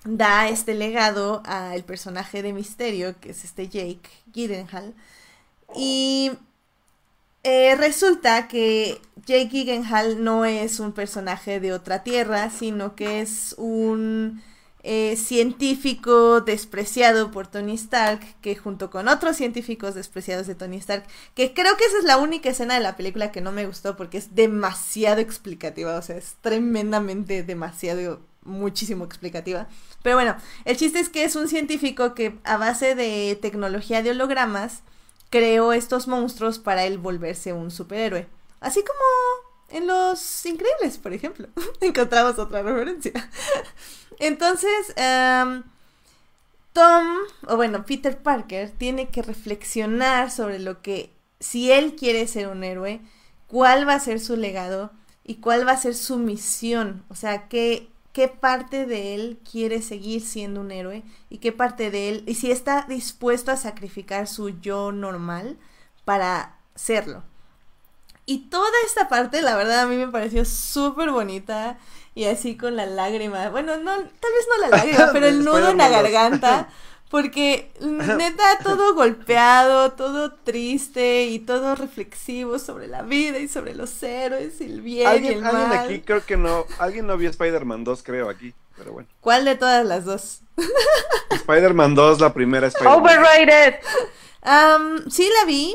[0.06, 4.94] da este legado al personaje de Misterio, que es este Jake Gyllenhaal.
[5.74, 6.30] Y
[7.46, 13.54] eh, resulta que Jake Gyllenhaal no es un personaje de otra tierra, sino que es
[13.56, 14.42] un
[14.82, 21.04] eh, científico despreciado por Tony Stark, que junto con otros científicos despreciados de Tony Stark,
[21.36, 23.96] que creo que esa es la única escena de la película que no me gustó
[23.96, 29.68] porque es demasiado explicativa, o sea, es tremendamente demasiado, muchísimo explicativa.
[30.02, 34.10] Pero bueno, el chiste es que es un científico que a base de tecnología de
[34.10, 34.82] hologramas
[35.30, 38.28] creó estos monstruos para él volverse un superhéroe.
[38.60, 39.00] Así como
[39.68, 41.48] en Los Increíbles, por ejemplo.
[41.80, 43.12] Encontramos otra referencia.
[44.18, 45.62] Entonces, em,
[46.72, 47.06] Tom,
[47.48, 52.64] o bueno, Peter Parker, tiene que reflexionar sobre lo que, si él quiere ser un
[52.64, 53.00] héroe,
[53.46, 54.92] cuál va a ser su legado
[55.24, 57.04] y cuál va a ser su misión.
[57.08, 61.90] O sea, qué, qué parte de él quiere seguir siendo un héroe y qué parte
[61.90, 65.58] de él, y si está dispuesto a sacrificar su yo normal
[66.06, 67.24] para serlo.
[68.24, 71.76] Y toda esta parte, la verdad, a mí me pareció súper bonita
[72.14, 73.50] y así con la lágrima.
[73.50, 74.00] Bueno, no, tal
[74.32, 76.70] vez no la lágrima, pero el nudo en la garganta.
[77.16, 84.02] Porque neta, todo golpeado, todo triste y todo reflexivo sobre la vida y sobre los
[84.02, 85.56] héroes y el bien y el Alguien, mal.
[85.56, 86.66] alguien aquí creo que no.
[86.78, 88.52] Alguien no vio Spider-Man 2, creo, aquí.
[88.76, 89.08] Pero bueno.
[89.22, 90.42] ¿Cuál de todas las dos?
[91.30, 93.00] Spider-Man 2, la primera Spider-Man.
[93.00, 93.76] Overrated.
[95.08, 95.74] Sí la vi.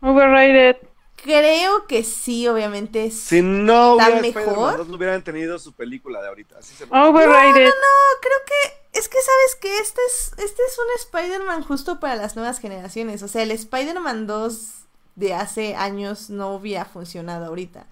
[0.00, 0.76] Overrated.
[1.16, 3.10] Creo que sí, obviamente.
[3.10, 4.42] Si no ¿Está hubiera mejor?
[4.42, 6.58] Spider-Man 2, no hubieran tenido su película de ahorita.
[6.60, 7.66] Así se Overrated.
[7.66, 12.16] No, creo que es que sabes que este es este es un Spider-Man justo para
[12.16, 14.70] las nuevas generaciones, o sea, el Spider-Man 2
[15.16, 17.86] de hace años no hubiera funcionado ahorita.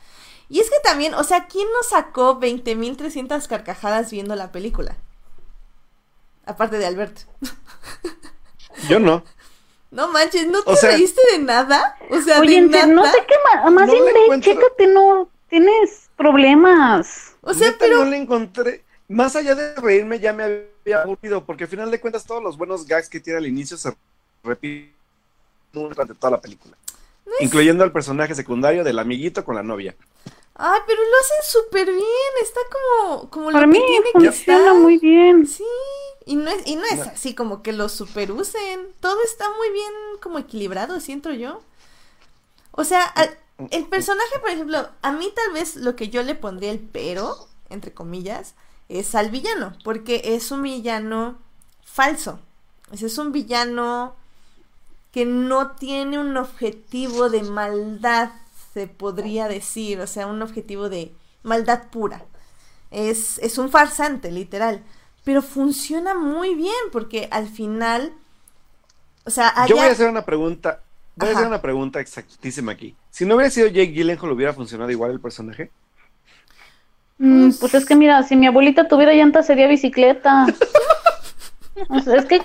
[0.49, 4.97] Y es que también, o sea, ¿quién nos sacó 20.300 carcajadas viendo la película?
[6.47, 7.23] Aparte de Alberto.
[8.89, 9.25] Yo no.
[9.91, 11.97] No manches, ¿no te O sea- reíste de nada?
[12.11, 13.13] O sea, Oye, de ente- no nada.
[13.13, 13.73] sé qué más.
[13.73, 15.29] Más No bien encuentro- chécate, no.
[15.49, 17.37] Tienes problemas.
[17.43, 18.84] O sea, Neta, pero no le encontré.
[19.09, 21.45] Más allá de reírme, ya me había aburrido.
[21.45, 23.95] Porque al final de cuentas, todos los buenos gags que tiene al inicio se
[24.43, 24.95] repiten
[25.73, 26.77] durante toda la película.
[27.41, 29.95] Incluyendo al personaje secundario del amiguito con la novia.
[30.57, 34.31] Ay, pero lo hacen súper bien, está como como Para lo mí que tiene que
[34.31, 34.75] funciona estar.
[34.75, 35.47] muy bien.
[35.47, 35.65] Sí,
[36.27, 37.05] y no es, y no es No.
[37.07, 38.95] así como que lo superusen.
[39.01, 41.61] Todo está muy bien como equilibrado, siento yo.
[42.73, 43.39] O sea, al-
[43.71, 47.49] el personaje, por ejemplo, a mí tal vez lo que yo le pondría el pero,
[47.71, 48.55] entre comillas,
[48.89, 51.39] es al villano, porque es un villano
[51.85, 52.40] falso.
[52.93, 54.16] Ese es un villano
[55.12, 58.31] que no tiene un objetivo de maldad,
[58.73, 62.24] se podría decir, o sea, un objetivo de maldad pura.
[62.90, 64.82] Es, es un farsante, literal.
[65.24, 68.12] Pero funciona muy bien, porque al final.
[69.24, 69.66] O sea, allá...
[69.69, 70.82] Yo voy a hacer una pregunta.
[71.16, 71.36] Voy Ajá.
[71.36, 72.97] a hacer una pregunta exactísima aquí.
[73.11, 75.70] Si no hubiera sido Jake Gyllenhaal, ¿hubiera funcionado igual el personaje?
[77.19, 80.47] Mm, pues es que mira, si mi abuelita tuviera llanta sería bicicleta.
[81.89, 82.41] O sea, es que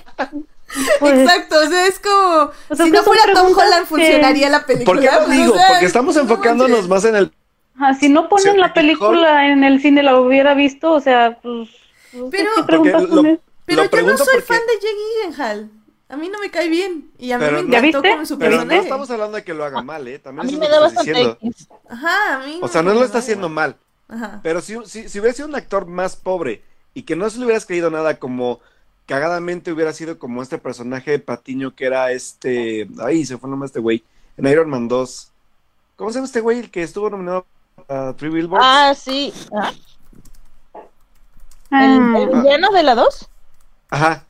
[0.98, 2.50] pues, Exacto, o sea, es como.
[2.68, 4.84] O sea, si no fuera Tom Holland, que- funcionaría la película.
[4.92, 5.52] ¿Por qué lo pues, digo?
[5.54, 7.32] o sea, Porque estamos no enfocándonos más en el.
[7.76, 11.68] ajá, si no ponen la película en el cine la hubiera visto, o sea, pues
[12.12, 13.38] Pero- ¿qué preguntas Porque lo-?
[13.66, 15.70] Pero Lo yo no soy porque- fan de Jake Gyllenhaal.
[16.08, 17.08] A mí no me cae bien.
[17.16, 18.10] Y a mí Pero me no- encantó ¿Ya viste?
[18.10, 20.16] como su Pero no estamos hablando de que lo haga mal, ¿eh?
[20.16, 21.38] A También mí eso me da lo bastante.
[21.88, 22.56] Ajá, a mí.
[22.60, 23.76] O no sea, no lo está haciendo mal.
[24.10, 24.40] Ajá.
[24.42, 26.62] Pero si, si, si hubiera sido un actor más pobre
[26.94, 28.60] y que no se le hubieras creído nada como
[29.06, 32.88] cagadamente hubiera sido como este personaje de Patiño que era este...
[32.98, 34.04] Ay, se fue el nombre de este güey.
[34.36, 35.32] En Iron Man 2.
[35.96, 37.46] ¿Cómo se llama este güey el que estuvo nominado
[37.88, 38.64] a Three Billboards?
[38.66, 39.32] Ah, sí.
[39.52, 39.72] Ah,
[41.70, 43.28] Ah, ¿El, el villano de la 2?
[43.90, 44.24] Ajá.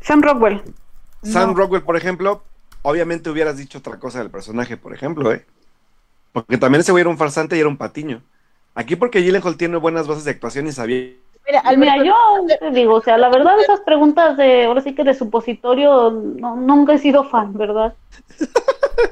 [0.00, 0.62] Sam Rockwell.
[1.22, 1.56] Sam No.
[1.56, 2.42] Rockwell, por ejemplo,
[2.82, 5.46] obviamente hubieras dicho otra cosa del personaje, por ejemplo, ¿eh?
[6.32, 8.22] Porque también ese güey era un farsante y era un patiño.
[8.74, 11.10] Aquí porque Gyllenhaal tiene buenas bases de actuación y sabía...
[11.46, 12.14] Mira, Mira, yo
[12.60, 16.54] te digo, o sea, la verdad esas preguntas de, ahora sí que de supositorio, no,
[16.54, 17.94] nunca he sido fan, ¿verdad?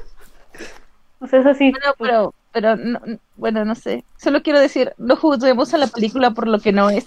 [1.21, 1.71] O sea, es así.
[1.71, 4.05] Bueno, pero, pero no, no- bueno, no sé.
[4.17, 7.03] Solo quiero decir, no juzguemos a la película por lo que no es.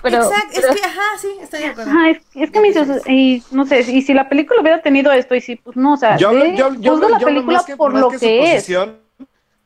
[0.00, 1.90] Pero, Exacto, pero- es que, ajá, sí, estoy de acuerdo.
[1.90, 5.10] Ajá, es, es que me dices, y no sé, y si la película hubiera tenido
[5.12, 7.76] esto, y si, pues no, o sea, Yo, ve, yo, yo, la yo película que,
[7.76, 8.68] por más lo que que, es.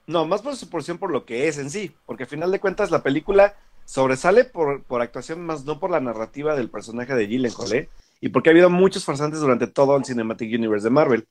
[0.07, 2.61] No, más por su posición por lo que es en sí, porque al final de
[2.61, 7.27] cuentas la película sobresale por, por actuación, más no por la narrativa del personaje de
[7.27, 7.89] Gyllenhaal, ¿eh?
[8.21, 11.29] Y porque ha habido muchos farsantes durante todo el Cinematic Universe de Marvel.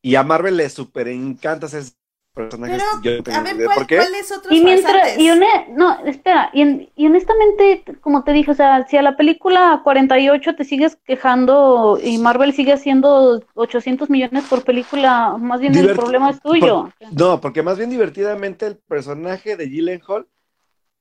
[0.00, 1.84] Y a Marvel le super encanta hacer
[2.34, 2.82] personajes.
[2.82, 3.96] Pero, yo no tengo a ver, idea ¿cuál, por qué.
[3.96, 8.50] ¿cuáles otros Y mientras, y hone- no, espera, y, en- y honestamente, como te dije,
[8.50, 14.10] o sea, si a la película 48 te sigues quejando y Marvel sigue haciendo 800
[14.10, 16.90] millones por película, más bien el problema es tuyo.
[17.12, 20.26] No, porque más bien divertidamente el personaje de Gyllenhaal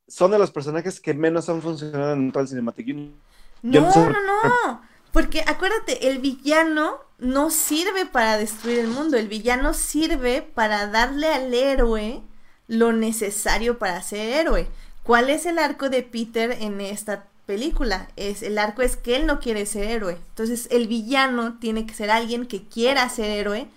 [0.08, 3.16] son de los personajes que menos han funcionado en todo el Cinematic Universe.
[3.64, 4.82] No, no, no.
[5.14, 9.16] Porque acuérdate, el villano no sirve para destruir el mundo.
[9.16, 12.22] El villano sirve para darle al héroe
[12.68, 14.68] lo necesario para ser héroe.
[15.04, 18.10] ¿Cuál es el arco de Peter en esta película?
[18.18, 20.14] Es el arco es que él no quiere ser héroe.
[20.30, 23.68] Entonces, el villano tiene que ser alguien que quiera ser héroe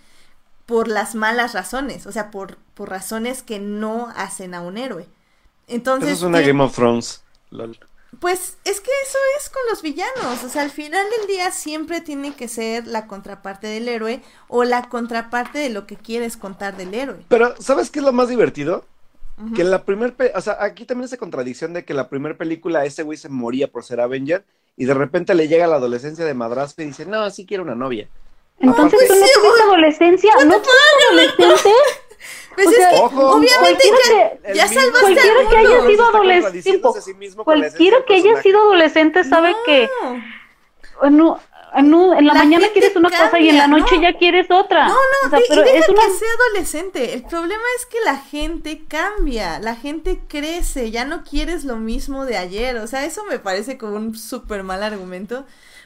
[0.67, 5.07] por las malas razones, o sea, por, por razones que no hacen a un héroe.
[5.69, 7.23] Entonces, Eso es una tiene- Game of Thrones.
[7.51, 7.79] lol.
[8.21, 12.01] Pues es que eso es con los villanos, o sea, al final del día siempre
[12.01, 16.77] tiene que ser la contraparte del héroe o la contraparte de lo que quieres contar
[16.77, 17.17] del héroe.
[17.29, 18.85] Pero, ¿sabes qué es lo más divertido?
[19.43, 19.55] Ujú.
[19.55, 22.37] Que en la primer, pe- o sea, aquí también esa contradicción de que la primera
[22.37, 24.45] película ese güey se moría por ser Avenger
[24.77, 27.75] y de repente le llega la adolescencia de madrasco y dice, no, sí quiero una
[27.75, 28.09] novia.
[28.61, 31.71] Entonces Aparte- tú no tuviste adolescencia, no tuviste adolescente.
[32.55, 33.85] Pues o es sea, que Ojo, obviamente
[34.43, 38.61] que- ya salvaste cualquiera al que haya sido adolescente, sí mismo Cualquiera que haya sido
[38.61, 39.57] adolescente sabe No.
[39.67, 39.89] que
[41.03, 41.37] en, un-
[41.77, 44.03] en la, La mañana quieres una cosa y en la noche no.
[44.03, 44.87] ya quieres otra.
[44.87, 47.15] No, no, O sea, de- pero y deja es una que sea adolescente.
[47.15, 52.27] El problema es que la gente cambia, la gente crece, ya no quieres lo mismo
[52.27, 52.77] de ayer.
[52.77, 55.45] O sea, eso me parece como un súper mal argumento.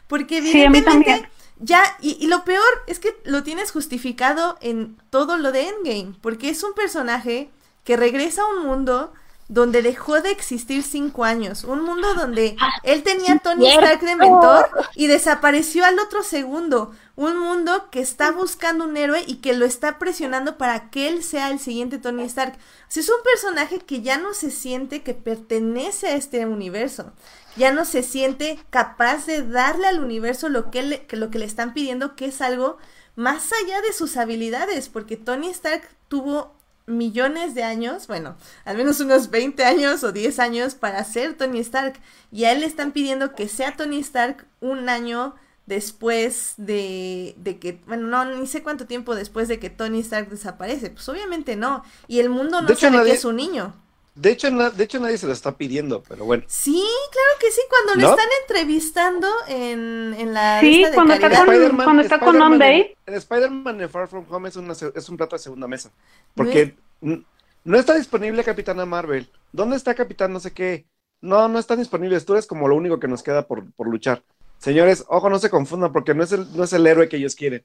[0.09, 1.31] Porque Sí, a mí evidentemente también.
[1.61, 6.15] Ya, y, y lo peor es que lo tienes justificado en todo lo de Endgame,
[6.21, 7.51] porque es un personaje
[7.85, 9.13] que regresa a un mundo
[9.49, 13.67] donde dejó de existir cinco años, un mundo donde él tenía a Tony.
[13.67, 19.25] Stark de mentor y desapareció al otro segundo, un mundo que está buscando un héroe
[19.27, 22.53] y que lo está presionando para que él sea el siguiente Tony Stark.
[22.57, 27.13] O sea, es un personaje que ya no se siente que pertenece a este universo,
[27.57, 31.39] ya no se siente capaz de darle al universo lo que, le, que lo que
[31.39, 32.79] le están pidiendo, que es algo
[33.16, 36.55] más allá de sus habilidades, porque Tony Stark tuvo
[36.87, 41.59] millones de años, bueno, al menos unos 20 años o 10 años para ser Tony
[41.61, 42.01] Stark.
[42.33, 45.35] Y a él le están pidiendo que sea Tony Stark un año
[45.66, 50.31] después de, de que, bueno, no, ni sé cuánto tiempo después de que Tony Stark
[50.31, 50.89] desaparece.
[50.91, 51.83] Pues obviamente no.
[52.07, 53.75] Y el mundo no De hecho, sabe nadie- que es un niño.
[54.20, 56.43] De hecho, na- de hecho nadie se lo está pidiendo, pero bueno.
[56.49, 56.73] Sí,
[57.12, 58.11] claro que sí, cuando lo ¿No?
[58.11, 62.28] están entrevistando en, en la Sí, esta de cuando está con- Spider-Man- cuando está con
[62.28, 62.95] Spider-Man On en- Day.
[63.07, 65.90] En Spider-Man en Far From Home es, una, se- es un plato de segunda mesa.
[66.35, 69.31] Porque no está disponible Capitana Marvel.
[69.53, 70.86] ¿Dónde está Capitán no sé qué?
[71.20, 72.24] No, no están disponibles.
[72.24, 74.24] Tú eres como lo único que nos queda por, por luchar.
[74.59, 77.36] Señores, ojo, no se confundan porque no es, el, no es el héroe que ellos
[77.36, 77.65] quieren.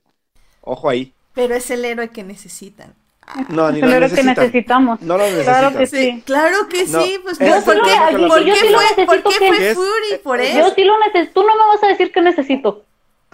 [0.62, 1.16] Ojo ahí.
[1.34, 2.94] Pero es el héroe que necesitan.
[3.50, 5.02] No, ni héroe que necesitamos.
[5.02, 5.54] No lo necesitan.
[5.56, 9.06] Claro que Sí, claro que No, sí, pues es ¿por qué, por qué sí fue,
[9.06, 10.58] por necesito qué que- fue Es- Fury por es- él?
[10.62, 11.42] Yo sí lo necesito.
[11.42, 12.86] Tú no me vas a decir que necesito.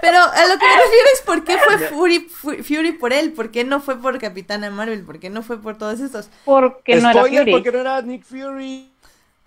[0.00, 3.32] Pero a lo que me refiero es por qué fue Fury, Fu- Fury por él,
[3.32, 6.30] por qué no fue por Capitana Marvel, por qué no fue por todos estos.
[6.44, 7.52] Porque no era Spoiler, Fury.
[7.52, 8.91] porque no era Nick Fury.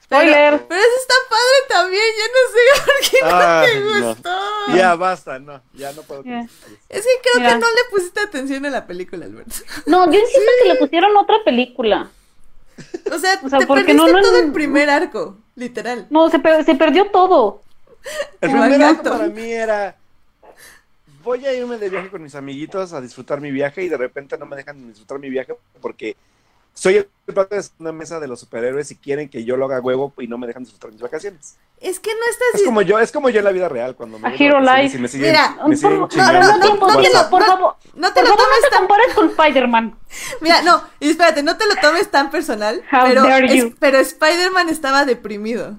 [0.07, 0.68] Pero, Spoiler.
[0.68, 4.07] pero eso está padre también, yo no sé por qué no Ah, te no.
[4.10, 4.76] gustó.
[4.76, 6.22] Ya, basta, no, ya no puedo.
[6.22, 6.68] esto.
[6.90, 9.56] Es que creo que no le pusiste atención a la película, Alberto.
[9.88, 12.10] No, yo insisto que le pusieron otra película.
[13.11, 16.07] O sea, O sea, te perdiste no todo el primer arco, literal.
[16.10, 17.61] No, se, per- se perdió todo.
[18.41, 19.10] El primer gato.
[19.11, 19.95] para mí era
[21.23, 24.38] voy a irme de viaje con mis amiguitos a disfrutar mi viaje y de repente
[24.38, 26.15] no me dejan disfrutar mi viaje porque
[26.76, 29.80] soy el plato de una mesa de los superhéroes y quieren que yo lo haga
[29.80, 31.56] huevo y no me dejan disfrutar mis vacaciones.
[31.82, 34.20] Es que no estás Es como yo, es como yo en la vida real cuando
[34.20, 34.98] me A Hero Life.
[34.98, 37.30] y me siguen, Mira, me Por, siguen no, chingando no, por no, no, WhatsApp.
[37.30, 37.76] por favor.
[37.96, 39.98] No te lo tomes no te tan compares con Spider-Man.
[40.42, 43.76] Mira, no, y espérate, no te lo tomes tan personal, How pero, es- you.
[43.80, 45.78] pero Spider-Man estaba deprimido.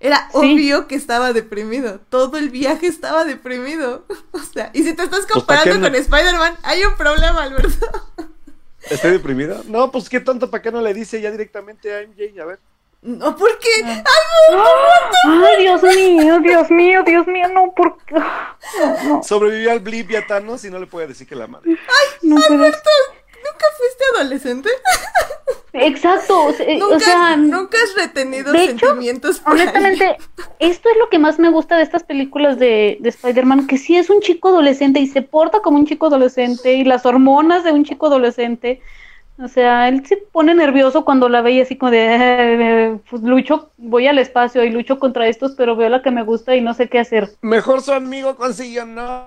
[0.00, 0.36] Era Sí.
[0.38, 2.00] obvio que estaba deprimido.
[2.10, 4.04] Todo el viaje estaba deprimido.
[4.32, 7.86] O sea, y si te estás ¿para comparando con Spider-Man, hay un problema, Alberto.
[8.90, 9.62] ¿Estoy deprimido?
[9.66, 12.40] No, pues qué tonto, ¿para qué no le dice ya directamente a MJ?
[12.40, 12.58] A ver.
[13.02, 14.02] No, porque Ay,
[15.58, 17.98] Dios mío, Dios mío, Dios mío, no, por
[19.04, 21.70] no, Sobrevivió al blip y a Thanos y no le puede decir que la madre.
[22.22, 22.50] no puedes.
[22.58, 24.70] nunca fuiste adolescente.
[25.74, 29.68] Exacto, o sea, eh, Nunca, o sea, nunca has retenido de hecho, sentimientos por alguien.
[29.68, 30.16] honestamente,
[30.60, 33.96] esto es lo que más me gusta de estas películas de, de Spider-Man, que sí
[33.96, 37.72] es un chico adolescente y se porta como un chico adolescente y las hormonas de
[37.72, 38.80] un chico adolescente.
[39.42, 43.22] O sea, él se pone nervioso cuando la ve y así como de, eh, pues,
[43.22, 46.60] lucho, voy al espacio y lucho contra estos, pero veo la que me gusta y
[46.60, 47.30] no sé qué hacer.
[47.40, 49.26] Mejor su amigo consiguió no.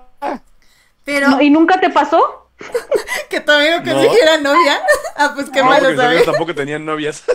[1.04, 2.47] Pero No, ¿Y nunca te pasó?
[3.30, 3.92] que tu amigo No.
[3.92, 4.80] consiguiera novia.
[5.20, 6.16] Ah, pues qué No, malo porque mis sabes.
[6.18, 7.24] amigos tampoco tenían novias.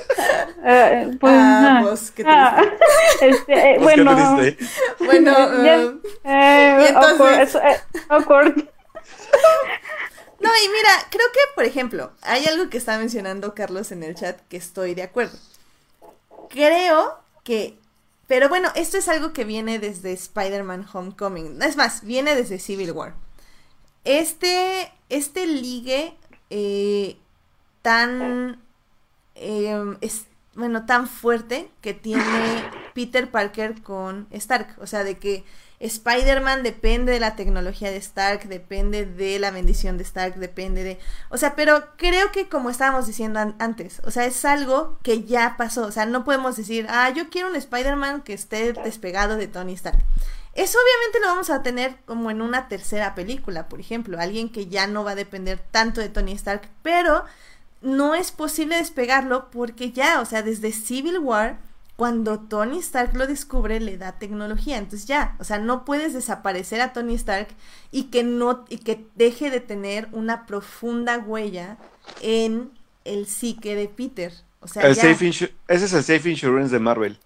[0.66, 2.64] Eh, pues, Ah, ah, pues, qué ah,
[3.20, 4.40] este, eh, Pues, ¿qué bueno.
[5.00, 5.76] Bueno, Ya.
[6.24, 7.58] eh, Y entonces-
[8.08, 8.56] awkward.
[10.40, 14.16] No, y mira, creo que, por ejemplo, hay algo que está mencionando Carlos en el
[14.16, 15.38] chat que estoy de acuerdo.
[16.50, 17.78] Creo que,
[18.28, 21.62] pero bueno, esto es algo que viene desde Spider-Man Homecoming.
[21.62, 23.14] Es más, viene desde Civil War.
[24.06, 26.16] Este, este ligue
[26.50, 27.18] eh,
[27.82, 28.62] tan,
[29.36, 30.26] es,
[30.56, 32.64] bueno, tan fuerte que tiene
[32.94, 34.76] Peter Parker con Stark.
[34.80, 35.44] O sea, de que
[35.80, 40.98] Spider-Man depende de la tecnología de Stark, depende de la bendición de Stark, depende de...
[41.30, 45.24] O sea, pero creo que como estábamos diciendo an- antes, o sea, es algo que
[45.24, 45.86] ya pasó.
[45.88, 49.74] O sea, no podemos decir, ah, yo quiero un Spider-Man que esté despegado de Tony
[49.74, 50.00] Stark.
[50.56, 54.68] Eso obviamente lo vamos a tener como en una tercera película, por ejemplo, alguien que
[54.68, 57.26] ya no va a depender tanto de Tony Stark, pero
[57.82, 61.58] no es posible despegarlo porque ya, o sea, desde Civil War,
[61.96, 66.82] cuando Tony Stark lo descubre, le da tecnología, entonces ya, o sea, no puedes desaparecer
[66.82, 67.48] a Tony Stark
[67.92, 71.78] y que no y que deje de tener una profunda huella
[72.22, 72.72] en
[73.06, 74.34] el psique de Peter.
[74.60, 75.02] O sea, El ya.
[75.02, 77.20] safe insu- ese es el Safe Insurance de Marvel.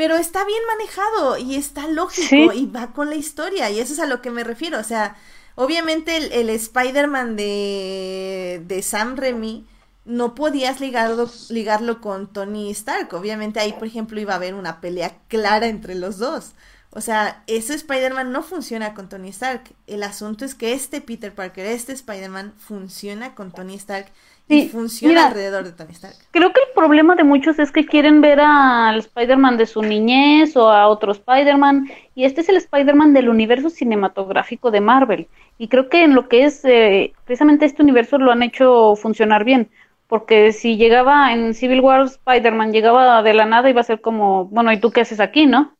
[0.00, 2.48] Pero está bien manejado y está lógico Sí.
[2.54, 4.78] y va con la historia y eso es a lo que me refiero.
[4.78, 5.14] O sea,
[5.56, 9.66] obviamente el, el Spider-Man de, de Sam Raimi
[10.06, 13.12] no podías ligarlo, ligarlo con Tony Stark.
[13.12, 16.52] Obviamente ahí, por ejemplo, iba a haber una pelea clara entre los dos.
[16.92, 19.74] O sea, ese Spider-Man no funciona con Tony Stark.
[19.86, 24.10] El asunto es que este Peter Parker, este Spider-Man, funciona con Tony Stark
[24.54, 25.26] y funciona mira.
[25.28, 26.14] alrededor de Tony Stark.
[26.30, 30.56] Creo que el problema de muchos es que quieren ver al Spider-Man de su niñez
[30.56, 35.28] o a otro Spider-Man, y este es el Spider-Man del universo cinematográfico de Marvel.
[35.58, 39.44] Y creo que en lo que es eh, precisamente este universo lo han hecho funcionar
[39.44, 39.70] bien,
[40.06, 44.46] porque si llegaba en Civil War Spider-Man, llegaba de la nada, iba a ser como,
[44.46, 45.76] bueno, ¿y tú qué haces aquí, no?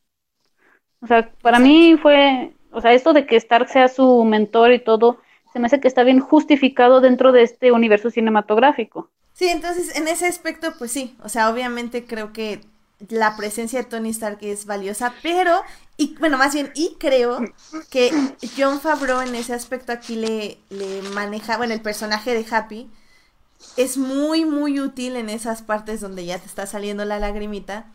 [1.02, 4.78] O sea, para mí fue, o sea, esto de que Stark sea su mentor y
[4.78, 5.18] todo,
[5.52, 9.10] se me hace que está bien justificado dentro de este universo cinematográfico.
[9.32, 12.60] Sí, entonces en ese aspecto, pues sí, o sea, obviamente creo que
[13.08, 15.62] la presencia de Tony Stark es valiosa, pero,
[15.96, 17.40] y bueno, más bien, y creo
[17.90, 18.12] que
[18.56, 22.90] John Favreau en ese aspecto aquí le, le maneja, bueno, el personaje de Happy
[23.76, 27.86] es muy, muy útil en esas partes donde ya te está saliendo la lagrimita,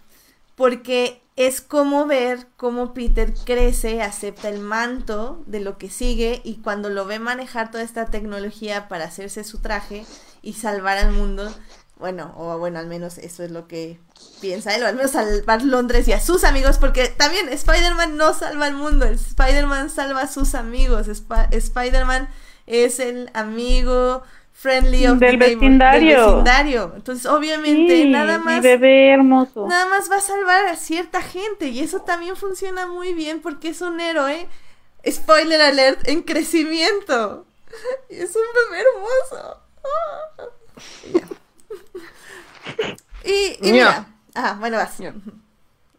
[0.56, 6.62] porque es como ver cómo Peter crece, acepta el manto de lo que sigue y
[6.62, 10.06] cuando lo ve manejar toda esta tecnología para hacerse su traje
[10.42, 11.54] y salvar al mundo,
[11.98, 14.00] bueno, o bueno, al menos eso es lo que
[14.40, 18.34] piensa él, o al menos salvar Londres y a sus amigos, porque también Spider-Man no
[18.34, 22.30] salva al mundo, Spider-Man salva a sus amigos, Spider-Man
[22.66, 24.24] es el amigo
[24.58, 26.18] friendly of del, the vecindario.
[26.18, 26.94] del vecindario.
[26.96, 29.68] Entonces, obviamente, Sí, nada mi más bebé hermoso.
[29.68, 33.70] nada más va a salvar a cierta gente y eso también funciona muy bien porque
[33.70, 34.48] es un héroe,
[35.08, 37.46] spoiler alert, en crecimiento.
[38.10, 38.42] Y es un
[38.72, 39.58] bebé hermoso.
[39.84, 40.44] Ah.
[41.06, 41.28] Y ya.
[43.24, 45.00] Y, y mira, ah, bueno, vas.
[45.00, 45.14] Ño.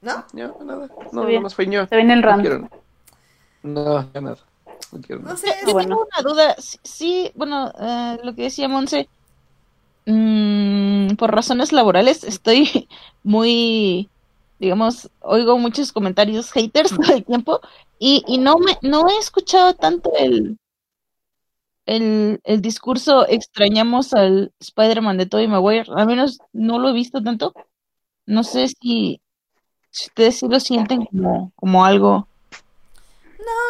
[0.01, 0.25] ¿No?
[0.33, 0.89] No, nada.
[1.13, 1.41] No, bien.
[1.41, 1.87] nomás fue ño.
[1.89, 2.69] Se viene el random.
[3.63, 4.39] No, ya nada.
[4.93, 5.55] No sé.
[5.67, 5.89] Yo bueno.
[5.89, 6.57] tengo una duda.
[6.59, 9.09] Sí, sí, bueno, eh, lo que decía Monse,
[10.07, 12.89] mm, por razones laborales estoy
[13.23, 14.09] muy,
[14.59, 17.61] digamos, oigo muchos comentarios haters todo el tiempo
[17.99, 20.59] y, y no me, no he escuchado tanto el,
[21.87, 27.23] el, el discurso extrañamos al Spider-Man de Tobey Maguire, al menos no lo he visto
[27.23, 27.55] tanto.
[28.27, 29.21] No sé si,
[29.91, 32.29] si ustedes sí lo sienten como, como algo.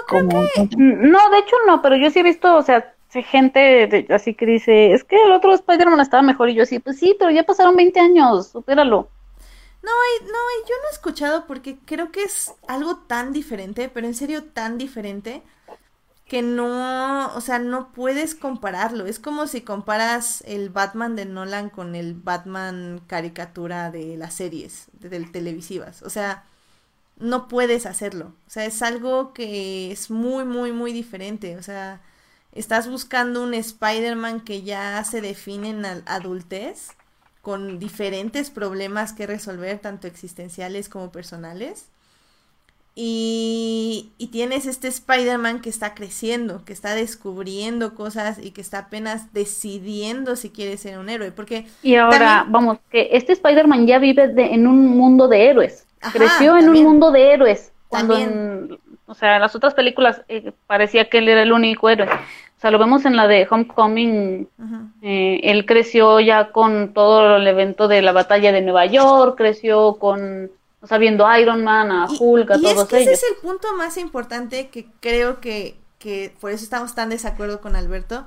[0.08, 0.42] Como
[0.76, 4.34] Mm, No, de hecho no, pero yo sí he visto, o sea, gente de- así
[4.34, 7.30] que dice, es que el otro Spider-Man estaba mejor y yo así, pues sí, pero
[7.30, 9.08] ya pasaron 20 años, supéralo.
[9.82, 13.88] No, y, no, y yo no he escuchado porque creo que es algo tan diferente,
[13.88, 15.42] pero en serio tan diferente,
[16.26, 19.06] que no, o sea, no puedes compararlo.
[19.06, 24.88] Es como si comparas el Batman de Nolan con el Batman caricatura de las series,
[24.94, 26.02] de, del- televisivas.
[26.02, 26.44] O sea,
[27.18, 28.34] no puedes hacerlo.
[28.46, 31.56] O sea, es algo que es muy, muy, muy diferente.
[31.56, 32.00] O sea,
[32.52, 36.88] estás buscando un Spider-Man que ya se define en adultez,
[37.42, 41.86] con diferentes problemas que resolver, tanto existenciales como personales.
[42.98, 48.78] Y, y tienes este Spider-Man que está creciendo, que está descubriendo cosas y que está
[48.78, 51.30] apenas decidiendo si quiere ser un héroe.
[51.30, 55.44] Porque Y ahora, También- vamos, que este Spider-Man ya vive de- en un mundo de
[55.50, 59.74] héroes, Ajá, creció en un mundo de héroes, cuando en, o sea, en las otras
[59.74, 62.08] películas eh, parecía que él era el único héroe.
[62.08, 64.48] O sea, lo vemos en la de Homecoming,
[65.02, 69.96] Eh, él creció ya con todo el evento de la batalla de Nueva York, creció
[69.98, 70.50] con,
[70.80, 73.10] o sea, viendo a Iron Man, a Y, Hulk, a y es todos que ese
[73.10, 73.22] ellos.
[73.22, 77.76] es el punto más importante que creo que, que por eso estamos tan desacuerdo con
[77.76, 78.24] Alberto.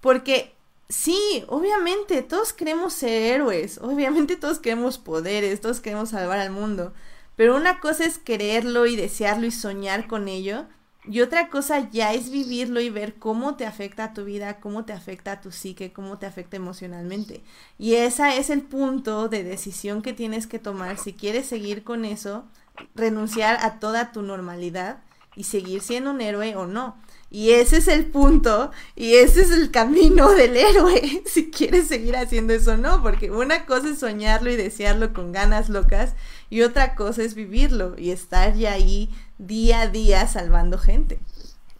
[0.00, 0.53] Porque
[0.88, 6.92] sí, obviamente todos queremos ser héroes, obviamente todos queremos poderes, todos queremos salvar al mundo.
[7.36, 10.66] Pero una cosa es quererlo y desearlo y soñar con ello.
[11.06, 14.86] Y otra cosa ya es vivirlo y ver cómo te afecta a tu vida, cómo
[14.86, 17.42] te afecta a tu psique, cómo te afecta emocionalmente.
[17.78, 22.06] Y ese es el punto de decisión que tienes que tomar si quieres seguir con
[22.06, 22.46] eso,
[22.94, 25.02] renunciar a toda tu normalidad
[25.36, 26.96] y seguir siendo un héroe o no.
[27.34, 32.14] Y ese es el punto y ese es el camino del héroe, si quieres seguir
[32.14, 36.14] haciendo eso o no, porque una cosa es soñarlo y desearlo con ganas locas
[36.48, 41.18] y otra cosa es vivirlo y estar ya ahí día a día salvando gente.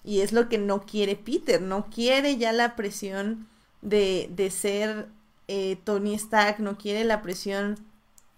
[0.02, 3.46] Y es lo que no quiere Peter, no quiere ya la presión
[3.80, 5.06] de, de ser
[5.46, 7.78] eh, Tony Stark, no quiere la presión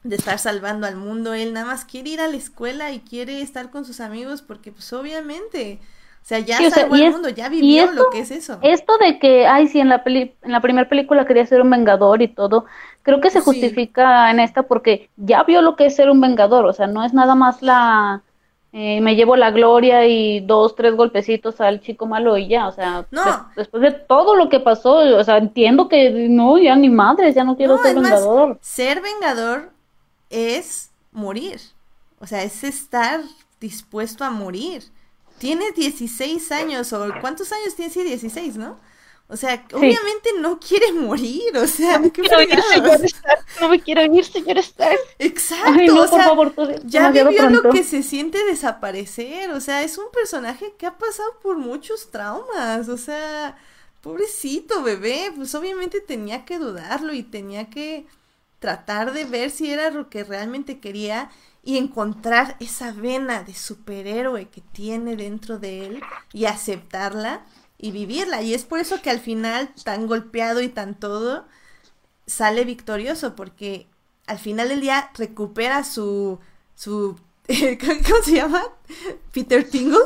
[0.05, 3.40] de estar salvando al mundo, él nada más quiere ir a la escuela y quiere
[3.40, 5.80] estar con sus amigos porque pues obviamente,
[6.26, 8.32] o sea, ya Sí, o sea, salvó es- mundo, ya vivió esto- lo que es
[8.32, 8.58] eso.
[8.62, 11.70] Esto de que, ay, sí, en la peli, en la primera película quería ser un
[11.70, 12.64] vengador y todo,
[13.02, 13.44] creo que se Sí.
[13.44, 17.04] justifica en esta porque ya vio lo que es ser un vengador, o sea, no
[17.04, 18.22] es nada más la,
[18.72, 22.72] eh, me llevo la gloria y dos, tres golpecitos al chico malo y ya, o
[22.72, 23.22] sea, No.
[23.24, 27.36] des- después de todo lo que pasó, o sea, entiendo que no, ya ni madres,
[27.36, 28.58] ya no quiero No, ser más, vengador.
[28.60, 29.70] ser vengador
[30.28, 31.60] es morir.
[32.18, 33.20] O sea, es estar
[33.60, 34.82] dispuesto a morir.
[35.38, 37.92] Tiene 16 años, o ¿cuántos años tiene?
[37.92, 38.78] Sí, 16, ¿no?
[39.28, 43.82] O sea, obviamente no quiere morir, o sea, qué quiero ir, señor Stark, no me
[43.82, 44.98] quiero ir, señor Stark.
[45.18, 46.54] Exacto, Ay, no, o por sea, favor,
[46.84, 51.40] ya vivió lo que se siente desaparecer, o sea, es un personaje que ha pasado
[51.42, 53.58] por muchos traumas, o sea,
[54.00, 58.06] pobrecito bebé, pues obviamente tenía que dudarlo y tenía que
[58.60, 61.30] tratar de ver si era lo que realmente quería
[61.66, 66.01] y encontrar esa vena de superhéroe que tiene dentro de él
[66.32, 67.44] y aceptarla
[67.76, 68.40] y vivirla.
[68.40, 71.44] Y es por eso que al final, tan golpeado y tan todo,
[72.24, 73.88] sale victorioso, porque
[74.28, 76.38] al final del día recupera su,
[76.76, 77.18] su,
[78.09, 78.62] ¿cómo se llama?
[79.32, 79.98] Peter Tingle.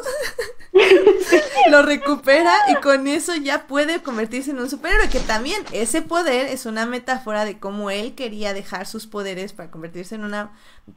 [1.70, 6.46] lo recupera y con eso ya puede convertirse en un superhéroe, que también ese poder
[6.46, 10.52] es una metáfora de cómo él quería dejar sus poderes para convertirse en una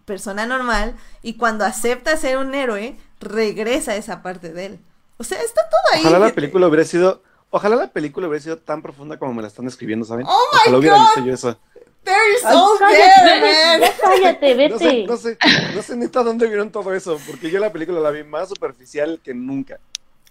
[0.05, 4.79] persona normal y cuando acepta ser un héroe, regresa esa parte de él.
[5.17, 6.01] O sea, está todo ahí.
[6.01, 9.47] Ojalá la película hubiera sido, ojalá la película hubiera sido tan profunda como me la
[9.47, 10.25] están escribiendo, ¿saben?
[10.27, 11.03] Oh my ojalá hubiera God.
[11.03, 11.59] visto yo eso.
[12.03, 13.91] There is Ay, all cállate, there, vete, man.
[14.01, 15.07] cállate, No sé, vete.
[15.07, 15.37] no sé,
[15.75, 19.21] no sé neta dónde vieron todo eso, porque yo la película la vi más superficial
[19.23, 19.79] que nunca.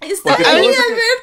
[0.00, 0.74] Está Porque ahí, Alberto,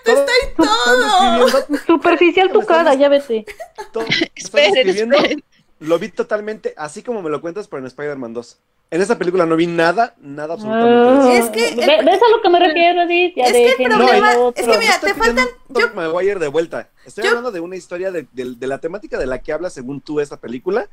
[0.05, 1.77] está ahí todo.
[1.85, 3.45] Superficial tu cara, ya vete.
[4.35, 5.43] esperen.
[5.80, 8.57] Lo vi totalmente así como me lo cuentas, pero en Spider-Man 2.
[8.91, 11.38] En esta película no vi nada, nada absolutamente.
[11.38, 11.45] eso.
[11.45, 13.34] Es que el- Ve- ¿Ves a lo que me refiero, Edith?
[13.35, 16.47] Ya Es que el problema- lo es que mira, no te faltan- yo- Maguire de
[16.47, 16.89] vuelta.
[17.06, 19.69] Estoy yo- hablando de una historia de, de- de la temática de la que habla
[19.69, 20.89] según tú esta película.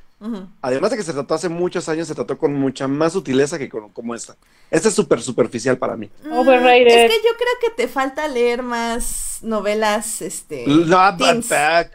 [0.60, 3.70] Además de que se trató hace muchos años, se trató con mucha más sutileza que
[3.70, 4.36] con- como esta.
[4.70, 6.10] Esta es súper superficial para mí.
[6.22, 6.32] Mm.
[6.50, 10.64] Es que yo creo que te falta leer más novelas, este...
[10.66, 11.16] No,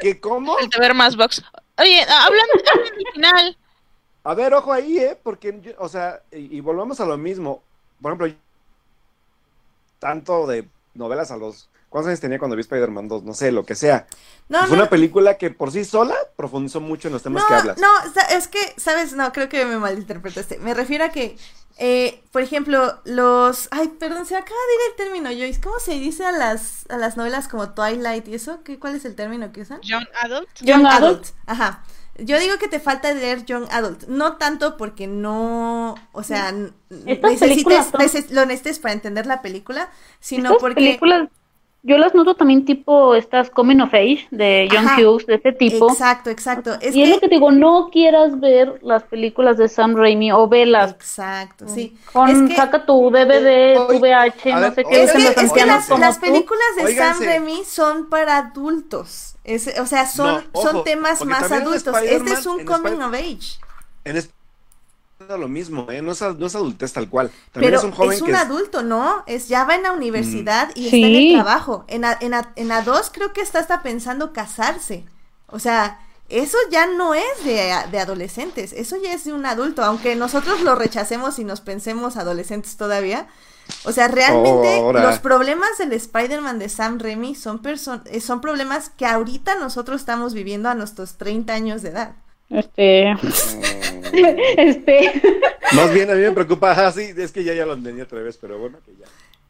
[0.01, 0.57] ¿qué, ¿Cómo?
[0.57, 1.43] Falta ver más box.
[1.77, 3.57] Oye, hablando hablando del final,
[4.23, 5.17] A ver, ojo ahí, ¿eh?
[5.21, 7.63] Porque, o sea, y volvamos a lo mismo.
[8.01, 8.39] Por ejemplo,
[9.99, 11.69] tanto de novelas a los...
[11.89, 13.23] ¿Cuántos años tenía cuando vi Spider-Man 2?
[13.23, 14.07] No sé, lo que sea.
[14.47, 17.47] No, Fue no, una película que por sí sola profundizó mucho en los temas no,
[17.49, 17.77] que hablas.
[17.79, 17.89] no,
[18.29, 19.11] es que, ¿sabes?
[19.11, 20.59] No, creo que me malinterpretaste.
[20.59, 21.37] Me refiero a que,
[21.77, 23.67] eh, por ejemplo, los...
[23.71, 25.59] Ay, perdón, se me acaba de ir el término, Joyce.
[25.59, 28.63] ¿Cómo se dice a las, a las novelas como Twilight y eso?
[28.63, 29.81] ¿Qué, ¿Cuál es el término que usan?
[29.81, 30.47] Young Adult.
[30.61, 31.27] Young Adult.
[31.45, 31.83] Ajá.
[32.17, 34.03] Yo digo que te falta leer Young Adult.
[34.07, 35.95] No tanto porque no.
[36.11, 36.51] O sea,
[36.89, 39.89] necesites, son- neces- lo necesites para entender la película,
[40.19, 40.75] sino Estas porque.
[40.75, 41.29] películas,
[41.83, 45.01] yo las noto también tipo estas Coming of Age de John Ajá.
[45.01, 45.89] Hughes, de este tipo.
[45.89, 46.77] Exacto, exacto.
[46.79, 50.31] Es y es lo que te digo, no quieras ver las películas de Sam Raimi
[50.31, 50.91] o velas.
[50.91, 51.97] Exacto, sí.
[52.13, 55.17] Con, Es que- saca tu DVD, Oy- tu VH, no ver, sé qué Es que,
[55.27, 56.95] es que las, películas de.
[56.95, 59.30] Sam Raimi son para adultos.
[59.43, 61.95] Es, o sea, son, No, ojo, son temas más adultos.
[62.03, 63.59] Este es un coming of age.
[64.03, 64.17] En
[65.39, 66.01] lo mismo, ¿eh?
[66.01, 67.29] No es, no es adultez tal cual.
[67.51, 69.23] También Pero es un joven es un que es- adulto, ¿no?
[69.27, 71.03] Es ya va en la universidad y está Sí.
[71.03, 71.85] en el trabajo.
[71.87, 75.05] En a, en, a, en a dos creo que está hasta pensando casarse.
[75.47, 79.83] O sea, eso ya no es de, de adolescentes, eso ya es de un adulto,
[79.83, 83.27] aunque nosotros lo rechacemos y nos pensemos adolescentes todavía.
[83.83, 85.03] O sea, realmente Ahora.
[85.03, 87.61] los problemas del Spider-Man de Sam Raimi son,
[88.05, 92.15] eh, son problemas que ahorita nosotros estamos viviendo a nuestros 30 años de edad.
[92.49, 93.11] Este,
[94.57, 95.21] este,
[95.71, 98.21] Más bien a mí me preocupa, ah, sí, es que ya, ya lo entendí otra
[98.21, 99.05] vez, pero bueno, que ya.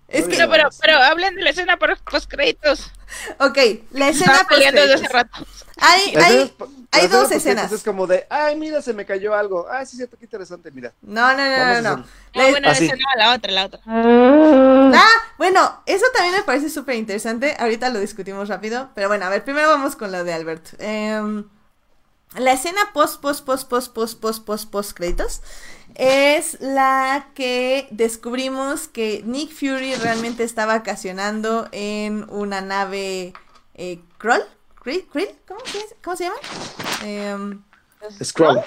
[0.07, 2.91] Es que, Pero, pero, hablen de la escena post créditos.
[3.39, 3.57] ok,
[3.91, 5.45] la escena Estaba peleando desde hace rato.
[5.81, 6.53] Hay, hay,
[6.91, 7.71] hay dos escenas.
[7.71, 9.67] Es como de, ay, mira, se me cayó algo.
[9.69, 10.93] Ay, sí, cierto, qué interesante, mira.
[11.01, 12.05] No, no, no, no, no.
[12.33, 13.79] La- No, bueno, Ah, no, la otra, la otra.
[13.85, 17.55] ah, Ah, bueno, eso también me parece súper interesante.
[17.59, 18.89] Ahorita lo discutimos rápido.
[18.95, 20.75] Pero bueno, a ver, primero vamos con lo de Albert.
[20.79, 21.45] Em,
[22.37, 25.41] la escena post, post, post, post, post, post, post, post créditos
[25.95, 33.33] es la que descubrimos que Nick Fury realmente está vacacionando en una nave
[33.75, 34.41] eh, Krull.
[34.81, 35.05] Krill,
[35.47, 36.37] ¿Cómo, se- ¿Cómo se llama?
[37.03, 37.61] Em,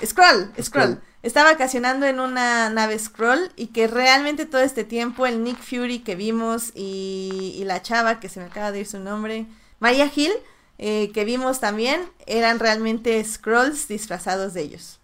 [0.07, 0.53] Scroll.
[0.63, 1.01] Skrull.
[1.23, 6.01] Está vacacionando en una nave Skrull y que realmente todo este tiempo el Nick Fury
[6.01, 9.47] que vimos y, y la chava, que se me acaba de ir su nombre,
[9.81, 10.33] Maria Hill,
[10.79, 15.01] eh, que vimos también, eran realmente Skrulls disfrazados de ellos.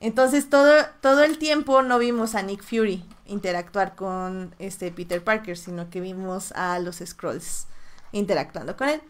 [0.00, 5.58] Entonces todo, todo el tiempo no vimos a Nick Fury interactuar con este Peter Parker,
[5.58, 7.66] sino que vimos a los Skrulls
[8.12, 9.02] interactuando con él.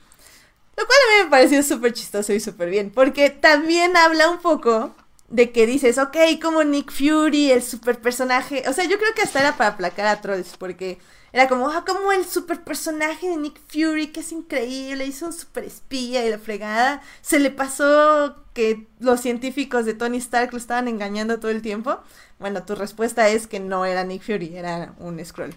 [0.79, 4.39] Lo cual a mí me pareció súper chistoso y súper bien, porque también habla un
[4.39, 4.95] poco
[5.29, 9.23] de que dices, ok, como Nick Fury, el super personaje, o sea, yo creo que
[9.23, 10.99] hasta era para aplacar a trolls, porque
[11.33, 15.33] era como, ah, como el super personaje de Nick Fury, que es increíble, hizo un
[15.33, 20.59] super espía y la fregada, se le pasó que los científicos de Tony Stark lo
[20.59, 21.99] estaban engañando todo el tiempo.
[22.39, 25.57] Bueno, tu respuesta es que no era Nick Fury, era un Skrull.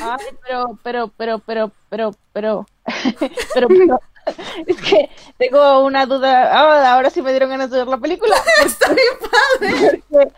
[0.00, 2.66] Ay, pero, pero, pero, pero, pero, pero,
[3.54, 4.00] pero, pero,
[4.66, 6.50] es que tengo una duda.
[6.52, 8.36] Ah, ahora sí me dieron ganas de ver la película.
[8.64, 10.02] Está bien padre.
[10.08, 10.32] Porque-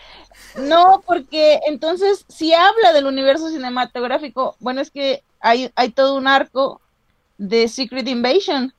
[0.56, 6.28] no, porque entonces si habla del universo cinematográfico, bueno, es que hay, hay todo un
[6.28, 6.80] arco
[7.38, 8.72] de Secret Invasion.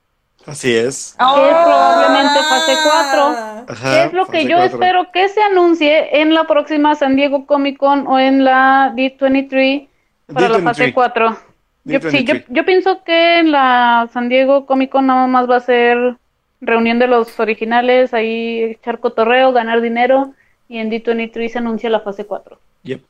[0.45, 1.15] Así es.
[1.17, 3.21] que es probablemente fase 4.
[3.23, 3.65] Ah.
[3.67, 4.75] Ajá, ¿Qué es lo que yo cuatro.
[4.75, 9.87] espero que se anuncie en la próxima San Diego Comic Con o en la D23
[10.33, 10.93] para la fase D23.
[10.93, 11.37] 4?
[11.85, 12.05] Yo, D23.
[12.07, 15.59] sí, yo, yo pienso que en la San Diego Comic Con nada más va a
[15.59, 16.17] ser
[16.61, 20.33] reunión de los originales, ahí echar cotorreo, ganar dinero,
[20.67, 22.59] y en D23 se anuncia la fase 4.
[22.83, 23.05] Yep.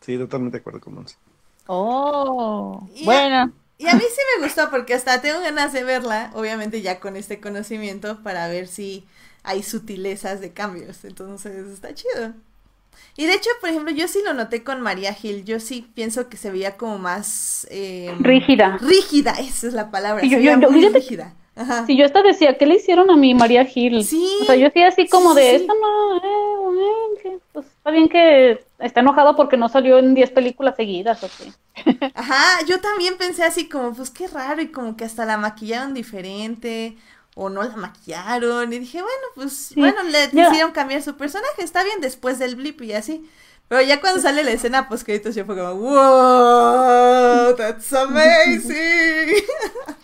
[0.00, 1.16] Sí, totalmente de acuerdo con Monse.
[1.66, 3.52] Oh, Y a- bueno.
[3.78, 7.16] Y a mí sí me gustó porque hasta tengo ganas de verla, obviamente ya con
[7.16, 9.06] este conocimiento, para ver si
[9.42, 11.04] hay sutilezas de cambios.
[11.04, 12.34] Entonces está chido.
[13.16, 15.44] Y de hecho, por ejemplo, yo sí lo noté con María Gil.
[15.44, 17.66] Yo sí pienso que se veía como más...
[17.70, 18.78] eh, Rígida.
[18.80, 20.22] Rígida, esa es la palabra.
[20.22, 21.34] Se yo- veía yo- yo- muy rígida.
[21.56, 21.84] Ajá.
[21.86, 24.02] Si yo hasta decía, ¿qué le hicieron a mi María Gil?
[24.04, 24.24] Sí.
[24.42, 25.56] O sea, yo sí así como Sí, de, sí.
[25.56, 30.14] esto no, eh, eh, que, pues está bien que está enojado porque no salió en
[30.14, 31.52] 10 películas seguidas, ¿o qué?
[32.14, 35.92] Ajá, yo también pensé así como, pues qué raro, y como que hasta la maquillaron
[35.92, 36.96] diferente,
[37.34, 40.48] o no la maquillaron, y dije, bueno, pues, Sí, bueno, le ya.
[40.48, 43.28] hicieron cambiar su personaje, está bien después del blip y así.
[43.68, 48.76] Pero ya cuando sale la escena post créditos yo fue como, wow, that's amazing.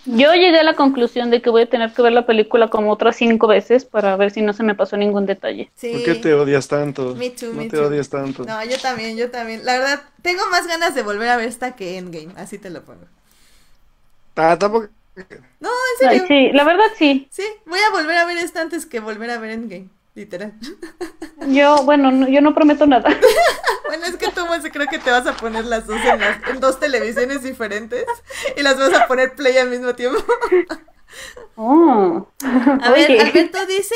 [0.05, 2.93] Yo llegué a la conclusión de que voy a tener que ver la película como
[2.93, 5.69] otras cinco veces para ver si no se me pasó ningún detalle.
[5.75, 5.91] Sí.
[5.91, 7.17] ¿Por qué te odias tanto?
[7.17, 7.87] Me too, no me te too.
[7.87, 8.45] odias tanto.
[8.45, 9.65] No, yo también, yo también.
[9.65, 12.85] La verdad, tengo más ganas de volver a ver esta que Endgame, así te lo
[12.85, 13.07] pongo.
[14.37, 14.89] Ah, tampoco.
[15.61, 15.69] No,
[16.01, 16.25] en Ay, serio.
[16.29, 17.27] sí, la verdad sí.
[17.31, 20.53] Sí, voy a volver a ver esta antes que volver a ver Endgame, literal.
[21.49, 23.11] Yo, bueno, no- yo no prometo nada.
[23.87, 26.41] Bueno, es que tú, Monse, creo que te vas a poner las dos en, las-
[26.49, 28.05] en dos televisiones diferentes
[28.57, 30.19] y las vas a poner play al mismo tiempo.
[31.55, 32.29] Oh.
[32.83, 33.21] A ver.
[33.23, 33.95] Alberto dice,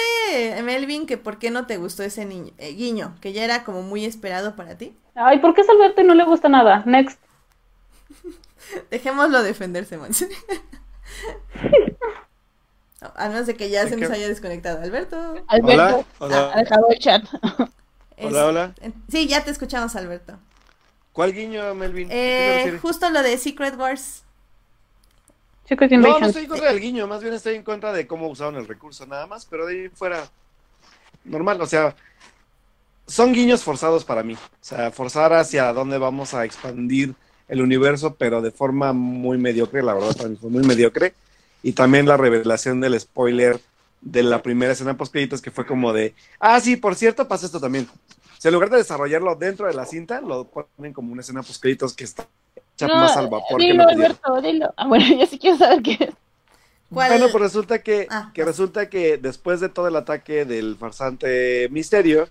[0.62, 3.82] Melvin, que por qué no te gustó ese niño, eh, guiño, que ya era como
[3.82, 4.94] muy esperado para ti.
[5.16, 6.82] Ay, ¿por qué es Alberto y no le gusta nada?
[6.86, 7.20] Next.
[8.90, 10.28] Dejémoslo defenderse, Monse.
[13.00, 14.82] No, A menos de que ya se nos haya desconectado.
[14.82, 15.16] Alberto.
[15.48, 16.52] Alberto Hola, hola.
[16.54, 17.24] ha dejado el chat.
[18.16, 18.74] es- Hola, hola.
[19.10, 20.38] Sí, ya te escuchamos, Alberto.
[21.12, 22.08] ¿Cuál guiño, Melvin?
[22.08, 24.24] ¿A qué te Eh, justo lo de Secret Wars.
[25.66, 28.28] Secret No, no estoy en contra del guiño, más bien estoy en contra de cómo
[28.28, 30.28] usaron el recurso, nada más, pero de ahí fuera
[31.24, 31.94] normal, o sea,
[33.06, 37.14] son guiños forzados para mí, o sea, forzar hacia dónde vamos a expandir
[37.50, 41.14] el universo, pero de forma muy mediocre, la verdad, para mí fue muy mediocre,
[41.62, 43.60] y también la revelación del spoiler
[44.00, 47.46] de la primera escena post créditos que fue como de, ah, sí, por cierto, pasa
[47.46, 47.86] esto también.
[47.86, 51.42] O sea, en lugar de desarrollarlo dentro de la cinta, lo ponen como una escena
[51.42, 52.26] post créditos que está
[52.74, 54.16] hecha No, más al vapor que dilo, lo pidieron.
[54.22, 54.74] Alberto, dilo.
[54.76, 56.14] Ah, bueno, yo sí quiero saber qué es.
[56.90, 57.10] ¿Cuál?
[57.10, 61.68] Bueno, pues resulta que, Ah, que resulta que después de todo el ataque del farsante
[61.70, 62.28] Misterio,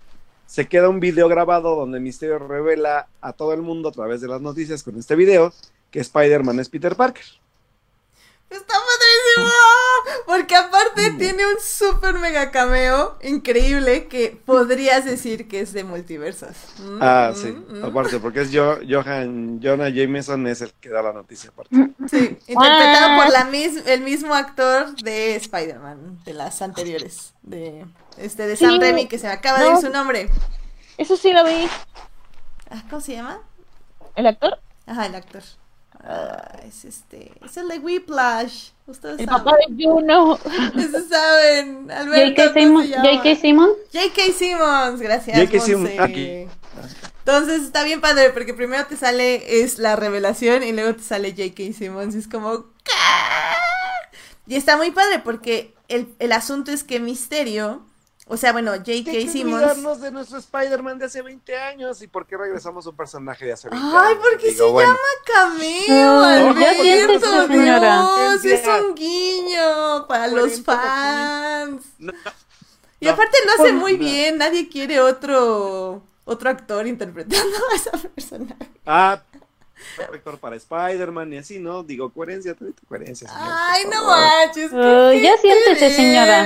[0.49, 4.27] se queda un video grabado donde Misterio revela a todo el mundo a través de
[4.27, 5.53] las noticias con este video
[5.91, 7.23] que Spider-Man es Peter Parker.
[8.49, 9.53] Está padrísimo.
[10.25, 16.55] Porque aparte tiene un super mega cameo increíble que podrías decir que es de multiversos.
[16.79, 17.85] Mm, Ah, mm, sí, mm.
[17.85, 21.75] aparte, porque es yo, Johan, Jonah Jameson es el que da la noticia aparte.
[22.09, 27.33] Sí, interpretado por la mis- el mismo actor de Spider-Man, de las anteriores.
[27.43, 27.85] De
[28.19, 28.79] este de Sam Sí.
[28.79, 30.29] Raimi, que se me acaba de ir su nombre.
[30.97, 31.67] Eso sí lo vi.
[32.69, 33.39] Ah, ¿Cómo se llama?
[34.15, 34.59] ¿El actor?
[34.85, 35.41] Ajá, el actor.
[36.03, 37.31] Ah, es este.
[37.43, 38.69] Es el de Whiplash.
[38.87, 39.43] Ustedes El saben.
[39.43, 40.31] papá de Juno.
[40.75, 41.91] Ustedes saben.
[41.91, 42.53] Alberto, J.K.
[42.53, 42.95] ¿cómo Simmons.
[42.95, 43.35] J.K.
[43.35, 43.71] Simmons.
[43.93, 44.21] J.K.
[44.37, 45.37] Simmons, gracias.
[45.39, 45.59] J.K.
[45.59, 46.47] Simmons, aquí.
[47.19, 51.31] Entonces está bien padre porque primero te sale es la revelación y luego te sale
[51.31, 51.73] J.K.
[51.77, 52.91] Simmons y es como ¿qué?
[54.47, 57.85] Y está muy padre porque el, el asunto es que Misterio,
[58.31, 59.31] o sea, bueno, ¿Qué J.K.
[59.31, 59.55] Simmons.
[59.63, 63.45] olvidarnos de nuestro Spider-Man de hace 20 años y por qué regresamos a un personaje
[63.45, 64.19] de hace 20 Ay, años?
[64.23, 64.95] porque Digo, se bueno,
[65.25, 68.07] Cameo, Ay, Alberto, ya siéntese, señora.
[68.41, 71.83] Dios, es un guiño para los fans.
[71.97, 72.13] no,
[72.99, 73.99] Y aparte lo hace muy no.
[73.99, 78.55] bien, nadie quiere otro otro actor interpretando a esa persona.
[78.85, 79.19] Ah,
[80.13, 81.81] actor para Spider-Man y así, ¿no?
[81.83, 82.55] Digo, coherencia,
[82.87, 83.27] coherencia.
[83.27, 84.71] señor, Ay, no manches.
[84.71, 86.45] Ay, ya siéntese, señora.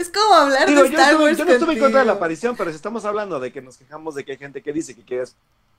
[0.00, 2.06] Es como hablar Digo, de yo, Star estuve, Wars yo no estuve en contra de
[2.06, 4.72] la aparición, pero si estamos hablando de que nos quejamos de que hay gente que
[4.72, 5.24] dice que quiere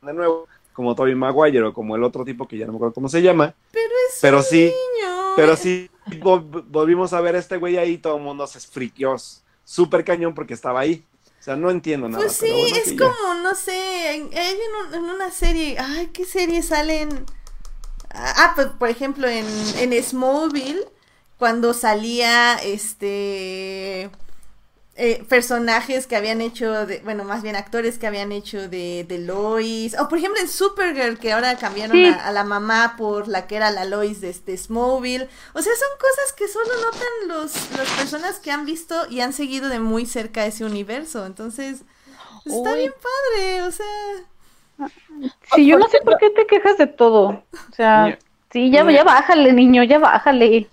[0.01, 2.93] de nuevo, como Tobey Maguire o como el otro tipo que ya no me acuerdo
[2.93, 5.33] cómo se llama, Pero es pero un sí, niño.
[5.35, 5.89] pero sí
[6.19, 9.15] vol- volvimos a ver a este güey ahí, todo el mundo se friqueó
[9.63, 11.03] súper cañón porque estaba ahí.
[11.39, 12.23] O sea, no entiendo nada.
[12.23, 12.97] Pues sí, pero bueno, es ya.
[12.99, 14.57] como, no sé, en, en,
[14.87, 17.25] un- en una serie, ay, ¿qué serie salen?
[18.13, 19.45] Ah, pues, por ejemplo, en,
[19.77, 20.85] en Smallville,
[21.41, 24.11] cuando salía, este,
[24.95, 29.17] eh, personajes que habían hecho, de, bueno, más bien actores que habían hecho de, de
[29.17, 32.05] Lois, o por ejemplo en Supergirl, que ahora cambiaron Sí.
[32.05, 35.73] a, a la mamá por la que era la Lois de este Smallville, o sea,
[35.73, 39.79] son cosas que solo notan los, las personas que han visto y han seguido de
[39.79, 41.81] muy cerca ese universo, entonces...
[42.45, 42.79] Está Uy.
[42.79, 44.89] bien padre, o sea.
[45.55, 47.43] Sí, yo no sé por qué te quejas de todo.
[47.53, 48.17] O sea,
[48.51, 50.67] sí, ya, ya bájale, niño, ya bájale.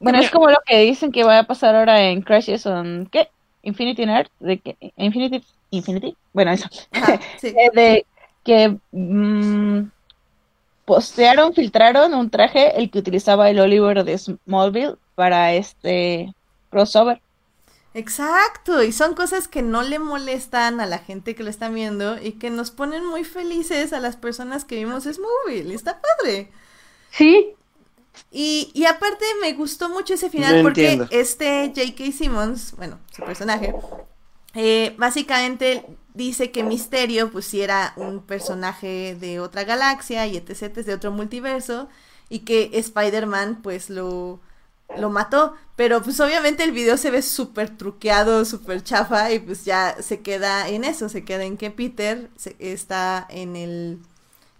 [0.00, 3.28] Bueno, es como lo que dicen que va a pasar ahora en Crashes on ¿qué?
[3.62, 6.68] Infinity Earth, de que Infinity Infinity, bueno, eso.
[6.92, 7.54] Ajá, sí.
[7.74, 8.06] De
[8.44, 9.90] que mm,
[10.84, 16.32] postearon, filtraron un traje, el que utilizaba el Oliver de Smallville para este
[16.70, 17.20] crossover.
[17.94, 22.16] Exacto, y son cosas que no le molestan a la gente que lo está viendo
[22.22, 25.74] y que nos ponen muy felices a las personas que vimos Smallville.
[25.74, 26.50] Está padre.
[27.10, 27.57] Sí.
[28.30, 31.08] Y, y aparte me gustó mucho ese final No porque entiendo.
[31.10, 32.12] este J.K.
[32.12, 33.74] Simmons, bueno, su personaje,
[34.54, 35.84] eh, básicamente
[36.14, 40.94] dice que Misterio pues sí era un personaje de otra galaxia y etc, etc, de
[40.94, 41.88] otro multiverso
[42.28, 44.40] y que Spider-Man pues lo,
[44.96, 49.64] lo mató, pero pues obviamente el video se ve súper truqueado, súper chafa y pues
[49.64, 53.98] ya se queda en eso, se queda en que Peter se- está en el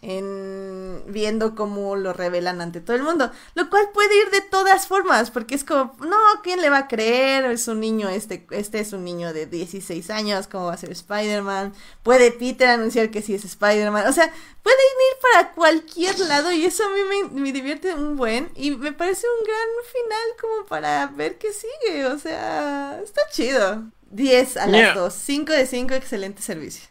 [0.01, 4.87] en viendo cómo lo revelan ante todo el mundo, lo cual puede ir de todas
[4.87, 7.45] formas, porque es como, no, ¿quién le va a creer?
[7.47, 10.93] Es un niño, este, este es un niño de 16 años, ¿cómo va a ser
[10.93, 11.75] Spider-Man?
[12.03, 16.65] Puede Peter anunciar que sí es Spider-Man, o sea, puede ir para cualquier lado y
[16.65, 17.01] eso a mí
[17.33, 21.49] me, me divierte un buen y me parece un gran final como para ver qué
[21.53, 23.85] sigue, o sea, está chido.
[24.11, 24.95] 10 a las Yeah.
[24.95, 26.89] 2, 5 de 5, excelente servicio.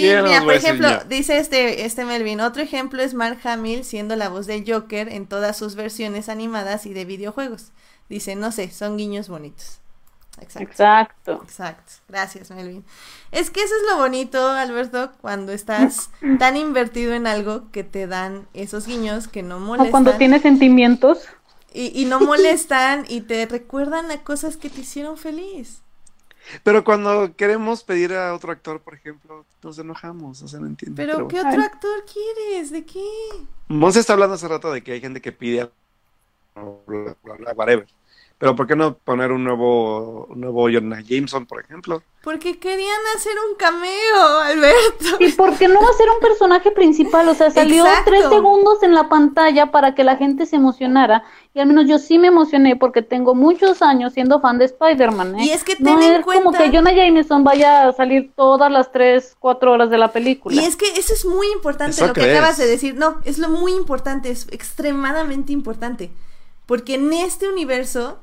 [0.00, 4.28] Sí, mira, por ejemplo, dice este, este Melvin, otro ejemplo es Mark Hamill siendo la
[4.28, 7.72] voz del Joker en todas sus versiones animadas y de videojuegos.
[8.08, 9.80] Dice, no sé, son guiños bonitos.
[10.40, 10.70] Exacto.
[10.70, 11.42] Exacto.
[11.42, 11.92] Exacto.
[12.08, 12.84] Gracias, Melvin.
[13.32, 18.06] Es que eso es lo bonito, Alberto, cuando estás tan invertido en algo que te
[18.06, 19.90] dan esos guiños que no O molestan.
[19.90, 21.28] cuando tienes sentimientos.
[21.72, 25.83] y, y no molestan y te recuerdan a cosas que te hicieron feliz.
[26.62, 30.96] Pero cuando queremos pedir a otro actor, por ejemplo, nos enojamos, o sea, no entiendo.
[30.96, 31.48] Pero, Pero ¿qué bueno.
[31.50, 31.66] otro Ay.
[31.72, 32.70] actor quieres?
[32.70, 33.04] ¿De qué?
[33.68, 35.70] Monse está hablando hace rato de que hay gente que pide a-
[36.86, 37.86] bla, bla, bla, whatever.
[38.38, 42.02] Pero ¿por qué no poner un nuevo, un nuevo Jonah Jameson, por ejemplo?
[42.24, 45.16] Porque querían hacer un cameo, Alberto.
[45.20, 47.28] ¿Y por qué no va a ser un personaje principal?
[47.28, 48.10] O sea, salió Exacto.
[48.10, 51.22] tres segundos en la pantalla para que la gente se emocionara.
[51.52, 55.38] Y al menos yo sí me emocioné porque tengo muchos años siendo fan de Spider-Man.
[55.38, 55.44] ¿eh?
[55.44, 58.72] Y es que no ten en es como que Jonah Jameson vaya a salir todas
[58.72, 60.56] las tres, cuatro horas de la película.
[60.56, 62.94] Y es que eso es muy importante ¿Eso lo que acabas de decir.
[62.94, 66.10] No, es lo muy importante, es extremadamente importante.
[66.66, 68.20] Porque en este universo,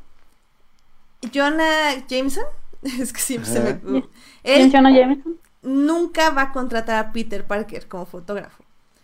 [1.33, 2.43] Jonah Jameson,
[2.81, 3.79] es que siempre se Ajá.
[3.83, 4.09] me...
[4.53, 5.39] ¿Quién Él Jonah Jameson?
[5.61, 8.63] nunca va a contratar a Peter Parker como fotógrafo.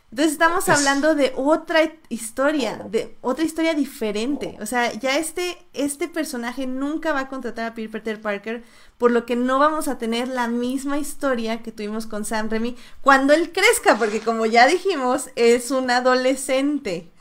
[0.09, 4.57] Entonces estamos Es- hablando de otra historia, de otra historia diferente.
[4.61, 8.63] O sea, ya este, este personaje nunca va a contratar a Peter Parker,
[8.97, 12.77] por lo que no vamos a tener la misma historia que tuvimos con Sam Raimi
[13.01, 17.11] cuando él crezca, porque como ya dijimos, es un adolescente.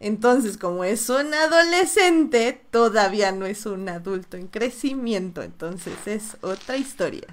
[0.00, 5.42] Entonces, como es un adolescente, todavía no es un adulto en crecimiento.
[5.42, 7.26] Entonces es otra historia.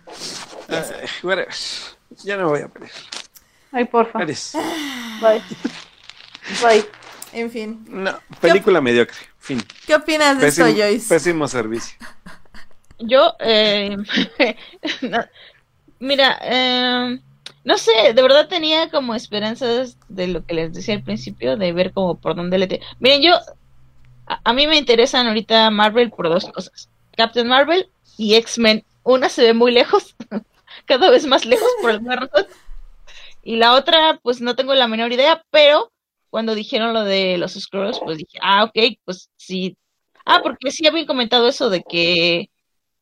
[2.23, 2.91] Ya no me voy a pelear.
[3.71, 4.21] Ay, porfa.
[4.21, 4.53] Eres-
[5.21, 5.41] Bye.
[6.61, 6.85] Bye.
[7.33, 7.85] En fin.
[7.87, 9.17] No, película mediocre.
[9.39, 9.61] Fin.
[9.87, 11.07] ¿Qué opinas de Pésimo, esto, Joyce?
[11.09, 11.97] pésimo servicio.
[12.99, 13.97] Yo, eh,
[15.01, 15.25] no,
[15.99, 17.19] mira, eh,
[17.63, 21.73] no sé, de verdad tenía como esperanzas de lo que les decía al principio, de
[21.73, 22.67] ver como por dónde le...
[22.67, 23.35] te- Miren, yo,
[24.27, 26.89] a, a mí me interesan ahorita Marvel por dos cosas.
[27.17, 28.85] Captain Marvel y X-Men.
[29.03, 30.15] Una se ve muy lejos,
[30.85, 32.45] cada vez más lejos por alguna razón.
[33.43, 35.91] Y la otra, pues no tengo la menor idea, pero
[36.29, 39.77] cuando dijeron lo de los Skrulls, pues dije, ah, ok, pues sí.
[40.25, 42.49] Ah, porque sí habían comentado eso de que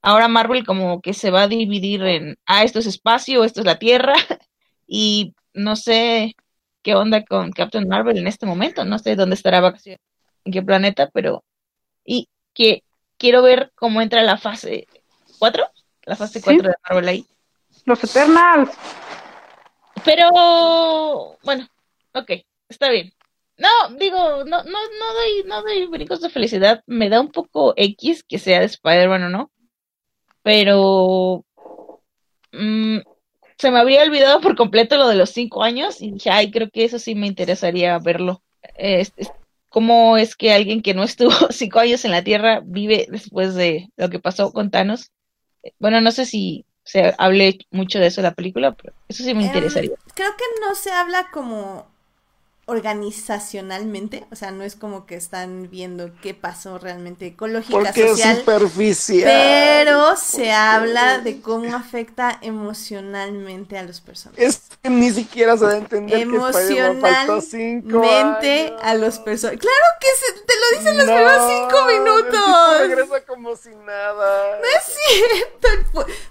[0.04, 3.68] ahora Marvel como que se va a dividir en, ah, esto es espacio, esto es
[3.68, 4.14] la Tierra,
[4.92, 6.36] y no sé
[6.82, 10.02] qué onda con Captain Marvel en este momento, no sé dónde estará vacaciones,
[10.44, 11.44] en qué planeta, pero,
[12.04, 12.84] y que
[13.18, 14.88] quiero ver cómo entra la fase
[15.38, 15.64] 4,
[16.06, 16.44] la fase Sí.
[16.44, 17.26] 4 de Marvel ahí.
[17.86, 18.72] Los Eternals.
[20.04, 21.68] Pero, bueno,
[22.14, 22.32] ok,
[22.68, 23.14] está bien.
[23.58, 26.82] No, digo, no, no, no doy, no doy brincos de felicidad.
[26.88, 29.52] Me da un poco X que sea de Spider-Man o no.
[30.42, 31.46] Pero
[32.54, 33.00] mm,
[33.60, 36.70] se me había olvidado por completo lo de los cinco años y dije, ay, creo
[36.72, 38.44] que eso sí me interesaría verlo.
[38.76, 39.14] Es-
[39.70, 43.90] ¿Cómo es que alguien que no estuvo cinco años en la Tierra vive después de
[43.98, 45.12] lo que pasó con Thanos?
[45.80, 49.34] Bueno, no sé si se hable mucho de eso en la película, pero eso sí
[49.36, 49.98] me Em, interesaría.
[50.16, 51.88] creo que no se habla como.
[52.70, 58.20] Organizacionalmente, o sea, no es como que están viendo qué pasó realmente ecológica, Porque es
[58.40, 59.24] superficial.
[59.26, 64.44] pero se habla de cómo afecta emocionalmente a los personajes.
[64.46, 68.82] Es que ni siquiera se da a entender que Spider-Man faltó cinco Emocionalmente años.
[68.84, 69.60] a los personajes.
[69.62, 72.80] Claro que se- te lo dicen los No, primeros cinco minutos.
[72.80, 74.58] regresa como si nada.
[74.60, 75.68] No es cierto.
[75.70, 75.86] el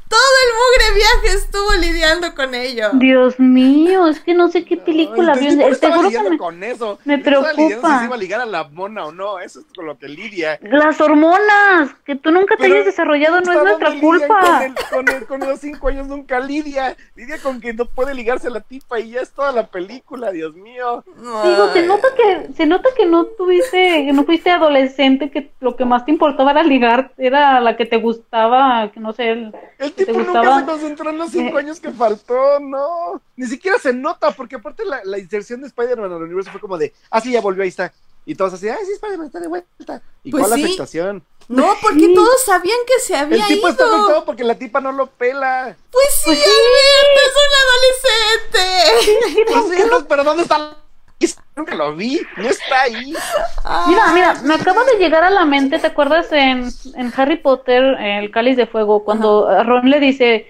[0.08, 2.88] Todo el mugre viaje estuvo lidiando con ello.
[2.94, 5.68] Dios mío, es que no sé qué película Ay, vio.
[5.68, 6.98] no Te juro que lidiando me- con eso.
[7.04, 7.92] me tipo lidiando preocupa.
[7.94, 9.38] si se iba a ligar a la mona o no.
[9.38, 10.58] Eso es con lo que lidia.
[10.62, 14.40] Las hormonas, que tú nunca te hayas desarrollado no es ¿Hasta nuestra culpa.
[14.40, 16.96] Con, el- con, el- con los cinco años nunca lidia.
[17.14, 20.30] Lidia con que no puede ligarse a la tipa y ya es toda la película,
[20.30, 21.04] Dios mío.
[21.06, 25.76] Digo, se nota que se nota que no tuviste, que no fuiste adolescente, que lo
[25.76, 29.54] que más te importaba era ligar, era la que te gustaba, que no sé, el-
[29.78, 30.60] El ¿Te tipo nunca gustaba?
[30.60, 33.20] se concentró en los cinco años que faltó, no.
[33.36, 36.76] Ni siquiera se nota, porque aparte la, la inserción de Spider-Man al universo fue como
[36.78, 37.92] de, ah, sí, ya volvió, ahí está.
[38.26, 40.02] Y todos así, ay, sí, Spider-Man está de vuelta.
[40.22, 40.64] ¿Y Pues cuál sí.
[40.66, 41.24] afectación?
[41.48, 42.14] No, porque Sí.
[42.14, 43.70] todos sabían que se había El tipo ido.
[43.70, 45.74] está afectado porque la tipa no lo pela.
[45.90, 46.44] Pues sí, Pues sí.
[46.44, 49.52] Alberto, es un adolescente.
[49.52, 49.64] Pues
[50.00, 50.76] sí, pero ¿dónde está?
[51.56, 53.12] Nunca lo vi, no está ahí.
[53.88, 57.82] Mira, mira, me acaba de llegar a la mente, ¿te acuerdas en, en Harry Potter,
[57.98, 60.46] el cáliz de fuego, cuando a Ron le dice,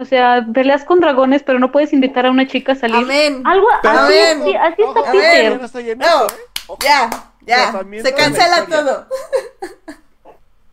[0.00, 2.96] o sea, peleas con dragones, pero no puedes invitar a una chica a salir?
[3.04, 3.42] Amén.
[3.44, 4.40] Algo Pero así, Amén.
[4.42, 5.22] así, así está Ojo, Amén.
[5.22, 5.60] yo Peter.
[5.60, 6.74] no estoy en No, eso, ¿eh?
[6.82, 7.10] Ya,
[7.42, 7.72] ya.
[8.02, 9.06] Se cancela todo.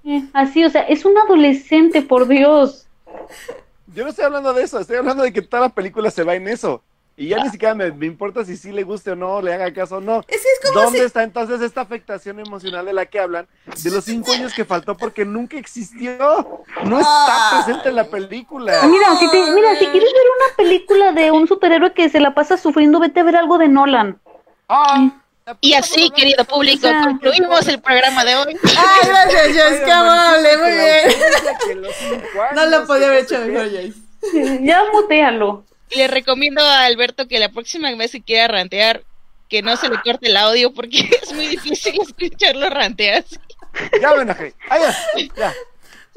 [0.05, 2.87] Eh, Así, o sea, es un adolescente, por Dios.
[3.93, 6.35] Yo no estoy hablando de eso, estoy hablando de que toda la película se va
[6.35, 6.81] en eso.
[7.19, 9.73] Y ya ni siquiera me, me importa si sí le guste o no, le haga
[9.73, 10.19] caso o no.
[10.19, 11.05] Es que es como ¿Dónde si...
[11.05, 13.47] está entonces esta afectación emocional de la que hablan?
[13.83, 16.63] De los cinco años que faltó porque nunca existió.
[16.83, 18.83] No está presente en la película.
[18.83, 22.35] Mira, si te, mira, si quieres ver una película de un superhéroe que se la
[22.35, 24.19] pasa sufriendo, vete a ver algo de Nolan.
[24.69, 25.09] Ah,
[25.61, 28.57] Y así, querido público, O sea, concluimos el programa de hoy.
[28.63, 31.81] Ay, gracias, Joyce, qué amable, muy bien.
[32.53, 33.99] No lo podía haber hecho mejor, Joyce.
[34.61, 35.63] Ya mutealo.
[35.95, 39.03] Le recomiendo a Alberto que la próxima vez que quiera rantear,
[39.49, 43.23] que no se le corte el audio porque es muy difícil escucharlo rantear.
[44.01, 44.53] Ya ven, Ajay.
[44.69, 44.95] Ah, ya,
[45.35, 45.53] ya.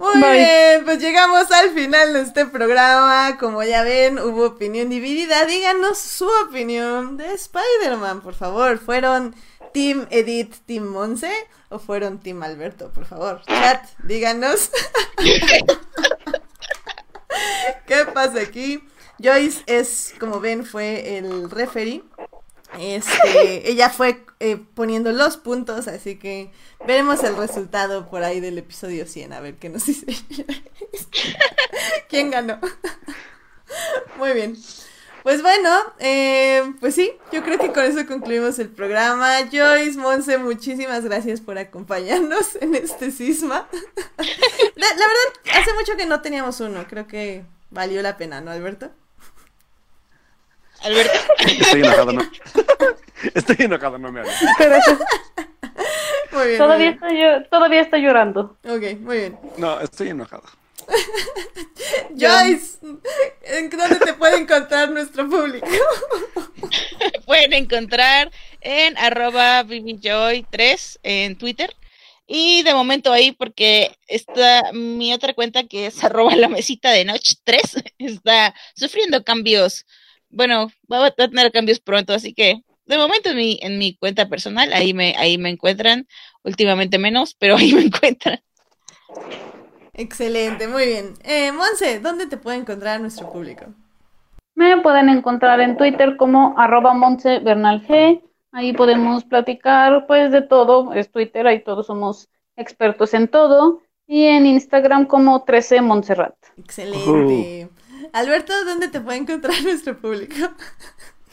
[0.01, 0.33] Muy Bye.
[0.33, 3.37] bien, pues llegamos al final de este programa.
[3.39, 5.45] Como ya ven, hubo opinión dividida.
[5.45, 8.79] Díganos su opinión de Spider-Man, por favor.
[8.79, 9.35] ¿Fueron
[9.75, 11.31] Team Edith, Team Monse
[11.69, 12.91] o fueron Team Alberto?
[12.91, 14.71] Por favor, chat, díganos.
[17.87, 18.83] ¿Qué pasa aquí?
[19.23, 22.03] Joyce es, como ven, fue el referee.
[22.79, 26.51] Este, ella fue eh, poniendo los puntos, así que
[26.87, 30.07] veremos el resultado por ahí del episodio 100, a ver qué nos dice.
[32.09, 32.59] ¿Quién ganó?
[34.19, 34.57] Muy bien.
[35.23, 35.69] Pues bueno,
[35.99, 39.41] eh, pues sí, yo creo que con eso concluimos el programa.
[39.53, 43.69] Joyce, Monse, muchísimas gracias por acompañarnos en este cisma.
[44.77, 48.51] La, la verdad, hace mucho que no teníamos uno, creo que valió la pena, ¿no,
[48.51, 48.91] Alberto?
[50.83, 52.31] Alberto, Estoy enojado, no.
[53.35, 54.35] Estoy enojado, no me hables.
[54.59, 54.77] Pero
[56.33, 56.59] Muy bien.
[56.59, 58.57] todavía muy está, llo- todavía está llorando.
[58.63, 58.77] bien.
[58.95, 59.39] Ok, muy bien.
[59.59, 60.45] No, estoy enojado.
[62.19, 62.79] Joyce,
[63.45, 65.67] ¿en dónde te puede encontrar nuestro público?
[67.27, 68.31] pueden encontrar
[68.61, 71.75] en arroba BBJoy3 en Twitter.
[72.27, 77.05] Y de momento ahí, porque está mi otra cuenta que es arroba la mesita de
[77.05, 77.63] noche 3,
[77.99, 79.85] está sufriendo cambios.
[80.31, 84.29] Bueno, va a tener cambios pronto, así que de momento en mi, en mi cuenta
[84.29, 86.09] personal, ahí me, ahí me encuentran,
[86.43, 88.41] últimamente menos, pero ahí me encuentran.
[89.93, 91.15] Excelente, muy bien.
[91.23, 93.67] Eh, Monse, ¿dónde te puede encontrar nuestro público?
[94.55, 98.23] Me pueden encontrar en Twitter como arroba Montse Bernal G.
[98.53, 100.93] Ahí podemos platicar pues de todo.
[100.93, 103.83] Es Twitter, ahí todos somos expertos en todo.
[104.07, 106.35] Y en Instagram como 13 Montserrat.
[106.57, 107.69] Excelente.
[108.13, 110.35] Alberto, ¿dónde te puede encontrar nuestro público?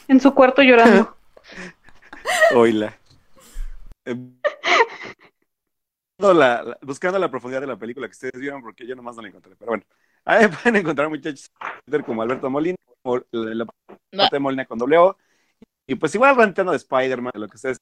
[0.07, 1.15] En su cuarto llorando.
[2.55, 2.97] Oila.
[4.05, 4.15] Eh,
[6.19, 9.15] no, la- la- buscando la profundidad de la película que ustedes vieron, porque yo nomás
[9.15, 9.55] no la encontré.
[9.55, 9.83] Pero bueno,
[10.25, 14.65] ahí pueden encontrar muchachos en Twitter como Alberto Molina, o la, la parte de Molina
[14.65, 15.17] con doble O.
[15.87, 17.77] Y pues igual ranteando de Spider-Man, de lo que ustedes.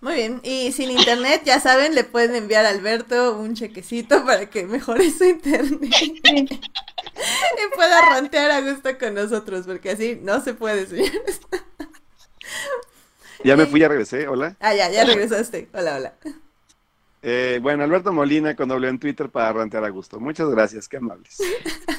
[0.00, 4.50] Muy bien, y sin internet, ya saben, le pueden enviar a Alberto un chequecito para
[4.50, 10.52] que mejore su internet y pueda rantear a gusto con nosotros, porque así no se
[10.52, 11.40] puede, señores.
[13.44, 14.26] Ya me fui, ya regresé.
[14.26, 14.56] Hola.
[14.58, 15.68] Ah, ya, ya regresaste.
[15.74, 16.14] Hola, hola.
[17.22, 20.18] Eh, bueno, Alberto Molina con doble en Twitter para rantear a gusto.
[20.18, 21.38] Muchas gracias, qué amables.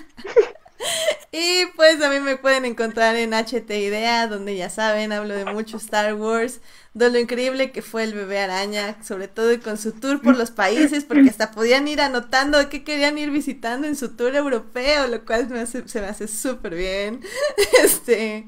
[1.37, 5.43] Y pues a mí me pueden encontrar en HT Idea, donde ya saben, hablo de
[5.43, 6.61] mucho Star Wars,
[6.93, 10.51] de lo increíble que fue el bebé araña, sobre todo con su tour por los
[10.51, 15.25] países, porque hasta podían ir anotando qué querían ir visitando en su tour europeo, lo
[15.25, 15.49] cual
[15.87, 17.21] se me hace súper bien.
[17.83, 18.45] Este,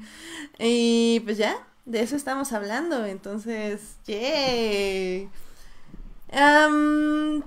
[0.58, 5.28] y pues ya, de eso estamos hablando, entonces, yay.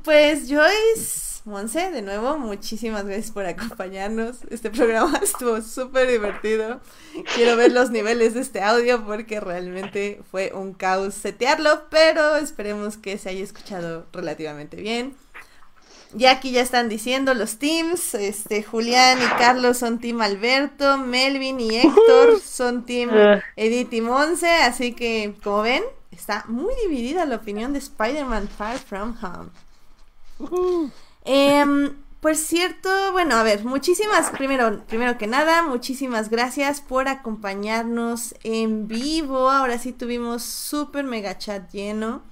[0.04, 4.38] Pues Joyce, Monse, de nuevo, muchísimas gracias por acompañarnos.
[4.52, 6.80] Este programa estuvo súper divertido.
[7.36, 12.98] Quiero ver los niveles de este audio porque realmente fue un caos setearlo, pero esperemos
[12.98, 15.16] que se haya escuchado relativamente bien.
[16.14, 21.60] Ya aquí ya están diciendo los teams, este Julián y Carlos son team Alberto, Melvin
[21.60, 23.42] y Héctor son team Ugh.
[23.56, 28.78] Edith y Monse, así que como ven, está muy dividida la opinión de Spider-Man Far
[28.78, 30.92] From Home.
[31.26, 38.36] Em, por cierto, bueno, a ver, muchísimas, primero, primero que nada, muchísimas gracias por acompañarnos
[38.44, 39.50] en vivo.
[39.50, 42.24] Ahora sí tuvimos súper mega chat lleno.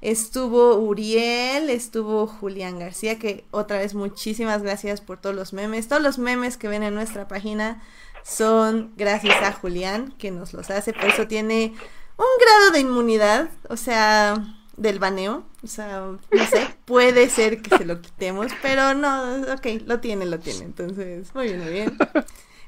[0.00, 5.88] Estuvo Uriel, estuvo Julián García, que otra vez muchísimas gracias por todos los memes.
[5.88, 7.82] Todos los memes que ven en nuestra página
[8.22, 10.92] son gracias a Julián, que nos los hace.
[10.92, 11.74] Por eso tiene
[12.16, 15.44] un grado de inmunidad, o sea, del baneo.
[15.62, 20.26] O sea, no sé, puede ser que se lo quitemos, pero no, ok, lo tiene,
[20.26, 20.64] lo tiene.
[20.64, 21.96] Entonces, muy bien, muy bien.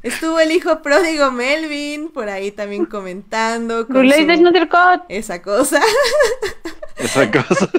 [0.02, 3.86] Estuvo el hijo pródigo Melvin por ahí también comentando.
[3.86, 4.26] con su-
[5.08, 5.80] esa cosa.
[6.96, 7.70] Esa cosa.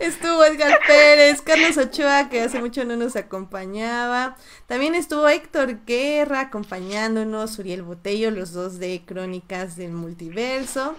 [0.00, 4.36] Estuvo Edgar Pérez, Carlos Ochoa, que hace mucho no nos acompañaba.
[4.66, 10.94] También estuvo Héctor Guerra acompañándonos, Uriel Botello, los dos de Crónicas del Multiverso.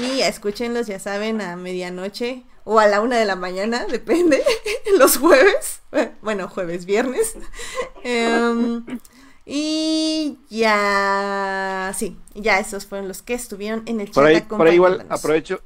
[0.00, 4.42] Y escúchenlos, ya saben, a medianoche o a la una de la mañana, depende,
[4.98, 5.80] los jueves.
[6.20, 7.36] Bueno, jueves, viernes.
[8.02, 8.84] Em,
[9.44, 14.14] y ya, sí, ya esos fueron los que estuvieron en el chat.
[14.14, 15.60] Por ahí, por ahí igual aprovecho,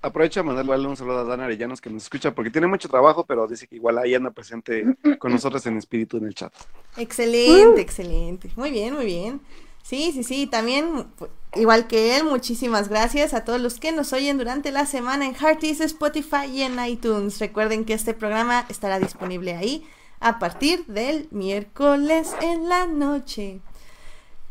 [0.00, 3.24] aprovecho a mandarle un saludo a Dan Arellanos que nos escucha porque tiene mucho trabajo,
[3.24, 4.84] pero dice que igual ahí anda presente
[5.18, 6.52] con nosotros en espíritu en el chat.
[6.96, 8.50] Excelente, excelente.
[8.56, 9.40] Muy bien, muy bien.
[9.82, 10.46] Sí, sí, sí.
[10.46, 11.06] También,
[11.54, 15.34] igual que él, muchísimas gracias a todos los que nos oyen durante la semana en
[15.34, 17.38] Hearties, Spotify y en iTunes.
[17.38, 19.86] Recuerden que este programa estará disponible ahí
[20.20, 23.60] a partir del miércoles en la noche.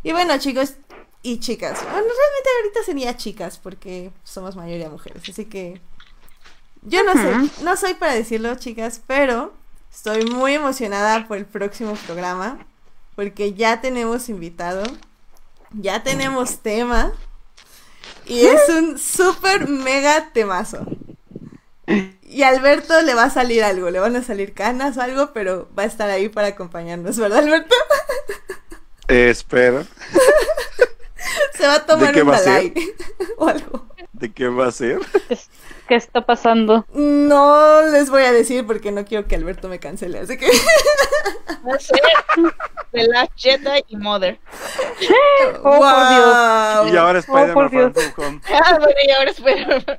[0.03, 0.75] Y bueno, chicos
[1.23, 1.81] y chicas.
[1.81, 5.23] Bueno, realmente ahorita sería chicas porque somos mayoría mujeres.
[5.29, 5.81] Así que
[6.81, 9.53] yo no sé, no soy para decirlo, chicas, pero
[9.91, 12.65] estoy muy emocionada por el próximo programa
[13.15, 14.83] porque ya tenemos invitado,
[15.73, 17.11] ya tenemos tema
[18.25, 20.85] y es un súper mega temazo.
[22.23, 25.33] Y a Alberto le va a salir algo, le van a salir canas o algo,
[25.33, 27.75] pero va a estar ahí para acompañarnos, ¿verdad, Alberto?
[29.07, 29.85] Eh, espero.
[31.53, 32.73] Se va a tomar qué un va a ser?
[32.73, 32.73] Dalai
[33.37, 33.87] o algo.
[34.13, 34.99] ¿De qué va a ser?
[35.91, 36.85] ¿Qué está pasando?
[36.93, 40.47] No les voy a decir porque no quiero que Alberto me cancele, así que
[41.67, 41.99] Va a ser
[42.93, 44.39] The Last Jedi y Mother.
[45.63, 46.09] Oh, por
[46.87, 46.93] Dios.
[46.93, 48.41] Y ahora Spider-Man Home.
[48.53, 49.97] Ah, bueno, y ahora espero.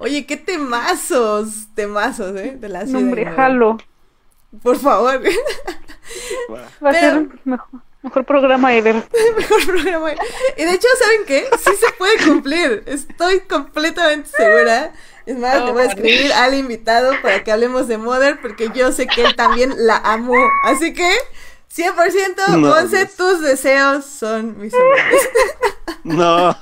[0.00, 2.56] Oye, qué temazos, temazos, ¿eh?
[2.58, 3.36] De la No, hombre, ¿no?
[3.36, 3.76] jalo.
[4.60, 5.22] Por favor,
[6.52, 6.62] Va.
[6.88, 8.94] A Pero- ser mejor, mejor programa ever.
[9.36, 10.12] mejor programa.
[10.56, 11.48] Y de hecho, ¿saben qué?
[11.58, 12.82] Sí se puede cumplir.
[12.86, 14.92] Estoy completamente segura.
[15.26, 18.92] Es más, le voy a escribir al invitado para que hablemos de Mother porque yo
[18.92, 20.36] sé que él también la amó.
[20.64, 21.10] Así que,
[21.74, 23.16] 100%, No, Monse, Dios.
[23.16, 25.28] tus deseos son mis órdenes.
[26.04, 26.56] No.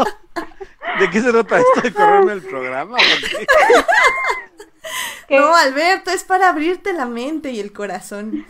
[0.99, 2.97] ¿De qué se trata esto de correrme el programa?
[5.31, 8.47] No, Alberto, es para abrirte la mente y el corazón.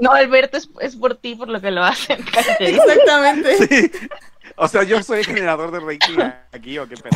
[0.00, 2.22] No, Alberto, es, es por ti por lo que lo hacen.
[2.32, 2.70] cállate.
[2.70, 3.66] Exactamente.
[3.66, 3.90] Sí.
[4.56, 6.18] O sea, yo soy generador de rating
[6.52, 7.12] aquí o qué pedo.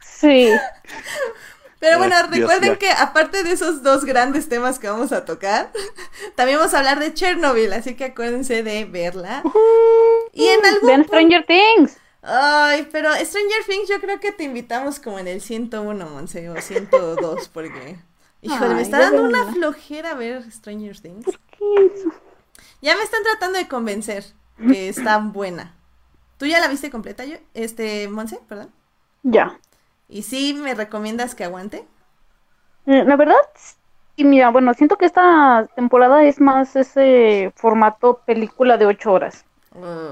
[0.00, 0.50] Sí.
[1.78, 5.72] Pero bueno, Dios, recuerden que aparte de esos dos grandes temas que vamos a tocar,
[6.34, 9.42] también vamos a hablar de Chernobyl, así que acuérdense de verla.
[10.34, 11.96] Y en algún Vean punto- Stranger Things.
[12.22, 16.60] Ay, pero Stranger Things yo creo que te invitamos como en el 101, Monse, o
[16.60, 17.98] 102, porque...
[18.42, 21.38] Híjole, me Ay, está ya dando una flojera ver Stranger Things.
[21.50, 21.64] ¿Qué
[21.94, 22.10] hizo?
[22.82, 24.24] Ya me están tratando de convencer
[24.66, 25.74] que está buena.
[26.38, 27.36] ¿Tú ya la viste completa, yo?
[27.54, 28.72] Este, Monse, perdón.
[29.22, 29.58] Ya.
[30.08, 31.86] ¿Y sí me recomiendas que aguante?
[32.86, 33.36] Eh, La verdad,
[34.16, 39.44] sí, mira, bueno, siento que esta temporada es más ese formato película de ocho horas.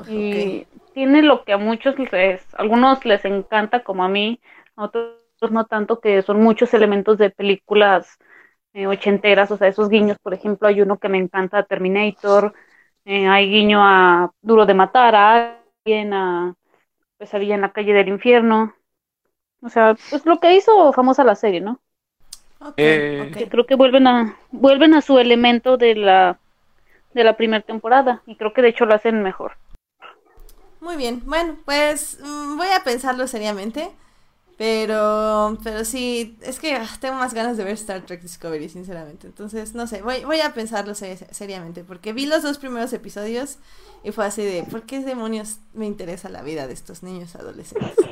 [0.05, 0.78] Y ok.
[0.99, 4.41] Tiene lo que a muchos les, algunos les encanta, como a mí,
[4.75, 5.15] a otros
[5.53, 8.19] no tanto, que son muchos elementos de películas
[8.73, 12.53] eh, ochenteras, o sea, esos guiños, por ejemplo, hay uno que me encanta, Terminator,
[13.05, 16.57] eh, hay guiño a Duro de Matar, a alguien, a
[17.17, 18.75] Pesadilla en la calle del infierno,
[19.63, 21.81] o sea, pues lo que hizo famosa la serie, ¿no?
[22.61, 26.41] Ok, Eh, creo que vuelven a vuelven a su elemento de la
[27.15, 29.53] de la primera temporada y creo que de hecho lo hacen mejor.
[30.81, 33.91] Muy bien, bueno, pues mm, voy a pensarlo seriamente,
[34.57, 39.27] pero, pero sí, es que ah, tengo más ganas de ver Star Trek Discovery, sinceramente.
[39.29, 43.59] Entonces, no sé, voy, voy a pensarlo se- seriamente, porque vi los dos primeros episodios
[44.05, 48.09] y fue así de, ¿por qué demonios me interesa la vida de estos niños adolescentes?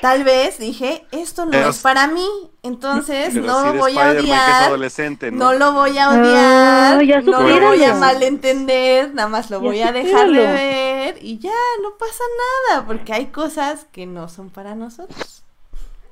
[0.00, 2.26] Tal vez dije, esto no Pero- es para mí,
[2.62, 4.62] entonces no lo voy a Spider-Man, que es odiar.
[4.64, 5.38] adolescente, ¿no?
[5.38, 9.58] No lo voy a odiar, Ah, ya no lo voy a malentender, nada más lo
[9.60, 11.52] Ya voy a dejar de ver y ya,
[11.82, 12.24] no pasa
[12.70, 15.35] nada, porque hay cosas que no son para nosotros.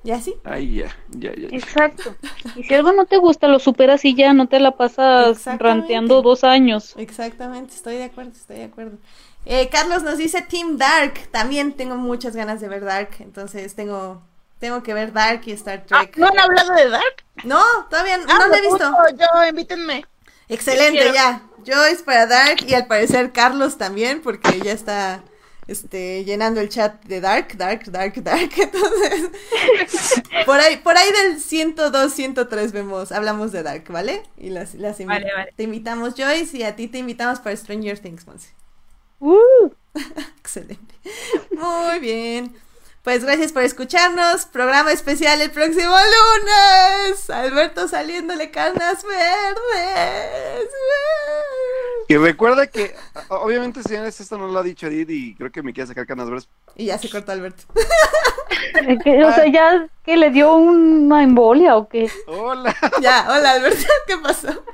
[0.05, 0.35] Y así.
[0.45, 1.49] Ay, ya, ya, ya.
[1.49, 1.57] ya.
[1.57, 2.15] Exacto.
[2.57, 6.21] Y si algo no te gusta, lo superas y ya no te la pasas ranteando
[6.21, 6.93] dos años.
[6.99, 8.99] Exactamente, estoy de acuerdo, estoy de acuerdo.
[9.47, 14.23] Eh, Carlos nos dice Team Dark, también tengo muchas ganas de ver Dark, entonces tengo,
[14.59, 16.17] tengo que ver Dark y Star Ah, Trek.
[16.19, 17.25] ¿No han hablado de Dark?
[17.45, 18.91] No, todavía no, Ah, no lo he visto.
[18.93, 20.05] gusto, Yo, invítenme.
[20.49, 21.43] Excelente, ya.
[21.67, 25.23] Joyce para Dark y al parecer Carlos también, porque ya está
[25.67, 28.51] este, llenando el chat de Dark, Dark, Dark, Dark.
[28.59, 29.31] Entonces,
[30.47, 34.23] por ahí, por ahí del 102, 103 vemos, hablamos de Dark, ¿vale?
[34.37, 35.53] Y las, las invi- Vale, vale.
[35.57, 38.51] te invitamos, Joyce, y a ti te invitamos para Stranger Things, Monse.
[39.21, 39.71] Uh,
[40.39, 40.95] Excelente.
[41.53, 42.55] Muy bien.
[43.05, 44.47] Pues gracias por escucharnos.
[44.47, 47.29] Programa especial el próximo lunes.
[47.29, 50.71] Alberto saliéndole canas verdes.
[52.09, 52.97] Y recuerda que,
[53.29, 56.31] obviamente, señores, esto no lo ha dicho Edith y creo que me quiere sacar canas
[56.31, 56.49] verdes.
[56.77, 57.65] Y ya se cortó Alberto.
[57.75, 62.11] o sea, ya que le dio una embolia o qué.
[62.27, 64.65] Hola, Ya, hola Alberto, ¿qué pasó?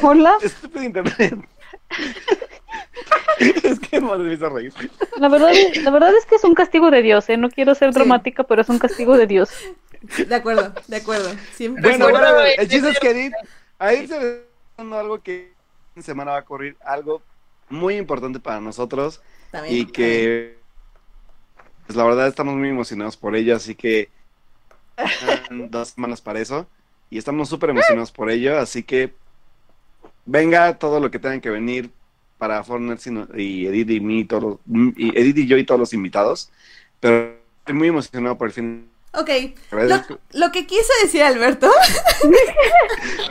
[0.00, 0.32] Hola.
[0.40, 1.46] estúpido internet.
[3.40, 4.72] es que madre me hizo reír.
[5.18, 5.52] La verdad,
[5.82, 7.36] la verdad es que es un castigo de Dios, ¿eh?
[7.36, 7.98] No quiero ser Sí.
[7.98, 9.50] dramática, pero es un castigo de Dios.
[10.28, 11.30] De acuerdo, de acuerdo.
[11.54, 11.82] Siempre.
[11.82, 13.32] Bueno, bueno, el- chiste es que Edith,
[13.78, 14.42] a Edith se
[14.76, 15.52] dando algo que
[15.96, 17.22] en semana va a ocurrir, algo
[17.68, 19.20] muy importante para nosotros
[19.50, 19.76] También.
[19.76, 20.58] y que,
[21.86, 24.08] pues la verdad estamos muy emocionados por ello, así que
[25.50, 26.66] dos semanas para eso
[27.10, 29.12] y estamos súper emocionados por ello, así que
[30.28, 31.90] venga todo lo que tengan que venir
[32.36, 34.58] para Fortnite sino- y Edith y mí, todos,
[34.96, 36.50] y Edith y yo y todos los invitados,
[37.00, 38.88] pero estoy muy emocionado por el fin.
[39.14, 39.30] Ok,
[39.72, 39.96] lo,
[40.34, 41.66] lo que quiso decir Alberto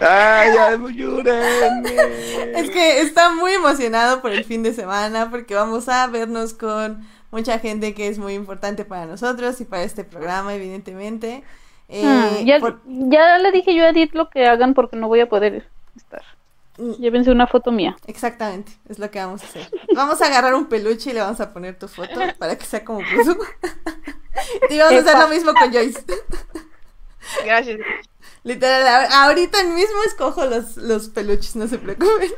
[0.01, 0.49] ¡Ay,
[2.55, 7.05] es que está muy emocionado por el fin de semana porque vamos a vernos con
[7.31, 11.43] mucha gente que es muy importante para nosotros y para este programa, evidentemente.
[11.89, 12.03] Eh,
[12.41, 15.19] Hmm, ya, por- ya le dije yo a Edith lo que hagan porque no voy
[15.21, 16.23] a poder estar.
[16.77, 17.95] Mm, Llévense una foto mía.
[18.05, 19.69] Exactamente, es lo que vamos a hacer.
[19.95, 22.85] Vamos a agarrar un peluche y le vamos a poner tu foto para que sea
[22.85, 23.37] como Puzu.
[24.69, 26.03] y vamos a hacer lo mismo con Joyce.
[27.45, 27.79] Gracias.
[28.43, 32.31] Literal, ahorita mismo escojo los, los peluches, no se preocupen.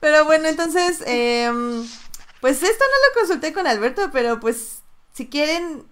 [0.00, 1.86] pero bueno, entonces, em,
[2.40, 4.82] pues esto no lo consulté con Alberto, pero pues
[5.14, 5.86] si quieren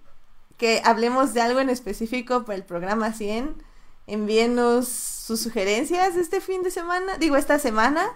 [0.58, 3.62] que hablemos de algo en específico para el programa 100,
[4.06, 8.06] envíenos sus sugerencias este fin de semana, digo esta semana.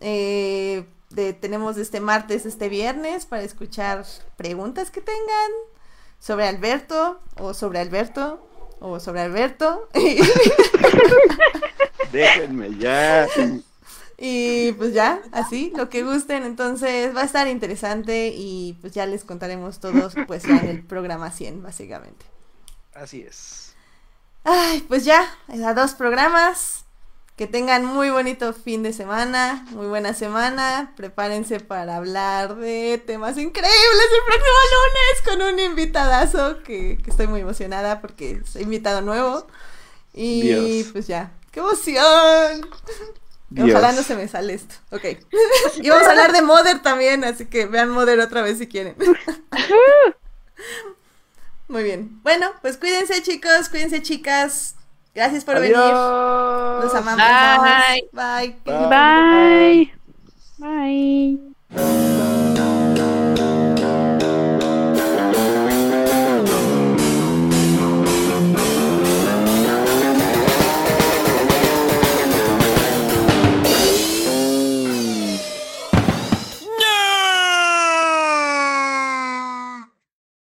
[0.00, 4.04] Eh, de, tenemos este martes, este viernes para escuchar
[4.36, 5.50] preguntas que tengan
[6.18, 8.46] sobre Alberto o sobre Alberto
[8.80, 9.88] o sobre Alberto.
[12.12, 13.26] Déjenme ya.
[14.18, 16.42] y pues ya, así, lo que gusten.
[16.42, 20.82] Entonces va a estar interesante y pues ya les contaremos todos pues ya en el
[20.82, 22.26] programa 100 básicamente.
[22.94, 23.61] Así es.
[24.44, 26.84] Ay, pues ya, a dos programas.
[27.36, 30.92] Que tengan muy bonito fin de semana, muy buena semana.
[30.96, 37.26] Prepárense para hablar de temas increíbles el próximo lunes con un invitadazo que, que estoy
[37.28, 39.46] muy emocionada porque soy invitado nuevo.
[40.12, 40.92] Y Dios.
[40.92, 42.68] pues ya, ¡qué emoción!
[43.50, 43.70] Dios.
[43.70, 44.74] Ojalá no se me sale esto.
[44.90, 45.04] Ok.
[45.82, 48.94] y vamos a hablar de Mother también, así que vean Mother otra vez si quieren.
[51.72, 52.20] Muy bien.
[52.22, 54.74] Bueno, pues cuídense chicos, cuídense chicas.
[55.14, 55.74] Gracias por venir.
[55.74, 57.16] Los amamos.
[57.16, 58.08] Bye.
[58.12, 58.56] Bye.
[58.66, 59.90] Bye.
[60.58, 61.40] Bye.
[61.70, 62.21] Bye.